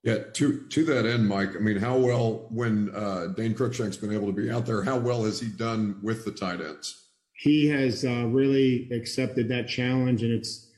Yeah, 0.03 0.19
to 0.35 0.67
to 0.69 0.85
that 0.87 1.05
end, 1.05 1.29
Mike. 1.29 1.55
I 1.55 1.59
mean, 1.59 1.77
how 1.77 1.99
well 1.99 2.47
when 2.51 2.91
uh, 2.95 3.29
Dane 3.37 3.55
Cruikshank's 3.55 3.99
been 3.99 4.15
able 4.15 4.29
to 4.29 4.33
be 4.33 4.51
out 4.51 4.65
there, 4.65 4.83
how 4.83 4.99
well 4.99 5.25
has 5.25 5.41
he 5.41 5.49
done 5.49 5.99
with 6.03 6.25
the 6.25 6.31
tight 6.31 6.61
ends? 6.61 7.09
He 7.35 7.67
has 7.69 8.05
uh, 8.05 8.27
really 8.27 8.89
accepted 8.93 9.49
that 9.51 9.69
challenge, 9.69 10.23
and 10.23 10.33
it's 10.33 10.71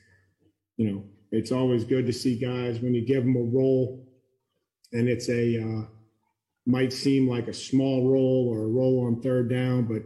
you 0.75 0.91
know 0.91 1.03
it's 1.31 1.53
always 1.53 1.85
good 1.85 2.05
to 2.05 2.13
see 2.13 2.37
guys 2.37 2.81
when 2.81 2.93
you 2.93 3.05
give 3.05 3.23
them 3.23 3.37
a 3.37 3.57
role, 3.57 4.05
and 4.91 5.07
it's 5.07 5.29
a 5.29 5.61
uh, 5.61 5.85
might 6.65 6.91
seem 6.91 7.29
like 7.29 7.47
a 7.47 7.53
small 7.53 8.09
role 8.09 8.49
or 8.49 8.63
a 8.63 8.67
role 8.67 9.05
on 9.07 9.21
third 9.21 9.49
down, 9.49 9.83
but 9.85 10.03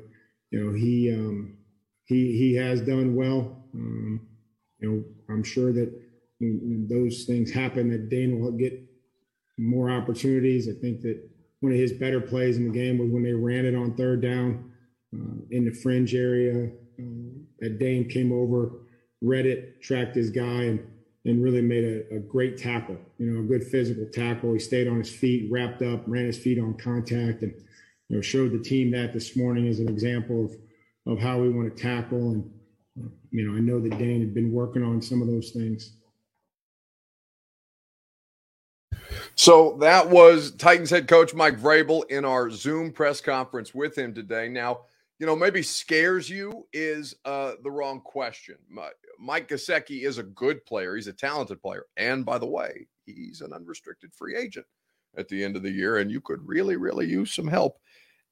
you 0.52 0.64
know 0.64 0.74
he 0.74 1.12
um, 1.12 1.58
he 2.06 2.38
he 2.38 2.54
has 2.56 2.82
done 2.82 3.16
well. 3.16 3.64
Um, 3.74 4.28
you 4.80 4.92
know, 4.92 5.04
I'm 5.34 5.44
sure 5.44 5.74
that 5.74 5.92
those 6.40 7.26
things 7.26 7.52
happen, 7.52 7.90
that 7.90 8.10
Dane 8.10 8.40
will 8.40 8.52
get 8.52 8.87
more 9.58 9.90
opportunities. 9.90 10.68
I 10.70 10.74
think 10.80 11.02
that 11.02 11.22
one 11.60 11.72
of 11.72 11.78
his 11.78 11.94
better 11.94 12.22
plays 12.22 12.58
in 12.58 12.66
the 12.66 12.74
game 12.74 12.98
was 12.98 13.10
when 13.10 13.24
they 13.24 13.34
ran 13.34 13.66
it 13.66 13.76
on 13.76 13.96
third 13.96 14.22
down 14.22 14.72
uh, 15.14 15.42
in 15.52 15.66
the 15.66 15.72
fringe 15.72 16.14
area. 16.14 16.70
Uh, 17.00 17.44
that 17.60 17.80
Dane 17.80 18.08
came 18.08 18.32
over, 18.32 18.72
read 19.22 19.46
it, 19.46 19.82
tracked 19.82 20.16
his 20.16 20.30
guy, 20.30 20.64
and 20.64 20.80
and 21.26 21.44
really 21.44 21.62
made 21.62 21.84
a, 21.84 22.16
a, 22.16 22.20
great 22.20 22.58
tackle. 22.58 22.98
You 23.18 23.32
know, 23.32 23.40
a 23.42 23.44
good 23.44 23.64
physical 23.64 24.06
tackle. 24.06 24.54
He 24.54 24.60
stayed 24.60 24.88
on 24.88 24.98
his 24.98 25.10
feet, 25.10 25.52
wrapped 25.52 25.82
up, 25.82 26.04
ran 26.08 26.26
his 26.26 26.38
feet 26.38 26.58
on 26.58 26.76
contact, 26.76 27.42
and 27.42 27.54
you 28.10 28.16
know 28.16 28.22
showed 28.22 28.54
the 28.54 28.60
team 28.60 28.92
that 28.92 29.14
this 29.14 29.36
morning 29.36 29.68
as 29.68 29.80
an 29.80 29.90
example 29.90 30.46
of 30.46 30.56
of 31.12 31.20
how 31.20 31.40
we 31.40 31.50
want 31.50 31.76
to 31.76 31.84
tackle. 31.84 32.32
And 32.32 32.52
uh, 33.00 33.10
you 33.32 33.48
know, 33.48 33.58
I 33.58 33.60
know 33.60 33.80
that 33.80 33.98
Dane 33.98 34.22
had 34.22 34.34
been 34.34 34.52
working 34.52 34.84
on 34.84 35.02
some 35.02 35.22
of 35.22 35.28
those 35.28 35.52
things. 35.52 35.94
So 39.38 39.78
that 39.82 40.10
was 40.10 40.52
Titans 40.56 40.90
head 40.90 41.08
coach 41.08 41.36
Mike 41.36 41.60
Vrabel 41.60 42.04
in 42.10 42.26
our 42.26 42.50
Zoom 42.50 42.92
press 42.92 43.22
conference 43.22 43.72
with 43.72 43.96
him 43.96 44.12
today. 44.12 44.50
Now, 44.50 44.82
you 45.20 45.28
know, 45.28 45.36
maybe 45.36 45.62
scares 45.62 46.28
you 46.28 46.68
is 46.74 47.16
uh, 47.24 47.54
the 47.64 47.70
wrong 47.70 48.02
question. 48.02 48.56
Mike 49.20 49.48
Gesicki 49.48 50.02
is 50.08 50.18
a 50.18 50.24
good 50.24 50.66
player. 50.66 50.96
He's 50.96 51.06
a 51.06 51.14
talented 51.14 51.62
player. 51.62 51.86
And 51.98 52.26
by 52.26 52.40
the 52.40 52.48
way, 52.48 52.88
he's 53.06 53.42
an 53.42 53.54
unrestricted 53.54 54.12
free 54.12 54.36
agent 54.36 54.66
at 55.18 55.28
the 55.28 55.44
end 55.44 55.56
of 55.56 55.62
the 55.62 55.72
year. 55.72 55.98
And 55.98 56.10
you 56.10 56.20
could 56.20 56.46
really, 56.46 56.76
really 56.76 57.06
use 57.06 57.32
some 57.32 57.48
help 57.48 57.80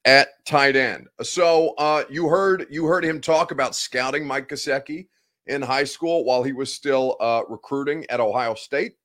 at 0.06 0.30
tight 0.44 0.76
end. 0.76 1.08
So 1.22 1.76
uh, 1.78 2.06
you 2.10 2.28
heard 2.28 2.66
you 2.72 2.86
heard 2.86 3.06
him 3.06 3.22
talk 3.22 3.52
about 3.52 3.76
scouting 3.76 4.26
Mike 4.26 4.50
Gesicki 4.50 5.08
in 5.46 5.62
high 5.62 5.84
school 5.84 6.26
while 6.26 6.42
he 6.42 6.54
was 6.54 6.74
still 6.74 7.16
uh, 7.20 7.44
recruiting 7.48 8.06
at 8.10 8.20
Ohio 8.20 8.56
State. 8.56 8.96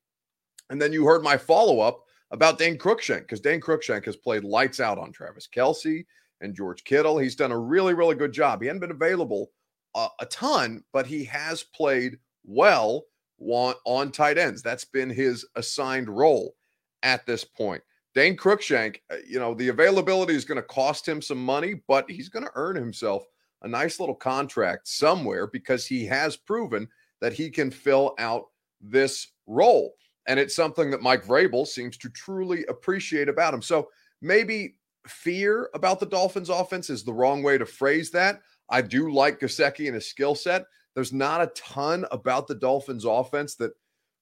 And 0.71 0.81
then 0.81 0.93
you 0.93 1.05
heard 1.05 1.21
my 1.21 1.35
follow 1.35 1.81
up 1.81 2.05
about 2.31 2.57
Dane 2.57 2.77
Cruikshank 2.77 3.21
because 3.21 3.41
Dane 3.41 3.59
Cruikshank 3.59 4.05
has 4.05 4.15
played 4.15 4.45
lights 4.45 4.79
out 4.79 4.97
on 4.97 5.11
Travis 5.11 5.47
Kelce 5.53 6.05
and 6.39 6.55
George 6.55 6.85
Kittle. 6.85 7.17
He's 7.17 7.35
done 7.35 7.51
a 7.51 7.59
really, 7.59 7.93
really 7.93 8.15
good 8.15 8.31
job. 8.31 8.61
He 8.61 8.67
hadn't 8.67 8.79
been 8.79 8.91
available 8.91 9.51
uh, 9.93 10.07
a 10.21 10.25
ton, 10.27 10.81
but 10.93 11.05
he 11.05 11.25
has 11.25 11.61
played 11.61 12.17
well 12.45 13.03
on, 13.39 13.75
on 13.85 14.13
tight 14.13 14.37
ends. 14.37 14.61
That's 14.61 14.85
been 14.85 15.09
his 15.09 15.45
assigned 15.57 16.09
role 16.09 16.55
at 17.03 17.25
this 17.25 17.43
point. 17.43 17.83
Dane 18.15 18.37
Cruikshank, 18.37 19.01
uh, 19.11 19.17
you 19.27 19.39
know, 19.39 19.53
the 19.53 19.67
availability 19.67 20.35
is 20.35 20.45
going 20.45 20.55
to 20.55 20.63
cost 20.63 21.05
him 21.05 21.21
some 21.21 21.43
money, 21.43 21.81
but 21.89 22.09
he's 22.09 22.29
going 22.29 22.45
to 22.45 22.51
earn 22.55 22.77
himself 22.77 23.25
a 23.63 23.67
nice 23.67 23.99
little 23.99 24.15
contract 24.15 24.87
somewhere 24.87 25.47
because 25.47 25.85
he 25.85 26.05
has 26.05 26.37
proven 26.37 26.87
that 27.19 27.33
he 27.33 27.49
can 27.49 27.71
fill 27.71 28.15
out 28.19 28.45
this 28.79 29.27
role. 29.47 29.95
And 30.27 30.39
it's 30.39 30.55
something 30.55 30.91
that 30.91 31.01
Mike 31.01 31.25
Vrabel 31.25 31.65
seems 31.65 31.97
to 31.97 32.09
truly 32.09 32.65
appreciate 32.67 33.27
about 33.27 33.53
him. 33.53 33.61
So 33.61 33.89
maybe 34.21 34.75
fear 35.07 35.69
about 35.73 35.99
the 35.99 36.05
Dolphins 36.05 36.49
offense 36.49 36.89
is 36.89 37.03
the 37.03 37.13
wrong 37.13 37.41
way 37.41 37.57
to 37.57 37.65
phrase 37.65 38.11
that. 38.11 38.41
I 38.69 38.81
do 38.81 39.11
like 39.11 39.39
Gesicki 39.39 39.87
and 39.87 39.95
his 39.95 40.07
skill 40.07 40.35
set. 40.35 40.65
There's 40.93 41.13
not 41.13 41.41
a 41.41 41.47
ton 41.47 42.05
about 42.11 42.47
the 42.47 42.55
Dolphins 42.55 43.05
offense 43.05 43.55
that 43.55 43.71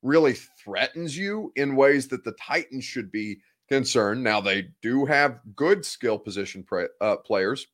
really 0.02 0.34
threatens 0.34 1.18
you 1.18 1.52
in 1.56 1.76
ways 1.76 2.08
that 2.08 2.24
the 2.24 2.32
Titans 2.34 2.86
should 2.86 3.12
be 3.12 3.40
concerned. 3.68 4.24
Now, 4.24 4.42
they 4.42 4.70
do 4.82 5.06
have 5.06 5.42
good 5.56 5.86
skill 5.86 6.18
position 6.18 6.64
pre- 6.64 6.88
uh, 7.02 7.18
players. 7.18 7.68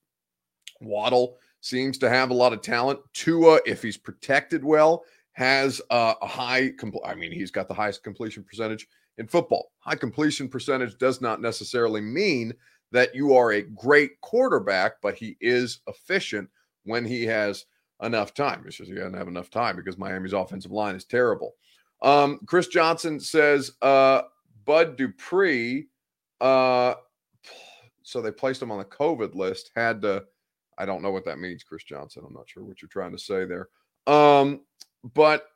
Waddle 0.82 1.38
seems 1.62 1.98
to 2.00 2.10
have 2.10 2.30
a 2.30 2.34
lot 2.34 2.54
of 2.54 2.62
talent. 2.62 3.00
Tua, 3.14 3.60
if 3.66 3.82
he's 3.82 3.98
protected 3.98 4.64
well, 4.64 5.04
has 5.36 5.82
a 5.90 6.26
high, 6.26 6.72
compl- 6.80 7.06
I 7.06 7.16
mean, 7.16 7.32
he's 7.32 7.52
got 7.52 7.68
the 7.68 7.74
highest 7.74 8.04
completion 8.04 8.44
percentage 8.44 8.88
in 9.18 9.28
football. 9.28 9.72
High 9.80 9.96
completion 9.96 10.50
percentage 10.50 10.98
does 10.98 11.22
not 11.22 11.42
necessarily 11.42 12.02
mean 12.02 12.54
that 12.92 13.14
you 13.14 13.36
are 13.36 13.54
a 13.54 13.62
great 13.62 14.20
quarterback, 14.22 14.94
but 15.02 15.16
he 15.16 15.38
is 15.42 15.80
efficient 15.88 16.50
when 16.84 17.06
he 17.06 17.24
has 17.24 17.66
enough 18.02 18.34
time. 18.34 18.64
It's 18.66 18.78
just 18.78 18.90
he 18.90 18.96
doesn't 18.96 19.18
have 19.18 19.28
enough 19.28 19.50
time 19.50 19.76
because 19.76 19.98
Miami's 19.98 20.34
offensive 20.34 20.72
line 20.72 20.96
is 20.96 21.06
terrible. 21.06 21.56
Um, 22.02 22.40
Chris 22.46 22.68
Johnson 22.68 23.20
says 23.20 23.72
uh, 23.82 24.24
Bud 24.66 24.98
Dupree 24.98 25.88
uh, 26.42 26.96
so 28.04 28.22
they 28.22 28.32
placed 28.32 28.62
him 28.62 28.72
on 28.72 28.78
the 28.78 28.86
COVID 28.86 29.36
list. 29.36 29.72
Had 29.76 30.02
to, 30.04 30.24
I 30.78 30.86
don't 30.86 31.02
know 31.02 31.12
what 31.12 31.26
that 31.26 31.40
means, 31.40 31.64
Chris 31.64 31.84
Johnson. 31.84 32.24
I'm 32.26 32.34
not 32.34 32.48
sure 32.48 32.64
what 32.64 32.82
you're 32.82 32.90
trying 32.90 33.12
to 33.12 33.18
say 33.18 33.46
there. 33.46 33.70
Um, 34.08 34.62
but 35.14 35.48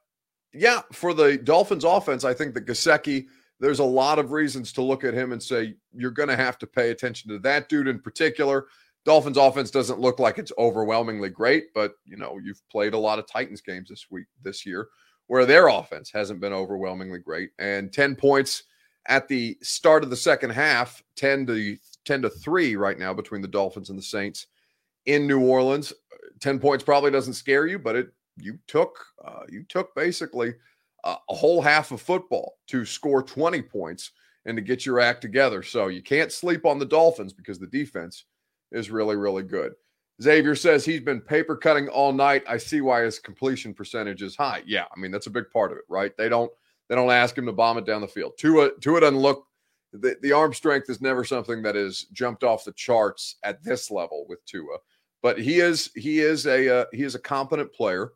yeah, 0.54 0.82
for 0.92 1.14
the 1.14 1.38
Dolphins 1.38 1.84
offense, 1.84 2.24
I 2.24 2.34
think 2.34 2.54
that 2.54 2.66
Gesicki, 2.66 3.28
there's 3.60 3.80
a 3.80 3.84
lot 3.84 4.20
of 4.20 4.32
reasons 4.32 4.72
to 4.74 4.82
look 4.82 5.04
at 5.04 5.14
him 5.14 5.32
and 5.32 5.42
say 5.42 5.76
you're 5.94 6.12
going 6.12 6.30
to 6.30 6.36
have 6.36 6.58
to 6.60 6.68
pay 6.68 6.92
attention 6.92 7.30
to 7.32 7.40
that 7.40 7.70
dude 7.70 7.88
in 7.88 8.00
particular. 8.00 8.68
Dolphins 9.06 9.38
offense 9.38 9.72
doesn't 9.72 10.00
look 10.00 10.20
like 10.20 10.38
it's 10.38 10.52
overwhelmingly 10.58 11.30
great, 11.30 11.74
but 11.74 11.94
you 12.06 12.18
know, 12.18 12.40
you've 12.44 12.62
played 12.70 12.94
a 12.94 12.98
lot 12.98 13.20
of 13.20 13.28
Titans 13.28 13.62
games 13.62 13.90
this 13.90 14.08
week 14.10 14.28
this 14.44 14.66
year 14.66 14.88
where 15.28 15.46
their 15.46 15.68
offense 15.68 16.12
hasn't 16.12 16.42
been 16.42 16.54
overwhelmingly 16.54 17.20
great 17.20 17.52
and 17.60 17.94
10 17.94 18.16
points 18.16 18.64
at 19.08 19.28
the 19.28 19.58
start 19.62 20.04
of 20.04 20.10
the 20.10 20.16
second 20.16 20.50
half, 20.50 21.04
10 21.16 21.46
to 21.48 21.78
10 22.06 22.24
to 22.24 22.30
3 22.30 22.76
right 22.76 22.98
now 22.98 23.14
between 23.14 23.42
the 23.42 23.48
Dolphins 23.48 23.90
and 23.90 23.98
the 23.98 24.04
Saints 24.04 24.48
in 25.06 25.28
New 25.28 25.40
Orleans. 25.40 25.94
10 26.40 26.60
points 26.60 26.84
probably 26.84 27.12
doesn't 27.12 27.34
scare 27.34 27.68
you, 27.68 27.78
but 27.78 27.96
it 27.96 28.12
you 28.42 28.60
took 28.68 28.98
uh, 29.24 29.44
you 29.50 29.64
took 29.70 29.94
basically 29.96 30.54
a, 31.04 31.16
a 31.30 31.36
whole 31.36 31.62
half 31.62 31.92
of 31.92 32.02
football 32.02 32.58
to 32.68 32.86
score 32.86 33.24
20 33.24 33.62
points 33.62 34.12
and 34.46 34.56
to 34.58 34.62
get 34.62 34.86
your 34.86 35.00
act 35.00 35.22
together. 35.22 35.62
So 35.64 35.88
you 35.88 36.02
can't 36.02 36.32
sleep 36.32 36.66
on 36.66 36.80
the 36.80 36.86
Dolphins 36.86 37.34
because 37.34 37.60
the 37.60 37.68
defense 37.68 38.26
is 38.72 38.90
really 38.90 39.16
really 39.16 39.44
good. 39.44 39.74
Xavier 40.22 40.56
says 40.56 40.84
he's 40.84 41.02
been 41.02 41.22
paper 41.22 41.56
cutting 41.56 41.88
all 41.88 42.12
night. 42.12 42.44
I 42.48 42.58
see 42.58 42.82
why 42.82 43.04
his 43.04 43.20
completion 43.20 43.74
percentage 43.74 44.22
is 44.22 44.36
high. 44.36 44.64
Yeah, 44.66 44.86
I 44.96 45.00
mean 45.00 45.12
that's 45.12 45.28
a 45.28 45.32
big 45.32 45.50
part 45.52 45.72
of 45.72 45.78
it, 45.78 45.86
right? 45.88 46.16
They 46.18 46.30
don't 46.30 46.52
they 46.90 46.96
don't 46.96 47.12
ask 47.12 47.38
him 47.38 47.46
to 47.46 47.54
bomb 47.54 47.78
it 47.78 47.86
down 47.86 48.02
the 48.02 48.08
field. 48.08 48.34
Tua 48.38 48.72
Tua 48.82 49.02
doesn't 49.02 49.18
look 49.18 49.46
the, 49.94 50.18
the 50.22 50.32
arm 50.32 50.54
strength 50.54 50.90
is 50.90 51.02
never 51.02 51.24
something 51.24 51.62
that 51.64 51.76
is 51.76 52.06
jumped 52.12 52.44
off 52.44 52.66
the 52.66 52.74
charts 52.74 53.38
at 53.44 53.64
this 53.64 53.90
level 53.90 54.26
with 54.28 54.44
Tua, 54.46 54.78
but 55.22 55.40
he 55.40 55.60
is 55.60 55.92
he 55.96 56.20
is 56.20 56.46
a 56.46 56.82
uh, 56.82 56.86
he 56.92 57.04
is 57.04 57.16
a 57.16 57.20
competent 57.20 57.74
player. 57.74 58.14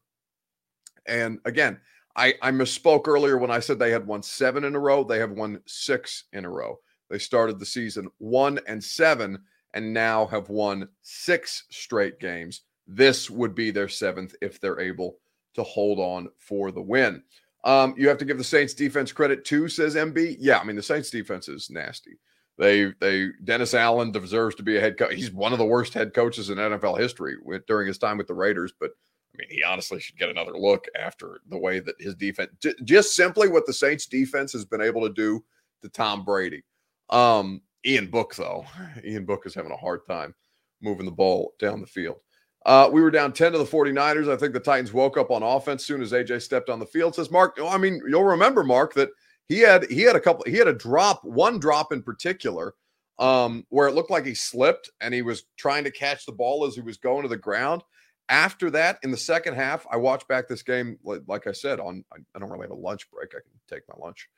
And 1.06 1.40
again, 1.46 1.80
I, 2.16 2.36
I 2.42 2.52
misspoke 2.52 3.08
earlier 3.08 3.38
when 3.38 3.52
I 3.52 3.60
said 3.60 3.80
they 3.80 3.92
had 3.92 4.06
won 4.06 4.22
seven 4.22 4.64
in 4.64 4.76
a 4.76 4.80
row. 4.80 5.04
They 5.04 5.20
have 5.20 5.32
won 5.32 5.62
six 5.66 6.26
in 6.34 6.46
a 6.46 6.50
row. 6.50 6.80
They 7.10 7.20
started 7.20 7.60
the 7.60 7.66
season 7.66 8.10
one 8.18 8.60
and 8.68 8.84
seven 8.84 9.40
and 9.74 9.94
now 9.94 10.28
have 10.28 10.50
won 10.50 10.88
six 11.02 11.66
straight 11.70 12.20
games. 12.20 12.62
This 12.88 13.30
would 13.30 13.56
be 13.56 13.72
their 13.72 13.88
seventh 13.88 14.36
if 14.42 14.60
they're 14.60 14.80
able 14.80 15.18
to 15.56 15.64
hold 15.64 16.00
on 16.00 16.30
for 16.38 16.72
the 16.72 16.82
win. 16.82 17.24
Um, 17.64 17.96
you 17.98 18.10
have 18.10 18.18
to 18.18 18.26
give 18.26 18.38
the 18.38 18.44
Saints 18.44 18.74
defense 18.74 19.12
credit 19.12 19.46
too, 19.46 19.70
says 19.70 19.96
MB. 19.96 20.38
Yeah, 20.40 20.60
I 20.60 20.64
mean 20.64 20.76
the 20.76 20.84
Saints 20.84 21.10
defense 21.10 21.48
is 21.48 21.70
nasty. 21.70 22.18
They 22.58 22.94
they 23.00 23.30
Dennis 23.44 23.74
Allen 23.74 24.12
deserves 24.12 24.56
to 24.56 24.64
be 24.64 24.78
a 24.78 24.82
head 24.82 24.98
coach. 24.98 25.14
He's 25.14 25.32
one 25.32 25.54
of 25.54 25.60
the 25.60 25.66
worst 25.66 25.94
head 25.94 26.14
coaches 26.14 26.50
in 26.50 26.58
NFL 26.58 27.00
history 27.00 27.36
with, 27.42 27.66
during 27.66 27.88
his 27.88 27.98
time 27.98 28.18
with 28.18 28.28
the 28.28 28.34
Raiders, 28.34 28.74
but 28.80 28.92
I 29.34 29.38
mean, 29.38 29.48
he 29.50 29.64
honestly 29.64 30.00
should 30.00 30.18
get 30.18 30.30
another 30.30 30.58
look 30.58 30.86
after 31.00 31.42
the 31.50 31.58
way 31.58 31.80
that 31.80 31.96
his 32.00 32.16
defense, 32.16 32.52
j- 32.62 32.76
just 32.84 33.16
simply 33.16 33.48
what 33.48 33.66
the 33.66 33.74
Saints 33.74 34.06
defense 34.06 34.54
has 34.54 34.66
been 34.66 34.82
able 34.82 35.02
to 35.02 35.14
do 35.14 35.44
to 35.82 35.90
Tom 35.90 36.24
Brady. 36.24 36.64
Um, 37.10 37.62
Ian 37.86 38.08
Book, 38.08 38.36
though, 38.36 38.66
Ian 39.06 39.26
Book 39.26 39.44
is 39.46 39.56
having 39.56 39.72
a 39.72 39.78
hard 39.78 40.06
time 40.06 40.36
moving 40.82 41.06
the 41.06 41.12
ball 41.12 41.54
down 41.60 41.82
the 41.82 41.88
field. 41.88 42.18
Uh, 42.66 42.90
we 42.92 43.02
were 43.02 43.12
down 43.12 43.34
10 43.34 43.54
to 43.54 43.58
the 43.58 43.66
49ers. 43.66 44.32
I 44.32 44.38
think 44.38 44.54
the 44.54 44.60
Titans 44.60 44.94
woke 44.94 45.18
up 45.18 45.32
on 45.32 45.44
offense 45.44 45.84
soon 45.84 46.02
as 46.02 46.14
AJ 46.14 46.42
stepped 46.42 46.70
on 46.70 46.80
the 46.80 46.86
field. 46.86 47.16
Says 47.16 47.32
Mark, 47.32 47.58
I 47.62 47.78
mean, 47.78 48.02
you'll 48.08 48.24
remember, 48.24 48.64
Mark, 48.64 48.94
that 48.94 49.10
he 49.50 49.60
had 49.60 49.90
he 49.90 50.02
had 50.02 50.16
a 50.16 50.20
couple, 50.20 50.46
he 50.48 50.56
had 50.56 50.70
a 50.70 50.74
drop, 50.74 51.24
one 51.26 51.60
drop 51.60 51.92
in 51.92 52.02
particular, 52.02 52.76
um, 53.20 53.66
where 53.70 53.88
it 53.88 53.96
looked 53.96 54.12
like 54.12 54.26
he 54.26 54.34
slipped 54.34 54.90
and 55.02 55.14
he 55.14 55.22
was 55.22 55.44
trying 55.58 55.84
to 55.84 55.92
catch 55.92 56.26
the 56.26 56.32
ball 56.32 56.66
as 56.66 56.76
he 56.76 56.82
was 56.82 56.98
going 56.98 57.24
to 57.24 57.28
the 57.28 57.36
ground. 57.36 57.82
After 58.30 58.70
that, 58.72 59.00
in 59.04 59.12
the 59.12 59.18
second 59.18 59.56
half, 59.56 59.86
I 59.92 59.98
watched 59.98 60.28
back 60.28 60.48
this 60.48 60.64
game, 60.64 60.98
like, 61.04 61.22
like 61.28 61.48
I 61.48 61.52
said, 61.52 61.80
on 61.80 62.04
I, 62.12 62.18
I 62.36 62.40
don't 62.40 62.50
really 62.50 62.64
have 62.64 62.72
a 62.72 62.76
lunch 62.76 63.10
break. 63.12 63.30
I 63.32 63.42
can 63.42 63.60
take 63.70 63.84
my 63.90 63.96
lunch 64.04 64.30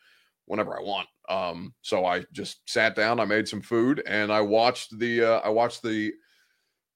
whenever 0.46 0.78
I 0.78 0.82
want. 0.82 1.08
Um, 1.30 1.74
so 1.82 2.06
I 2.06 2.26
just 2.32 2.68
sat 2.70 2.96
down, 2.96 3.20
I 3.20 3.26
made 3.26 3.48
some 3.48 3.62
food, 3.62 4.04
and 4.06 4.32
I 4.32 4.42
watched 4.42 4.98
the 4.98 5.24
uh, 5.24 5.40
I 5.40 5.50
watched 5.50 5.84
the 5.84 6.14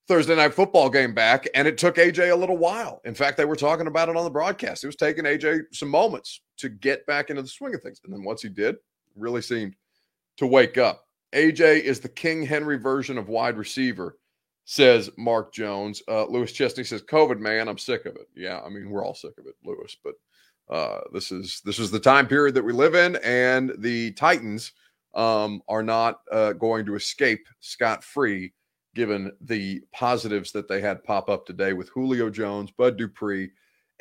Thursday 0.08 0.36
night 0.36 0.54
football 0.54 0.90
game 0.90 1.14
back, 1.14 1.48
and 1.54 1.68
it 1.68 1.78
took 1.78 1.98
AJ 1.98 2.32
a 2.32 2.36
little 2.36 2.58
while. 2.58 3.02
In 3.06 3.14
fact, 3.14 3.38
they 3.38 3.46
were 3.46 3.56
talking 3.56 3.88
about 3.88 4.10
it 4.10 4.18
on 4.18 4.24
the 4.24 4.30
broadcast. 4.30 4.84
It 4.84 4.88
was 4.88 4.96
taking 4.96 5.26
AJ 5.26 5.62
some 5.72 5.90
moments 5.90 6.42
to 6.58 6.70
get 6.70 7.06
back 7.06 7.30
into 7.30 7.42
the 7.42 7.48
swing 7.48 7.76
of 7.76 7.82
things, 7.82 8.02
and 8.04 8.14
then 8.14 8.24
once 8.24 8.42
he 8.42 8.50
did, 8.50 8.78
really 9.16 9.42
seemed 9.42 9.76
to 10.38 10.48
wake 10.48 10.78
up. 10.78 11.06
AJ 11.34 11.82
is 11.82 12.00
the 12.00 12.10
King 12.10 12.44
Henry 12.44 12.78
version 12.78 13.18
of 13.18 13.30
wide 13.30 13.58
receiver, 13.58 14.18
says 14.70 15.09
Mark 15.17 15.51
Jones. 15.51 16.03
Uh, 16.07 16.26
Lewis 16.26 16.51
Chesney 16.51 16.84
says, 16.84 17.01
"COVID 17.01 17.39
man, 17.39 17.67
I'm 17.67 17.80
sick 17.80 18.05
of 18.05 18.15
it." 18.15 18.30
Yeah, 18.36 18.61
I 18.63 18.70
mean 18.70 18.91
we're 18.91 19.03
all 19.03 19.15
sick 19.15 19.34
of 19.39 19.47
it, 19.47 19.55
Lewis, 19.65 19.97
but 20.03 20.13
uh, 20.70 21.01
this 21.11 21.32
is 21.32 21.59
this 21.65 21.80
is 21.80 21.89
the 21.89 21.99
time 21.99 22.28
period 22.28 22.53
that 22.53 22.63
we 22.63 22.72
live 22.72 22.93
in, 22.93 23.15
and 23.24 23.74
the 23.80 24.11
Titans 24.11 24.74
um, 25.15 25.63
are 25.67 25.82
not 25.82 26.20
uh, 26.32 26.53
going 26.53 26.86
to 26.86 26.93
escape 26.93 27.47
scot 27.61 28.03
free, 28.03 28.53
given 28.93 29.32
the 29.41 29.82
positives 29.91 30.51
that 30.51 30.67
they 30.67 30.82
had 30.82 31.03
pop 31.03 31.32
up 31.32 31.47
today 31.47 31.74
with 31.74 31.89
Julio 31.89 32.30
Jones, 32.30 32.70
Bud 32.70 32.95
Dupree, 32.95 33.49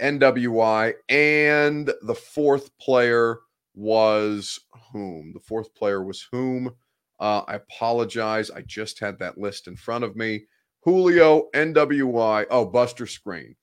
NWI, 0.02 0.92
and 1.08 1.90
the 2.02 2.14
fourth 2.14 2.76
player 2.76 3.38
was 3.74 4.60
whom? 4.92 5.32
The 5.32 5.40
fourth 5.40 5.74
player 5.74 6.04
was 6.04 6.28
whom? 6.30 6.74
Uh, 7.18 7.40
I 7.48 7.54
apologize. 7.54 8.50
I 8.50 8.60
just 8.60 9.00
had 9.00 9.18
that 9.20 9.38
list 9.38 9.66
in 9.66 9.74
front 9.74 10.04
of 10.04 10.14
me. 10.14 10.44
Julio, 10.82 11.48
NWI, 11.54 12.46
oh, 12.50 12.64
Buster 12.66 13.04
Skrine 13.04 13.56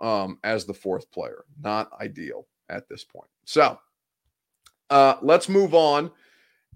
um, 0.00 0.38
as 0.44 0.64
the 0.64 0.74
fourth 0.74 1.10
player. 1.10 1.44
Not 1.62 1.90
ideal 2.00 2.46
at 2.68 2.88
this 2.88 3.04
point. 3.04 3.30
So 3.44 3.78
uh, 4.90 5.16
let's 5.22 5.48
move 5.48 5.74
on 5.74 6.10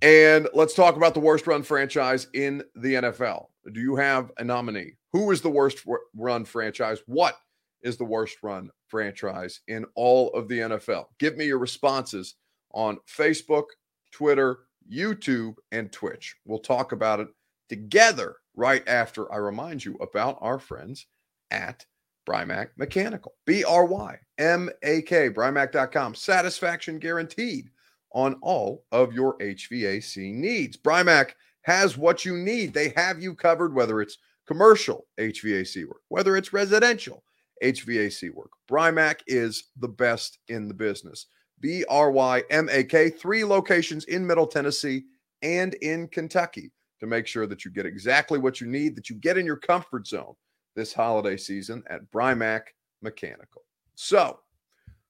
and 0.02 0.48
let's 0.54 0.74
talk 0.74 0.96
about 0.96 1.14
the 1.14 1.20
worst 1.20 1.46
run 1.46 1.62
franchise 1.62 2.28
in 2.34 2.62
the 2.74 2.94
NFL. 2.94 3.46
Do 3.72 3.80
you 3.80 3.96
have 3.96 4.30
a 4.38 4.44
nominee? 4.44 4.94
Who 5.12 5.30
is 5.30 5.42
the 5.42 5.50
worst 5.50 5.84
run 6.14 6.44
franchise? 6.44 7.00
What 7.06 7.36
is 7.82 7.96
the 7.96 8.04
worst 8.04 8.38
run 8.42 8.70
franchise 8.88 9.60
in 9.68 9.84
all 9.94 10.30
of 10.30 10.48
the 10.48 10.58
NFL? 10.58 11.06
Give 11.18 11.36
me 11.36 11.46
your 11.46 11.58
responses 11.58 12.36
on 12.72 12.98
Facebook, 13.06 13.64
Twitter, 14.12 14.60
YouTube, 14.90 15.54
and 15.72 15.92
Twitch. 15.92 16.36
We'll 16.46 16.60
talk 16.60 16.92
about 16.92 17.20
it 17.20 17.28
together 17.68 18.36
right 18.60 18.86
after 18.86 19.32
I 19.32 19.38
remind 19.38 19.82
you 19.82 19.96
about 20.02 20.36
our 20.42 20.58
friends 20.58 21.06
at 21.50 21.86
Brymak 22.28 22.68
Mechanical. 22.76 23.32
B 23.46 23.64
R 23.64 23.86
Y 23.86 24.18
M 24.36 24.68
A 24.82 25.00
K, 25.00 25.30
Brymak.com. 25.30 26.14
Satisfaction 26.14 26.98
guaranteed 26.98 27.70
on 28.12 28.36
all 28.42 28.84
of 28.92 29.14
your 29.14 29.38
HVAC 29.38 30.34
needs. 30.34 30.76
Brymak 30.76 31.30
has 31.62 31.96
what 31.96 32.26
you 32.26 32.36
need. 32.36 32.74
They 32.74 32.92
have 32.96 33.22
you 33.22 33.34
covered, 33.34 33.74
whether 33.74 34.02
it's 34.02 34.18
commercial 34.46 35.06
HVAC 35.18 35.86
work, 35.86 36.02
whether 36.08 36.36
it's 36.36 36.52
residential 36.52 37.24
HVAC 37.64 38.30
work. 38.34 38.50
Brymak 38.70 39.20
is 39.26 39.70
the 39.78 39.88
best 39.88 40.38
in 40.48 40.68
the 40.68 40.74
business. 40.74 41.26
B 41.60 41.82
R 41.88 42.10
Y 42.10 42.42
M 42.50 42.68
A 42.70 42.84
K, 42.84 43.08
three 43.08 43.42
locations 43.42 44.04
in 44.04 44.26
Middle 44.26 44.46
Tennessee 44.46 45.04
and 45.40 45.72
in 45.74 46.08
Kentucky 46.08 46.70
to 47.00 47.06
make 47.06 47.26
sure 47.26 47.46
that 47.46 47.64
you 47.64 47.70
get 47.70 47.86
exactly 47.86 48.38
what 48.38 48.60
you 48.60 48.66
need, 48.66 48.94
that 48.96 49.10
you 49.10 49.16
get 49.16 49.38
in 49.38 49.46
your 49.46 49.56
comfort 49.56 50.06
zone 50.06 50.34
this 50.76 50.92
holiday 50.92 51.36
season 51.36 51.82
at 51.88 52.10
Brymak 52.10 52.62
Mechanical. 53.02 53.62
So, 53.94 54.40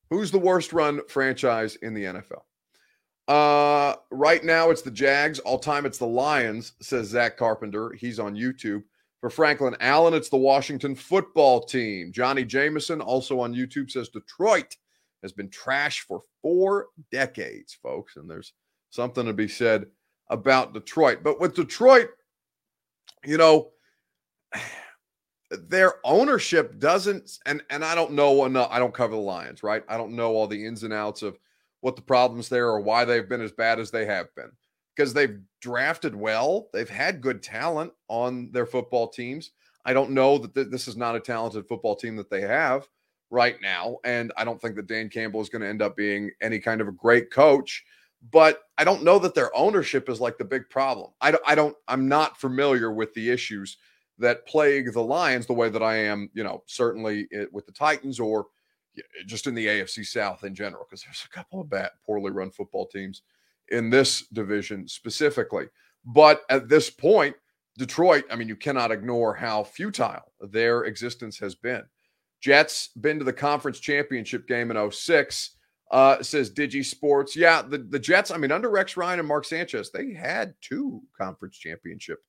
who's 0.09 0.31
the 0.31 0.39
worst 0.39 0.73
run 0.73 1.01
franchise 1.09 1.77
in 1.77 1.95
the 1.95 2.05
NFL? 2.05 2.43
Uh, 3.29 3.95
right 4.11 4.43
now 4.43 4.71
it's 4.71 4.83
the 4.83 4.91
Jags. 4.91 5.39
All 5.41 5.59
time 5.59 5.87
it's 5.87 5.99
the 5.99 6.07
Lions, 6.07 6.73
says 6.81 7.09
Zach 7.09 7.37
Carpenter. 7.37 7.93
He's 7.93 8.19
on 8.19 8.35
YouTube. 8.35 8.83
For 9.21 9.31
Franklin 9.31 9.77
Allen, 9.81 10.15
it's 10.15 10.31
the 10.31 10.37
Washington 10.37 10.95
football 10.95 11.63
team. 11.63 12.11
Johnny 12.11 12.45
Jameson, 12.45 13.03
also 13.03 13.39
on 13.39 13.55
YouTube, 13.55 13.91
says 13.91 14.09
Detroit 14.09 14.77
has 15.23 15.33
been 15.33 15.51
trash 15.51 16.01
for 16.01 16.23
four 16.41 16.87
decades, 17.13 17.79
folks. 17.83 18.17
And 18.17 18.29
there's 18.29 18.55
something 18.89 19.27
to 19.27 19.35
be 19.35 19.47
said 19.47 19.87
about 20.31 20.73
Detroit. 20.73 21.19
But 21.23 21.41
with 21.41 21.55
Detroit, 21.55 22.09
you 23.25 23.37
know, 23.37 23.73
their 25.51 25.95
ownership 26.05 26.79
doesn't 26.79 27.39
and 27.45 27.63
and 27.71 27.85
I 27.85 27.95
don't 27.95 28.13
know 28.13 28.45
enough 28.45 28.69
I 28.71 28.79
don't 28.79 28.95
cover 28.95 29.15
the 29.15 29.21
Lions, 29.21 29.63
right? 29.63 29.83
I 29.89 29.97
don't 29.97 30.15
know 30.15 30.31
all 30.31 30.47
the 30.47 30.65
ins 30.65 30.85
and 30.85 30.93
outs 30.93 31.23
of 31.23 31.39
what 31.81 31.97
the 31.97 32.03
problems 32.03 32.49
there 32.49 32.69
or 32.69 32.81
why 32.81 33.05
they've 33.05 33.29
been 33.29 33.41
as 33.41 33.53
bad 33.53 33.81
as 33.81 33.91
they 33.91 34.07
have 34.07 34.35
been. 34.37 34.51
Because 34.95 35.13
they've 35.13 35.41
drafted 35.61 36.15
well, 36.15 36.69
they've 36.73 36.89
had 36.89 37.21
good 37.21 37.43
talent 37.43 37.93
on 38.09 38.51
their 38.53 38.67
football 38.67 39.09
teams. 39.09 39.53
I 39.85 39.93
don't 39.93 40.11
know 40.11 40.39
that 40.39 40.55
th- 40.55 40.69
this 40.71 40.87
is 40.87 40.97
not 40.97 41.17
a 41.17 41.21
talented 41.21 41.67
football 41.67 41.97
team 41.97 42.17
that 42.17 42.31
they 42.31 42.43
have 42.43 42.87
right 43.31 43.57
now 43.63 43.97
and 44.05 44.33
I 44.37 44.45
don't 44.45 44.61
think 44.61 44.77
that 44.77 44.89
Dan 44.89 45.09
Campbell 45.09 45.41
is 45.41 45.49
going 45.49 45.63
to 45.63 45.69
end 45.69 45.83
up 45.83 45.97
being 45.97 46.31
any 46.41 46.59
kind 46.59 46.81
of 46.81 46.89
a 46.89 46.93
great 46.93 47.31
coach, 47.31 47.85
but 48.31 48.63
I 48.77 48.85
don't 48.85 49.03
know 49.03 49.19
that 49.19 49.35
their 49.35 49.55
ownership 49.57 50.09
is 50.09 50.21
like 50.21 50.37
the 50.37 50.45
big 50.45 50.69
problem. 50.69 51.11
I 51.21 51.31
don't, 51.31 51.43
I 51.47 51.55
don't, 51.55 51.77
I'm 51.89 52.09
not 52.09 52.39
familiar 52.39 52.93
with 52.93 53.15
the 53.15 53.31
issues 53.31 53.79
that 54.19 54.47
plague 54.47 54.93
the 54.93 55.03
Lions 55.03 55.47
the 55.47 55.55
way 55.55 55.71
that 55.71 55.83
I 55.83 55.97
am, 55.97 56.31
you 56.35 56.45
know, 56.45 56.63
certainly 56.67 57.27
with 57.53 57.67
the 57.67 57.73
Titans 57.73 58.21
or 58.21 58.47
just 59.27 59.47
in 59.47 59.55
the 59.55 59.67
AFC 59.67 60.05
South 60.05 60.45
in 60.45 60.55
general, 60.55 60.85
because 60.89 61.03
there's 61.05 61.25
a 61.25 61.35
couple 61.35 61.61
of 61.61 61.71
bad, 61.71 61.91
poorly 62.05 62.31
run 62.31 62.51
football 62.51 62.87
teams 62.87 63.23
in 63.69 63.89
this 63.89 64.27
division 64.29 64.87
specifically. 64.87 65.67
But 66.05 66.43
at 66.51 66.69
this 66.69 66.91
point, 66.91 67.37
Detroit, 67.79 68.25
I 68.31 68.37
mean, 68.37 68.49
you 68.49 68.57
cannot 68.57 68.91
ignore 68.91 69.35
how 69.35 69.65
futile 69.65 70.33
their 70.41 70.85
existence 70.85 71.39
has 71.39 71.55
been. 71.55 71.85
Jets 72.41 72.89
been 73.01 73.19
to 73.19 73.25
the 73.25 73.33
conference 73.33 73.81
championship 73.81 74.47
game 74.47 74.71
in 74.71 74.91
06 74.91 75.51
uh, 75.91 76.23
says 76.23 76.53
Digi 76.53 76.85
Sports. 76.85 77.35
Yeah, 77.35 77.63
the, 77.63 77.79
the 77.79 77.99
Jets, 77.99 78.31
I 78.31 78.37
mean, 78.37 78.53
under 78.53 78.71
Rex 78.71 78.97
Ryan 78.97 79.19
and 79.19 79.29
Mark 79.29 79.45
Sanchez, 79.45 79.91
they 79.91 80.13
had 80.13 80.55
two 80.61 81.03
conference 81.17 81.57
championship 81.57 82.21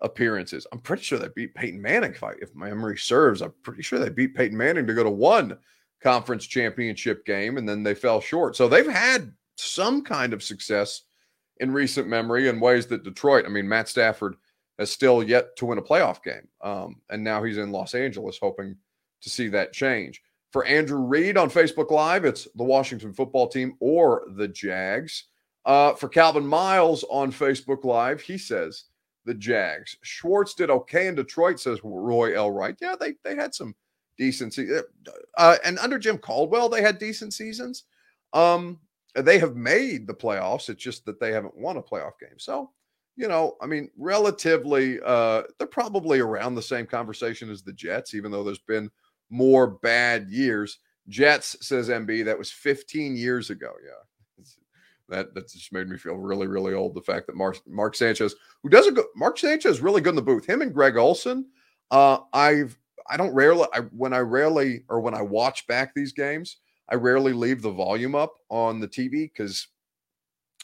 appearances. 0.00 0.66
I'm 0.72 0.80
pretty 0.80 1.02
sure 1.02 1.18
they 1.18 1.28
beat 1.34 1.54
Peyton 1.54 1.80
Manning. 1.80 2.12
If, 2.12 2.22
I, 2.22 2.32
if 2.40 2.54
my 2.54 2.68
memory 2.68 2.98
serves, 2.98 3.42
I'm 3.42 3.54
pretty 3.62 3.82
sure 3.82 3.98
they 3.98 4.10
beat 4.10 4.34
Peyton 4.34 4.56
Manning 4.56 4.86
to 4.86 4.94
go 4.94 5.04
to 5.04 5.10
one 5.10 5.58
conference 6.02 6.46
championship 6.46 7.24
game 7.26 7.58
and 7.58 7.68
then 7.68 7.82
they 7.82 7.94
fell 7.94 8.20
short. 8.20 8.56
So 8.56 8.68
they've 8.68 8.86
had 8.86 9.32
some 9.56 10.02
kind 10.02 10.32
of 10.32 10.42
success 10.42 11.02
in 11.58 11.72
recent 11.72 12.08
memory 12.08 12.48
in 12.48 12.60
ways 12.60 12.86
that 12.86 13.04
Detroit, 13.04 13.44
I 13.44 13.50
mean, 13.50 13.68
Matt 13.68 13.88
Stafford 13.88 14.36
has 14.78 14.90
still 14.90 15.22
yet 15.22 15.56
to 15.56 15.66
win 15.66 15.76
a 15.76 15.82
playoff 15.82 16.22
game. 16.22 16.48
Um, 16.62 17.02
and 17.10 17.22
now 17.22 17.42
he's 17.42 17.58
in 17.58 17.70
Los 17.70 17.94
Angeles 17.94 18.38
hoping 18.40 18.76
to 19.20 19.28
see 19.28 19.48
that 19.48 19.74
change. 19.74 20.22
For 20.50 20.64
Andrew 20.64 21.02
Reed 21.02 21.36
on 21.36 21.48
Facebook 21.48 21.92
Live, 21.92 22.24
it's 22.24 22.48
the 22.56 22.64
Washington 22.64 23.12
football 23.12 23.46
team 23.46 23.76
or 23.78 24.24
the 24.34 24.48
Jags. 24.48 25.26
Uh, 25.64 25.94
for 25.94 26.08
Calvin 26.08 26.44
Miles 26.44 27.04
on 27.08 27.30
Facebook 27.30 27.84
Live, 27.84 28.20
he 28.20 28.36
says 28.36 28.84
the 29.26 29.34
Jags. 29.34 29.96
Schwartz 30.02 30.54
did 30.54 30.68
okay 30.70 31.06
in 31.06 31.14
Detroit, 31.14 31.60
says 31.60 31.78
Roy 31.84 32.36
L. 32.36 32.50
Wright. 32.50 32.74
Yeah, 32.80 32.96
they 32.98 33.14
they 33.22 33.36
had 33.36 33.54
some 33.54 33.76
decent 34.18 34.54
seasons. 34.54 34.82
Uh, 35.38 35.56
and 35.64 35.78
under 35.78 36.00
Jim 36.00 36.18
Caldwell, 36.18 36.68
they 36.68 36.82
had 36.82 36.98
decent 36.98 37.32
seasons. 37.32 37.84
Um, 38.32 38.80
they 39.14 39.38
have 39.38 39.54
made 39.54 40.08
the 40.08 40.14
playoffs. 40.14 40.68
It's 40.68 40.82
just 40.82 41.04
that 41.04 41.20
they 41.20 41.30
haven't 41.30 41.56
won 41.56 41.76
a 41.76 41.82
playoff 41.82 42.18
game. 42.20 42.38
So, 42.38 42.70
you 43.14 43.28
know, 43.28 43.56
I 43.60 43.66
mean, 43.66 43.88
relatively, 43.96 44.98
uh, 45.04 45.42
they're 45.58 45.66
probably 45.68 46.18
around 46.18 46.54
the 46.54 46.62
same 46.62 46.86
conversation 46.86 47.50
as 47.50 47.62
the 47.62 47.72
Jets, 47.72 48.14
even 48.14 48.32
though 48.32 48.42
there's 48.42 48.58
been– 48.58 48.90
more 49.30 49.66
bad 49.66 50.28
years. 50.28 50.78
Jets, 51.08 51.56
says 51.60 51.88
MB, 51.88 52.24
that 52.26 52.38
was 52.38 52.50
15 52.50 53.16
years 53.16 53.50
ago. 53.50 53.72
Yeah. 53.84 54.44
That, 55.08 55.34
that 55.34 55.50
just 55.50 55.72
made 55.72 55.88
me 55.88 55.96
feel 55.98 56.14
really, 56.14 56.46
really 56.46 56.72
old. 56.72 56.94
The 56.94 57.02
fact 57.02 57.26
that 57.26 57.34
Mark, 57.34 57.58
Mark 57.66 57.96
Sanchez, 57.96 58.36
who 58.62 58.68
doesn't 58.68 58.94
go, 58.94 59.04
Mark 59.16 59.38
Sanchez 59.38 59.72
is 59.72 59.80
really 59.80 60.00
good 60.00 60.10
in 60.10 60.16
the 60.16 60.22
booth. 60.22 60.46
Him 60.46 60.62
and 60.62 60.72
Greg 60.72 60.96
Olsen. 60.96 61.46
uh, 61.90 62.18
I've, 62.32 62.78
I 63.08 63.16
don't 63.16 63.34
rarely, 63.34 63.66
I, 63.74 63.80
when 63.90 64.12
I 64.12 64.20
rarely, 64.20 64.84
or 64.88 65.00
when 65.00 65.14
I 65.14 65.22
watch 65.22 65.66
back 65.66 65.94
these 65.94 66.12
games, 66.12 66.58
I 66.88 66.94
rarely 66.94 67.32
leave 67.32 67.60
the 67.60 67.72
volume 67.72 68.14
up 68.14 68.34
on 68.50 68.78
the 68.78 68.86
TV 68.86 69.28
because, 69.32 69.66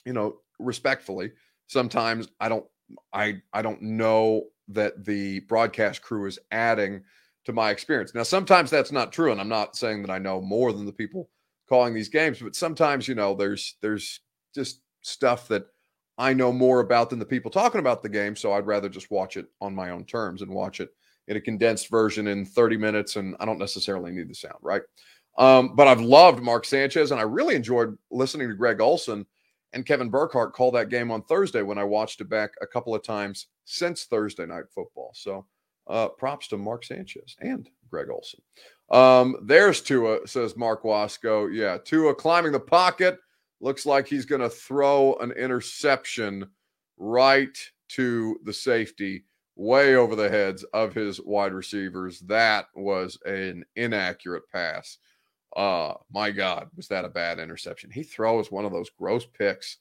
you 0.05 0.13
know, 0.13 0.37
respectfully, 0.61 1.33
sometimes 1.67 2.29
I 2.39 2.49
don't, 2.49 2.67
I, 3.13 3.43
I 3.53 3.63
don't 3.63 3.83
know 3.83 4.45
that 4.69 5.05
the 5.05 5.41
broadcast 5.41 6.03
crew 6.03 6.27
is 6.27 6.39
adding 6.53 7.03
to 7.47 7.53
my 7.53 7.71
experience. 7.71 8.15
Now, 8.15 8.25
sometimes 8.25 8.71
that's 8.71 8.93
not 8.93 9.13
true, 9.13 9.33
and 9.33 9.41
I'm 9.41 9.49
not 9.49 9.77
saying 9.77 10.03
that 10.03 10.11
I 10.11 10.19
know 10.19 10.41
more 10.41 10.73
than 10.73 10.85
the 10.85 10.93
people 10.93 11.31
calling 11.69 11.95
these 11.95 12.09
games, 12.09 12.41
but 12.41 12.55
sometimes 12.55 13.09
you 13.09 13.15
know 13.15 13.35
there's 13.35 13.77
there's 13.81 14.21
just 14.55 14.81
stuff 15.03 15.49
that 15.49 15.67
I 16.19 16.33
know 16.33 16.53
more 16.53 16.81
about 16.81 17.11
than 17.11 17.19
the 17.19 17.25
people 17.25 17.51
talking 17.51 17.79
about 17.79 18.03
the 18.03 18.09
game. 18.09 18.37
So 18.37 18.53
I'd 18.53 18.67
rather 18.67 18.89
just 18.89 19.11
watch 19.11 19.37
it 19.37 19.47
on 19.61 19.75
my 19.75 19.91
own 19.91 20.05
terms 20.05 20.43
and 20.43 20.51
watch 20.51 20.81
it 20.81 20.91
in 21.29 21.37
a 21.37 21.41
condensed 21.41 21.89
version 21.89 22.29
in 22.29 22.45
30 22.45 22.77
minutes, 22.77 23.17
and 23.17 23.37
I 23.41 23.45
don't 23.45 23.59
necessarily 23.59 24.13
need 24.13 24.29
the 24.29 24.35
sound, 24.35 24.59
right? 24.61 24.83
Um, 25.39 25.75
but 25.77 25.87
I've 25.87 26.01
loved 26.01 26.43
Mark 26.43 26.65
Sanchez, 26.65 27.11
and 27.11 27.21
I 27.21 27.25
really 27.25 27.55
enjoyed 27.55 27.97
listening 28.11 28.49
to 28.49 28.55
Greg 28.55 28.81
Olsen 28.81 29.27
and 29.73 29.85
Kevin 29.85 30.09
Burkhardt 30.09 30.55
call 30.55 30.71
that 30.73 30.89
game 30.89 31.11
on 31.11 31.23
Thursday 31.23 31.63
when 31.63 31.79
I 31.79 31.85
watched 31.85 32.21
it 32.21 32.29
back 32.29 32.53
a 32.63 32.67
couple 32.67 32.95
of 32.95 33.03
times 33.03 33.49
since 33.65 34.05
Thursday 34.05 34.47
night 34.47 34.65
football. 34.75 35.13
So 35.15 35.47
uh, 35.89 36.09
props 36.09 36.49
to 36.49 36.57
Mark 36.57 36.85
Sanchez 36.85 37.37
and 37.41 37.69
Greg 37.91 38.09
Olsen. 38.11 38.41
Um, 38.91 39.37
there's 39.43 39.81
Tua, 39.81 40.27
says 40.27 40.57
Mark 40.57 40.85
Wasco. 40.85 41.53
Yeah, 41.53 41.79
Tua 41.85 42.15
climbing 42.15 42.53
the 42.53 42.61
pocket. 42.61 43.19
Looks 43.61 43.87
like 43.87 44.07
he's 44.07 44.27
going 44.27 44.43
to 44.43 44.51
throw 44.51 45.15
an 45.17 45.33
interception 45.33 46.47
right 46.99 47.57
to 47.89 48.39
the 48.45 48.53
safety, 48.53 49.25
way 49.57 49.95
over 49.95 50.15
the 50.15 50.29
heads 50.29 50.65
of 50.75 50.95
his 50.95 51.21
wide 51.21 51.53
receivers. 51.53 52.21
That 52.21 52.67
was 52.75 53.19
an 53.25 53.65
inaccurate 53.77 54.49
pass. 54.51 54.99
Uh, 55.57 55.95
my 56.13 56.31
God, 56.31 56.69
was 56.77 56.89
that 56.89 57.07
a 57.07 57.09
bad 57.09 57.39
interception? 57.39 57.91
He 57.91 58.03
throws 58.03 58.51
one 58.53 58.67
of 58.67 58.73
those 58.73 58.91
gross 58.91 59.25
picks 59.25 59.79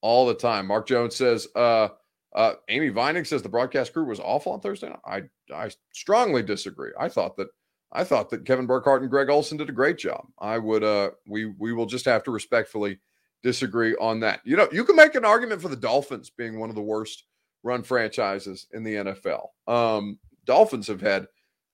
all 0.00 0.26
the 0.26 0.34
time. 0.34 0.66
Mark 0.66 0.86
Jones 0.86 1.16
says, 1.16 1.48
uh, 1.56 1.88
uh, 2.36 2.54
Amy 2.68 2.90
Vining 2.90 3.24
says 3.24 3.42
the 3.42 3.48
broadcast 3.48 3.92
crew 3.92 4.04
was 4.04 4.20
awful 4.20 4.52
on 4.52 4.60
Thursday. 4.60 4.94
I 5.04 5.22
I 5.52 5.70
strongly 5.92 6.42
disagree. 6.42 6.90
I 6.98 7.08
thought 7.08 7.36
that 7.38 7.48
I 7.92 8.04
thought 8.04 8.30
that 8.30 8.44
Kevin 8.44 8.66
Burkhardt 8.66 9.00
and 9.00 9.10
Greg 9.10 9.30
Olsen 9.30 9.56
did 9.56 9.70
a 9.70 9.72
great 9.72 9.96
job. 9.96 10.26
I 10.38 10.58
would 10.58 10.84
uh 10.84 11.10
we 11.26 11.46
we 11.46 11.72
will 11.72 11.86
just 11.86 12.04
have 12.04 12.22
to 12.24 12.30
respectfully 12.30 13.00
disagree 13.42 13.96
on 13.96 14.20
that. 14.20 14.40
You 14.44 14.56
know, 14.56 14.68
you 14.70 14.84
can 14.84 14.96
make 14.96 15.14
an 15.14 15.24
argument 15.24 15.62
for 15.62 15.68
the 15.68 15.76
Dolphins 15.76 16.30
being 16.30 16.58
one 16.58 16.68
of 16.68 16.76
the 16.76 16.82
worst 16.82 17.24
run 17.62 17.82
franchises 17.82 18.66
in 18.72 18.84
the 18.84 18.94
NFL. 18.94 19.48
Um, 19.66 20.18
Dolphins 20.44 20.86
have 20.88 21.00
had, 21.00 21.26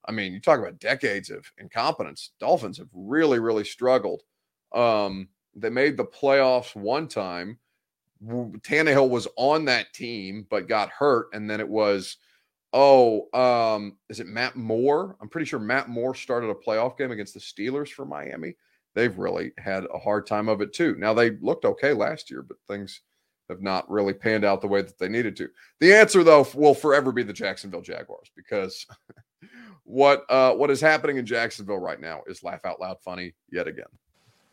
I 0.06 0.12
mean, 0.12 0.32
you 0.32 0.40
talk 0.40 0.58
about 0.58 0.78
decades 0.78 1.30
of 1.30 1.44
incompetence. 1.58 2.32
Dolphins 2.40 2.78
have 2.78 2.88
really, 2.92 3.38
really 3.38 3.64
struggled. 3.64 4.22
Um, 4.74 5.28
they 5.54 5.70
made 5.70 5.96
the 5.96 6.04
playoffs 6.04 6.74
one 6.74 7.08
time 7.08 7.58
Tannehill 8.24 9.08
was 9.08 9.28
on 9.36 9.64
that 9.66 9.92
team 9.92 10.46
but 10.48 10.68
got 10.68 10.90
hurt, 10.90 11.28
and 11.32 11.48
then 11.48 11.60
it 11.60 11.68
was 11.68 12.16
oh, 12.72 13.28
um, 13.34 13.96
is 14.08 14.20
it 14.20 14.26
Matt 14.26 14.56
Moore? 14.56 15.16
I'm 15.20 15.28
pretty 15.28 15.44
sure 15.44 15.58
Matt 15.58 15.88
Moore 15.88 16.14
started 16.14 16.48
a 16.48 16.54
playoff 16.54 16.96
game 16.96 17.10
against 17.10 17.34
the 17.34 17.40
Steelers 17.40 17.90
for 17.90 18.06
Miami. 18.06 18.56
They've 18.94 19.16
really 19.18 19.52
had 19.58 19.84
a 19.92 19.98
hard 19.98 20.26
time 20.26 20.48
of 20.48 20.60
it 20.60 20.72
too. 20.72 20.96
Now 20.98 21.14
they 21.14 21.30
looked 21.40 21.64
okay 21.64 21.92
last 21.92 22.30
year, 22.30 22.42
but 22.42 22.58
things 22.68 23.00
have 23.48 23.62
not 23.62 23.90
really 23.90 24.12
panned 24.12 24.44
out 24.44 24.60
the 24.60 24.68
way 24.68 24.82
that 24.82 24.98
they 24.98 25.08
needed 25.08 25.36
to. 25.36 25.48
The 25.80 25.94
answer, 25.94 26.24
though, 26.24 26.46
will 26.54 26.74
forever 26.74 27.12
be 27.12 27.22
the 27.22 27.32
Jacksonville 27.32 27.82
Jaguars 27.82 28.30
because 28.36 28.86
what 29.84 30.24
uh, 30.30 30.54
what 30.54 30.70
is 30.70 30.80
happening 30.80 31.16
in 31.16 31.26
Jacksonville 31.26 31.78
right 31.78 32.00
now 32.00 32.22
is 32.26 32.42
laugh 32.42 32.64
out 32.64 32.80
loud 32.80 32.98
funny 33.02 33.34
yet 33.50 33.66
again. 33.66 33.86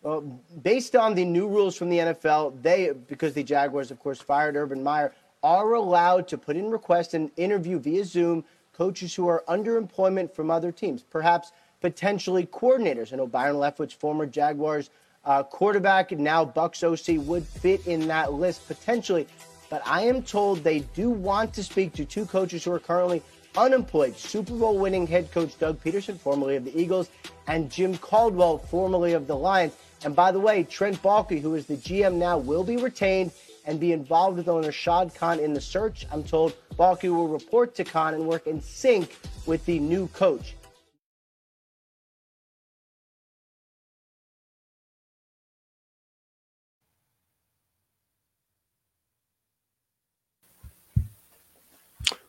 Uh, 0.04 0.22
based 0.62 0.96
on 0.96 1.14
the 1.14 1.26
new 1.26 1.48
rules 1.48 1.76
from 1.76 1.90
the 1.90 1.98
NFL, 1.98 2.62
they, 2.62 2.92
because 3.08 3.34
the 3.34 3.44
Jaguars, 3.44 3.92
of 3.92 4.00
course, 4.00 4.22
fired 4.22 4.56
Urban 4.56 4.82
Meyer, 4.82 5.14
are 5.44 5.74
allowed 5.74 6.28
to 6.30 6.38
put 6.38 6.56
in 6.56 6.70
requests 6.70 7.14
and 7.14 7.32
interview 7.36 7.80
via 7.80 8.06
Zoom 8.06 8.46
coaches 8.72 9.14
who 9.14 9.28
are 9.28 9.44
under 9.48 9.76
employment 9.76 10.34
from 10.34 10.50
other 10.50 10.72
teams, 10.72 11.04
perhaps 11.04 11.52
potentially 11.82 12.46
coordinators. 12.46 13.12
I 13.12 13.18
know 13.18 13.28
Byron 13.28 13.58
Leftwich, 13.58 13.94
former 13.94 14.26
Jaguars 14.26 14.90
uh, 15.26 15.44
quarterback, 15.44 16.12
now 16.12 16.46
Bucks 16.46 16.82
OC, 16.82 17.18
would 17.26 17.46
fit 17.46 17.86
in 17.86 18.08
that 18.08 18.34
list 18.34 18.68
potentially. 18.68 19.28
But 19.70 19.82
I 19.86 20.04
am 20.04 20.24
told 20.24 20.64
they 20.64 20.80
do 20.80 21.10
want 21.10 21.54
to 21.56 21.64
speak 21.64 21.94
to 21.94 22.06
two 22.06 22.26
coaches 22.26 22.64
who 22.64 22.72
are 22.72 22.80
currently 22.80 23.22
unemployed 23.58 24.18
Super 24.18 24.54
Bowl 24.54 24.78
winning 24.78 25.06
head 25.08 25.32
coach 25.32 25.58
Doug 25.60 25.84
Pederson, 25.84 26.18
formerly 26.18 26.56
of 26.56 26.64
the 26.64 26.80
Eagles, 26.80 27.10
and 27.48 27.70
Jim 27.70 27.98
Caldwell, 27.98 28.58
formerly 28.58 29.14
of 29.14 29.28
the 29.28 29.36
Lions. 29.36 29.74
And 30.04 30.16
by 30.16 30.32
the 30.32 30.40
way, 30.40 30.64
Trent 30.64 31.02
Baalke, 31.04 31.42
who 31.42 31.56
is 31.56 31.66
the 31.66 31.76
GM 31.76 32.16
now, 32.16 32.38
will 32.38 32.64
be 32.64 32.78
retained 32.78 33.32
and 33.66 33.80
be 33.80 33.92
involved 33.92 34.38
with 34.38 34.48
owner 34.48 34.72
Shad 34.72 35.14
Khan 35.14 35.40
in 35.40 35.54
the 35.54 35.62
search. 35.62 36.08
I'm 36.12 36.24
told 36.24 36.56
Baalke 36.76 37.10
will 37.10 37.28
report 37.28 37.76
to 37.76 37.84
Khan 37.84 38.14
and 38.14 38.26
work 38.26 38.48
in 38.48 38.62
sync 38.62 39.18
with 39.46 39.66
the 39.66 39.80
new 39.80 40.08
coach. 40.10 40.56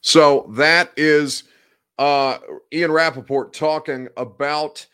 So 0.03 0.51
that 0.57 0.91
is 0.97 1.45
uh, 1.99 2.39
Ian 2.73 2.91
Rapoport 2.91 3.53
talking 3.53 4.09
about 4.17 4.87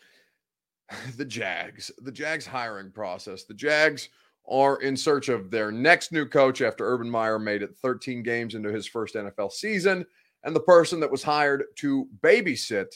the 1.17 1.25
Jags, 1.25 1.91
the 1.99 2.11
Jags 2.11 2.45
hiring 2.45 2.91
process. 2.91 3.43
The 3.43 3.53
Jags 3.53 4.09
are 4.49 4.81
in 4.81 4.95
search 4.95 5.29
of 5.29 5.51
their 5.51 5.71
next 5.71 6.11
new 6.11 6.25
coach 6.25 6.61
after 6.61 6.87
Urban 6.87 7.09
Meyer 7.09 7.37
made 7.37 7.61
it 7.61 7.75
13 7.81 8.23
games 8.23 8.55
into 8.55 8.71
his 8.71 8.87
first 8.87 9.15
NFL 9.15 9.51
season. 9.51 10.05
And 10.43 10.55
the 10.55 10.61
person 10.61 10.99
that 11.01 11.11
was 11.11 11.23
hired 11.23 11.65
to 11.77 12.07
babysit, 12.21 12.87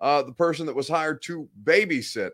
uh, 0.00 0.22
the 0.22 0.32
person 0.32 0.66
that 0.66 0.76
was 0.76 0.88
hired 0.88 1.22
to 1.22 1.48
babysit 1.64 2.30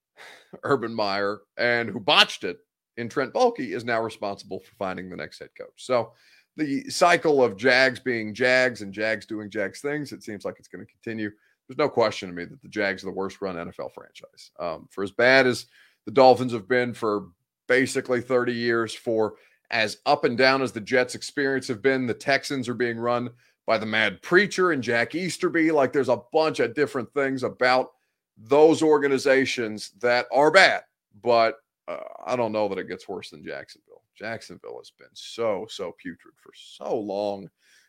Urban 0.62 0.94
Meyer 0.94 1.40
and 1.56 1.88
who 1.88 2.00
botched 2.00 2.44
it 2.44 2.58
in 2.98 3.08
Trent 3.08 3.32
Baalke 3.32 3.74
is 3.74 3.84
now 3.84 4.02
responsible 4.02 4.60
for 4.60 4.74
finding 4.74 5.08
the 5.08 5.16
next 5.16 5.38
head 5.38 5.48
coach. 5.56 5.72
So 5.76 6.12
the 6.58 6.84
cycle 6.90 7.42
of 7.42 7.56
Jags 7.56 8.00
being 8.00 8.34
Jags 8.34 8.82
and 8.82 8.92
Jags 8.92 9.24
doing 9.24 9.48
Jags 9.48 9.80
things, 9.80 10.12
it 10.12 10.22
seems 10.22 10.44
like 10.44 10.56
it's 10.58 10.68
going 10.68 10.84
to 10.84 10.92
continue. 10.92 11.30
There's 11.72 11.86
no 11.86 11.88
question 11.88 12.28
to 12.28 12.34
me 12.34 12.44
that 12.44 12.60
the 12.60 12.68
Jags 12.68 13.02
are 13.02 13.06
the 13.06 13.12
worst 13.12 13.40
run 13.40 13.56
NFL 13.56 13.94
franchise. 13.94 14.50
Um, 14.60 14.88
for 14.90 15.02
as 15.02 15.10
bad 15.10 15.46
as 15.46 15.64
the 16.04 16.10
Dolphins 16.10 16.52
have 16.52 16.68
been 16.68 16.92
for 16.92 17.28
basically 17.66 18.20
30 18.20 18.52
years, 18.52 18.94
for 18.94 19.36
as 19.70 19.96
up 20.04 20.24
and 20.24 20.36
down 20.36 20.60
as 20.60 20.72
the 20.72 20.82
Jets' 20.82 21.14
experience 21.14 21.68
have 21.68 21.80
been, 21.80 22.06
the 22.06 22.12
Texans 22.12 22.68
are 22.68 22.74
being 22.74 22.98
run 22.98 23.30
by 23.66 23.78
the 23.78 23.86
Mad 23.86 24.20
Preacher 24.20 24.72
and 24.72 24.82
Jack 24.82 25.14
Easterby. 25.14 25.70
Like 25.70 25.94
there's 25.94 26.10
a 26.10 26.20
bunch 26.30 26.60
of 26.60 26.74
different 26.74 27.10
things 27.14 27.42
about 27.42 27.92
those 28.36 28.82
organizations 28.82 29.92
that 30.00 30.26
are 30.30 30.50
bad, 30.50 30.82
but 31.22 31.54
uh, 31.88 31.96
I 32.26 32.36
don't 32.36 32.52
know 32.52 32.68
that 32.68 32.76
it 32.76 32.88
gets 32.88 33.08
worse 33.08 33.30
than 33.30 33.42
Jacksonville. 33.42 34.02
Jacksonville 34.14 34.76
has 34.76 34.90
been 34.90 35.08
so, 35.14 35.66
so 35.70 35.94
putrid 35.96 36.34
for 36.36 36.52
so 36.54 36.94
long. 36.94 37.48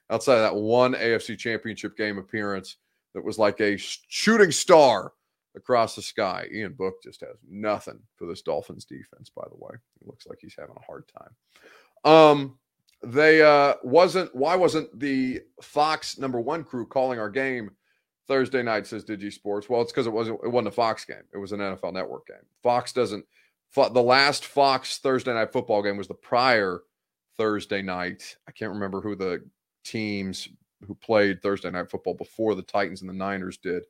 Outside 0.09 0.35
of 0.35 0.41
that 0.43 0.55
one 0.55 0.93
AFC 0.93 1.37
championship 1.37 1.97
game 1.97 2.17
appearance 2.17 2.77
that 3.13 3.23
was 3.23 3.37
like 3.37 3.59
a 3.61 3.77
shooting 3.77 4.51
star 4.51 5.13
across 5.55 5.95
the 5.95 6.01
sky. 6.01 6.47
Ian 6.53 6.73
Book 6.73 6.95
just 7.03 7.21
has 7.21 7.37
nothing 7.47 7.99
for 8.15 8.25
this 8.25 8.41
Dolphins 8.41 8.85
defense, 8.85 9.29
by 9.29 9.43
the 9.49 9.57
way. 9.57 9.75
It 10.01 10.07
looks 10.07 10.25
like 10.27 10.39
he's 10.41 10.55
having 10.57 10.75
a 10.75 10.85
hard 10.85 11.05
time. 11.17 12.11
Um, 12.11 12.57
they 13.03 13.41
uh 13.41 13.75
wasn't 13.83 14.33
why 14.33 14.55
wasn't 14.55 14.97
the 14.97 15.41
Fox 15.61 16.17
number 16.17 16.39
one 16.39 16.63
crew 16.63 16.87
calling 16.87 17.19
our 17.19 17.29
game 17.29 17.71
Thursday 18.27 18.63
night, 18.63 18.87
says 18.87 19.03
Digi 19.03 19.31
Sports. 19.31 19.69
Well, 19.69 19.81
it's 19.81 19.91
because 19.91 20.07
it 20.07 20.13
wasn't 20.13 20.39
it 20.43 20.49
wasn't 20.49 20.69
a 20.69 20.71
Fox 20.71 21.05
game, 21.05 21.23
it 21.33 21.37
was 21.37 21.51
an 21.51 21.59
NFL 21.59 21.93
network 21.93 22.27
game. 22.27 22.37
Fox 22.61 22.93
doesn't 22.93 23.25
the 23.75 24.03
last 24.03 24.45
Fox 24.45 24.99
Thursday 24.99 25.33
night 25.33 25.51
football 25.51 25.83
game 25.83 25.97
was 25.97 26.07
the 26.07 26.13
prior 26.13 26.81
Thursday 27.37 27.81
night. 27.81 28.37
I 28.47 28.51
can't 28.51 28.73
remember 28.73 29.01
who 29.01 29.15
the 29.15 29.43
teams 29.83 30.47
who 30.87 30.95
played 30.95 31.41
Thursday 31.41 31.71
night 31.71 31.89
football 31.89 32.13
before 32.13 32.55
the 32.55 32.61
Titans 32.61 33.01
and 33.01 33.09
the 33.09 33.13
Niners 33.13 33.57
did. 33.57 33.83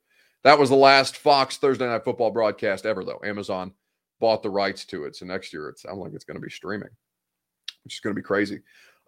That 0.44 0.60
was 0.60 0.70
the 0.70 0.76
last 0.76 1.18
Fox 1.18 1.58
Thursday 1.58 1.86
night 1.86 2.04
football 2.04 2.32
broadcast 2.32 2.86
ever, 2.86 3.04
though. 3.04 3.22
Amazon 3.24 3.74
bought 4.20 4.44
the 4.44 4.50
rights 4.50 4.86
to 4.86 5.06
it. 5.06 5.16
So 5.16 5.26
next 5.26 5.54
year, 5.54 5.70
it 5.70 5.80
sounds 5.80 5.98
like 5.98 6.14
it's 6.14 6.26
going 6.26 6.36
to 6.36 6.46
be 6.46 6.50
streaming, 6.50 6.90
which 7.84 7.96
is 7.96 8.00
going 8.00 8.16
to 8.16 8.20
be 8.20 8.26
crazy. 8.26 8.62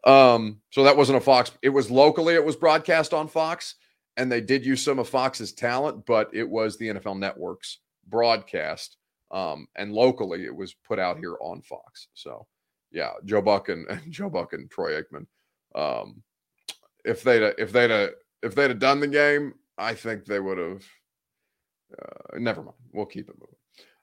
Um, 0.06 0.62
so 0.70 0.84
that 0.84 0.98
wasn't 0.98 1.18
a 1.18 1.22
Fox. 1.22 1.52
It 1.62 1.70
was 1.70 1.90
locally, 1.92 2.36
it 2.36 2.46
was 2.46 2.56
broadcast 2.56 3.14
on 3.14 3.28
Fox, 3.28 3.76
and 4.18 4.32
they 4.32 4.42
did 4.42 4.66
use 4.66 4.84
some 4.84 5.00
of 5.00 5.10
Fox's 5.10 5.52
talent, 5.52 6.06
but 6.06 6.30
it 6.34 6.48
was 6.48 6.78
the 6.78 6.90
NFL 6.90 7.18
Network's 7.18 7.80
broadcast 8.08 8.98
um, 9.32 9.68
and 9.76 9.92
locally, 9.92 10.46
it 10.46 10.56
was 10.56 10.74
put 10.74 11.00
out 11.00 11.18
here 11.18 11.36
on 11.42 11.62
Fox. 11.62 12.08
So, 12.14 12.46
yeah, 12.92 13.12
Joe 13.26 13.42
Buck 13.42 13.70
and, 13.70 13.86
Joe 14.10 14.30
Buck 14.30 14.54
and 14.54 14.70
Troy 14.70 15.02
Aikman. 15.02 15.26
Um, 15.76 16.24
if 17.06 17.24
they'd 17.24 17.54
if 17.58 17.72
they'd 17.72 18.10
if 18.44 18.56
they'd 18.56 18.70
have 18.70 18.80
done 18.80 19.00
the 19.00 19.08
game, 19.08 19.54
I 19.78 19.94
think 19.94 20.26
they 20.26 20.40
would 20.40 20.58
have. 20.58 20.84
Uh, 21.98 22.38
never 22.38 22.62
mind. 22.62 22.76
We'll 22.94 23.06
keep 23.06 23.30
it 23.30 23.36
moving. 23.40 23.56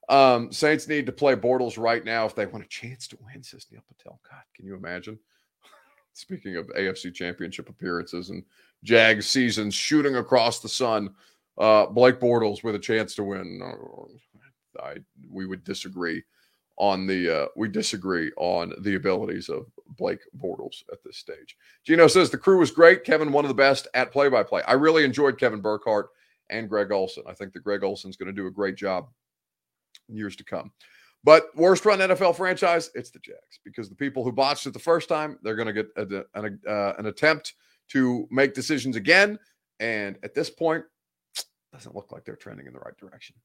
Um, 0.08 0.52
Saints 0.52 0.88
need 0.88 1.06
to 1.06 1.12
play 1.12 1.36
Bortles 1.36 1.78
right 1.78 2.04
now 2.04 2.26
if 2.26 2.34
they 2.34 2.46
want 2.46 2.64
a 2.64 2.68
chance 2.68 3.06
to 3.08 3.18
win, 3.20 3.42
says 3.42 3.66
Neil 3.70 3.82
Patel. 3.88 4.20
God, 4.28 4.42
can 4.54 4.66
you 4.66 4.74
imagine? 4.74 5.18
Speaking 6.12 6.56
of 6.56 6.66
AFC 6.68 7.14
championship 7.14 7.68
appearances 7.68 8.30
and 8.30 8.44
Jag 8.84 9.22
seasons 9.22 9.74
shooting 9.74 10.16
across 10.16 10.60
the 10.60 10.68
sun, 10.68 11.10
uh, 11.58 11.86
Blake 11.86 12.20
Bortles 12.20 12.64
with 12.64 12.74
a 12.74 12.80
chance 12.80 13.14
to 13.14 13.24
win. 13.24 13.60
I 14.82 14.96
we 15.30 15.46
would 15.46 15.64
disagree 15.64 16.22
on 16.78 17.06
the 17.06 17.42
uh, 17.42 17.46
we 17.56 17.68
disagree 17.68 18.32
on 18.36 18.72
the 18.80 18.94
abilities 18.94 19.48
of 19.48 19.66
Blake 19.96 20.20
Bortles 20.38 20.82
at 20.92 21.02
this 21.04 21.18
stage. 21.18 21.56
Gino 21.84 22.06
says 22.06 22.30
the 22.30 22.38
crew 22.38 22.58
was 22.58 22.70
great. 22.70 23.04
Kevin, 23.04 23.32
one 23.32 23.44
of 23.44 23.48
the 23.48 23.54
best 23.54 23.88
at 23.94 24.12
play 24.12 24.28
by 24.28 24.42
play. 24.42 24.62
I 24.66 24.72
really 24.72 25.04
enjoyed 25.04 25.38
Kevin 25.38 25.60
Burkhardt 25.60 26.08
and 26.50 26.68
Greg 26.68 26.90
Olsen. 26.90 27.24
I 27.26 27.34
think 27.34 27.52
that 27.52 27.64
Greg 27.64 27.84
Olsen's 27.84 28.16
going 28.16 28.26
to 28.26 28.32
do 28.32 28.46
a 28.46 28.50
great 28.50 28.76
job 28.76 29.08
years 30.08 30.36
to 30.36 30.44
come. 30.44 30.72
But 31.24 31.54
worst 31.54 31.84
run 31.84 32.00
NFL 32.00 32.36
franchise, 32.36 32.90
it's 32.94 33.10
the 33.10 33.20
Jags 33.20 33.60
because 33.64 33.88
the 33.88 33.94
people 33.94 34.24
who 34.24 34.32
botched 34.32 34.66
it 34.66 34.72
the 34.72 34.78
first 34.78 35.08
time, 35.08 35.38
they're 35.42 35.54
going 35.54 35.72
to 35.72 35.72
get 35.72 35.88
a, 35.96 36.24
an, 36.34 36.58
uh, 36.68 36.94
an 36.98 37.06
attempt 37.06 37.54
to 37.90 38.26
make 38.30 38.54
decisions 38.54 38.96
again. 38.96 39.38
And 39.78 40.18
at 40.22 40.34
this 40.34 40.50
point, 40.50 40.84
doesn't 41.72 41.94
look 41.94 42.10
like 42.10 42.24
they're 42.24 42.36
trending 42.36 42.66
in 42.66 42.72
the 42.72 42.80
right 42.80 42.96
direction. 42.96 43.36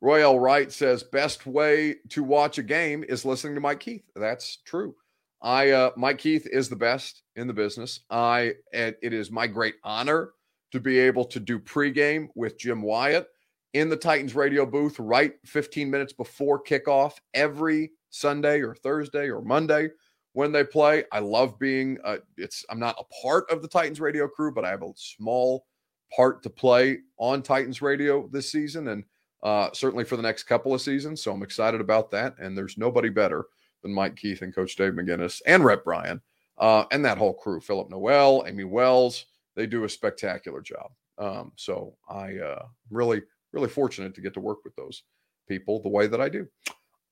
Royal 0.00 0.38
Wright 0.38 0.70
says 0.70 1.02
best 1.02 1.46
way 1.46 1.96
to 2.10 2.22
watch 2.22 2.58
a 2.58 2.62
game 2.62 3.04
is 3.08 3.24
listening 3.24 3.54
to 3.54 3.60
Mike 3.60 3.80
Keith. 3.80 4.04
That's 4.14 4.58
true. 4.64 4.94
I 5.42 5.70
uh, 5.70 5.90
Mike 5.96 6.18
Keith 6.18 6.46
is 6.50 6.68
the 6.68 6.76
best 6.76 7.22
in 7.36 7.46
the 7.46 7.52
business. 7.54 8.00
I 8.10 8.54
it 8.72 8.98
is 9.02 9.30
my 9.30 9.46
great 9.46 9.76
honor 9.84 10.30
to 10.72 10.80
be 10.80 10.98
able 10.98 11.24
to 11.26 11.40
do 11.40 11.58
pregame 11.58 12.28
with 12.34 12.58
Jim 12.58 12.82
Wyatt 12.82 13.28
in 13.72 13.88
the 13.88 13.96
Titans 13.96 14.34
radio 14.34 14.66
booth 14.66 14.98
right 14.98 15.34
15 15.44 15.90
minutes 15.90 16.12
before 16.12 16.62
kickoff 16.62 17.14
every 17.34 17.92
Sunday 18.10 18.60
or 18.60 18.74
Thursday 18.74 19.28
or 19.28 19.42
Monday 19.42 19.90
when 20.32 20.52
they 20.52 20.64
play. 20.64 21.04
I 21.12 21.20
love 21.20 21.58
being 21.58 21.98
uh, 22.04 22.18
it's 22.36 22.64
I'm 22.70 22.78
not 22.78 22.96
a 22.98 23.22
part 23.22 23.50
of 23.50 23.62
the 23.62 23.68
Titans 23.68 24.00
radio 24.00 24.28
crew, 24.28 24.52
but 24.52 24.64
I 24.64 24.70
have 24.70 24.82
a 24.82 24.92
small 24.96 25.66
part 26.14 26.42
to 26.42 26.50
play 26.50 26.98
on 27.18 27.42
Titans 27.42 27.82
radio 27.82 28.28
this 28.32 28.50
season 28.50 28.88
and 28.88 29.04
uh, 29.46 29.70
certainly 29.72 30.02
for 30.02 30.16
the 30.16 30.22
next 30.24 30.42
couple 30.42 30.74
of 30.74 30.80
seasons. 30.80 31.22
So 31.22 31.32
I'm 31.32 31.44
excited 31.44 31.80
about 31.80 32.10
that. 32.10 32.34
And 32.40 32.58
there's 32.58 32.76
nobody 32.76 33.08
better 33.08 33.44
than 33.80 33.94
Mike 33.94 34.16
Keith 34.16 34.42
and 34.42 34.52
Coach 34.52 34.74
Dave 34.74 34.94
McGinnis 34.94 35.40
and 35.46 35.64
Rep 35.64 35.84
Bryan 35.84 36.20
uh, 36.58 36.86
and 36.90 37.04
that 37.04 37.16
whole 37.16 37.32
crew. 37.32 37.60
Philip 37.60 37.88
Noel, 37.88 38.42
Amy 38.48 38.64
Wells, 38.64 39.26
they 39.54 39.68
do 39.68 39.84
a 39.84 39.88
spectacular 39.88 40.60
job. 40.60 40.90
Um, 41.18 41.52
so 41.54 41.96
I 42.08 42.38
uh, 42.38 42.66
really, 42.90 43.22
really 43.52 43.68
fortunate 43.68 44.16
to 44.16 44.20
get 44.20 44.34
to 44.34 44.40
work 44.40 44.64
with 44.64 44.74
those 44.74 45.04
people 45.48 45.80
the 45.80 45.90
way 45.90 46.08
that 46.08 46.20
I 46.20 46.28
do. 46.28 46.48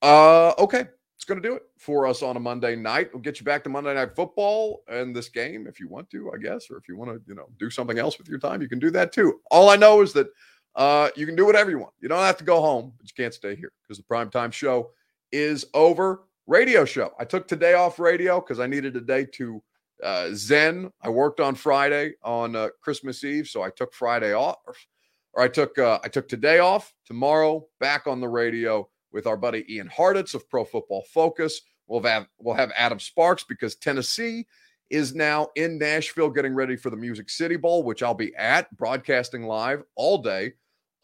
Uh, 0.03 0.55
okay, 0.59 0.87
it's 1.15 1.25
going 1.25 1.41
to 1.41 1.49
do 1.49 1.55
it 1.55 1.63
for 1.79 2.05
us 2.05 2.21
on 2.21 2.37
a 2.37 2.41
Monday 2.41 2.75
night. 2.75 3.11
We'll 3.13 3.23
get 3.23 3.39
you 3.39 3.47
back 3.47 3.63
to 3.63 3.71
Monday 3.71 3.95
Night 3.95 4.17
Football 4.17 4.83
and 4.89 5.15
this 5.15 5.29
game 5.29 5.69
if 5.69 5.79
you 5.79 5.89
want 5.89 6.11
to, 6.11 6.33
I 6.35 6.39
guess, 6.39 6.69
or 6.69 6.79
if 6.79 6.89
you 6.89 6.97
want 6.97 7.13
to, 7.13 7.23
you 7.29 7.37
know, 7.37 7.47
do 7.61 7.71
something 7.71 8.01
else 8.01 8.19
with 8.19 8.29
your 8.29 8.41
time, 8.41 8.61
you 8.61 8.69
can 8.69 8.81
do 8.81 8.91
that 8.91 9.13
too. 9.13 9.41
All 9.53 9.71
I 9.71 9.77
know 9.77 10.03
is 10.03 10.13
that 10.15 10.27
uh, 10.77 11.11
you 11.17 11.27
can 11.27 11.37
do 11.37 11.47
whatever 11.47 11.71
you 11.71 11.79
want. 11.79 11.93
You 12.01 12.09
don't 12.09 12.21
have 12.21 12.37
to 12.39 12.45
go 12.45 12.61
home, 12.61 12.93
but 12.99 13.07
you 13.07 13.15
can't 13.17 13.35
stay 13.35 13.55
here 13.55 13.73
because 13.83 13.99
the 13.99 14.05
primetime 14.05 14.53
show 14.53 14.91
is 15.33 15.67
over. 15.75 16.23
Radio 16.47 16.85
show. 16.85 17.13
I 17.19 17.25
took 17.25 17.49
today 17.49 17.73
off 17.73 17.99
radio 17.99 18.39
because 18.39 18.61
I 18.61 18.67
needed 18.67 18.95
a 18.97 19.01
day 19.01 19.25
to 19.33 19.63
uh, 20.03 20.29
zen. 20.35 20.91
I 21.01 21.09
worked 21.09 21.41
on 21.41 21.55
Friday 21.55 22.15
on 22.23 22.55
uh, 22.55 22.69
Christmas 22.83 23.25
Eve, 23.25 23.49
so 23.49 23.63
I 23.63 23.71
took 23.71 23.95
Friday 23.95 24.35
off, 24.35 24.57
or, 24.67 24.75
I 25.43 25.49
took 25.49 25.79
uh, 25.79 26.01
I 26.05 26.09
took 26.09 26.29
today 26.29 26.59
off. 26.59 26.93
Tomorrow, 27.07 27.67
back 27.81 28.07
on 28.07 28.21
the 28.21 28.29
radio 28.29 28.89
with 29.11 29.27
our 29.27 29.39
buddy 29.39 29.65
Ian 29.73 29.89
Hartitz 29.89 30.35
of 30.35 30.49
Pro 30.51 30.65
Football 30.65 31.05
Focus. 31.13 31.63
We'll 31.87 32.03
have 32.03 32.27
we'll 32.39 32.55
have 32.55 32.73
Adam 32.77 33.01
Sparks 33.01 33.45
because 33.45 33.75
Tennessee 33.77 34.47
is 34.91 35.15
now 35.15 35.49
in 35.57 35.79
Nashville 35.79 36.31
getting 36.31 36.55
ready 36.55 36.77
for 36.77 36.91
the 36.91 36.97
Music 36.97 37.31
City 37.31 37.57
Bowl, 37.57 37.85
which 37.85 38.03
I'll 38.03 38.13
be 38.13 38.35
at 38.37 38.75
broadcasting 38.77 39.45
live 39.45 39.83
all 39.97 40.19
day 40.19 40.53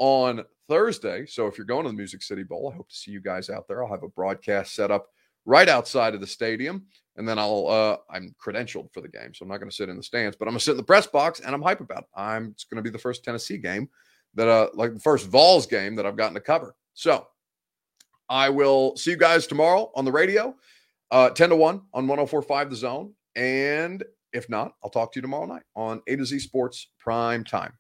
on 0.01 0.43
Thursday. 0.67 1.27
So 1.27 1.47
if 1.47 1.57
you're 1.57 1.67
going 1.67 1.85
to 1.85 1.91
the 1.91 1.97
Music 1.97 2.23
City 2.23 2.43
Bowl, 2.43 2.71
I 2.73 2.77
hope 2.77 2.89
to 2.89 2.97
see 2.97 3.13
you 3.13 3.21
guys 3.21 3.51
out 3.51 3.69
there. 3.69 3.85
I'll 3.85 3.91
have 3.91 4.03
a 4.03 4.09
broadcast 4.09 4.75
set 4.75 4.91
up 4.91 5.07
right 5.45 5.69
outside 5.69 6.15
of 6.15 6.21
the 6.21 6.27
stadium. 6.27 6.87
And 7.17 7.29
then 7.29 7.39
I'll 7.39 7.67
uh 7.69 7.97
I'm 8.11 8.35
credentialed 8.43 8.93
for 8.93 9.03
the 9.03 9.09
game. 9.09 9.35
So 9.35 9.45
I'm 9.45 9.49
not 9.49 9.59
going 9.59 9.69
to 9.69 9.77
sit 9.77 9.91
in 9.91 9.97
the 9.97 10.03
stands, 10.03 10.37
but 10.37 10.49
I'm 10.49 10.53
gonna 10.53 10.61
sit 10.61 10.73
in 10.73 10.77
the 10.79 10.83
press 10.83 11.07
box 11.07 11.41
and 11.41 11.55
I'm 11.55 11.61
hype 11.61 11.81
about 11.81 12.05
it. 12.05 12.09
I'm 12.17 12.47
it's 12.53 12.65
gonna 12.65 12.83
be 12.83 12.91
the 12.91 12.99
first 12.99 13.25
Tennessee 13.25 13.59
game 13.59 13.89
that 14.35 14.49
uh 14.49 14.69
like 14.75 14.95
the 14.95 15.01
first 15.01 15.27
Vols 15.27 15.67
game 15.67 15.97
that 15.97 16.07
I've 16.07 16.17
gotten 16.17 16.35
to 16.35 16.41
cover. 16.41 16.75
So 16.95 17.27
I 18.31 18.49
will 18.49 18.97
see 18.97 19.11
you 19.11 19.17
guys 19.19 19.47
tomorrow 19.47 19.91
on 19.95 20.05
the 20.07 20.13
radio, 20.13 20.55
uh 21.11 21.31
10 21.31 21.51
to 21.51 21.57
1 21.57 21.83
on 21.93 22.07
1045 22.07 22.71
the 22.71 22.77
zone. 22.77 23.13
And 23.37 24.03
if 24.33 24.49
not, 24.49 24.75
I'll 24.83 24.91
talk 24.91 25.13
to 25.13 25.19
you 25.19 25.23
tomorrow 25.23 25.47
night 25.47 25.65
on 25.75 26.01
A 26.07 26.17
to 26.17 26.25
Z 26.25 26.39
Sports 26.39 26.89
Prime 27.01 27.45
Time. 27.45 27.73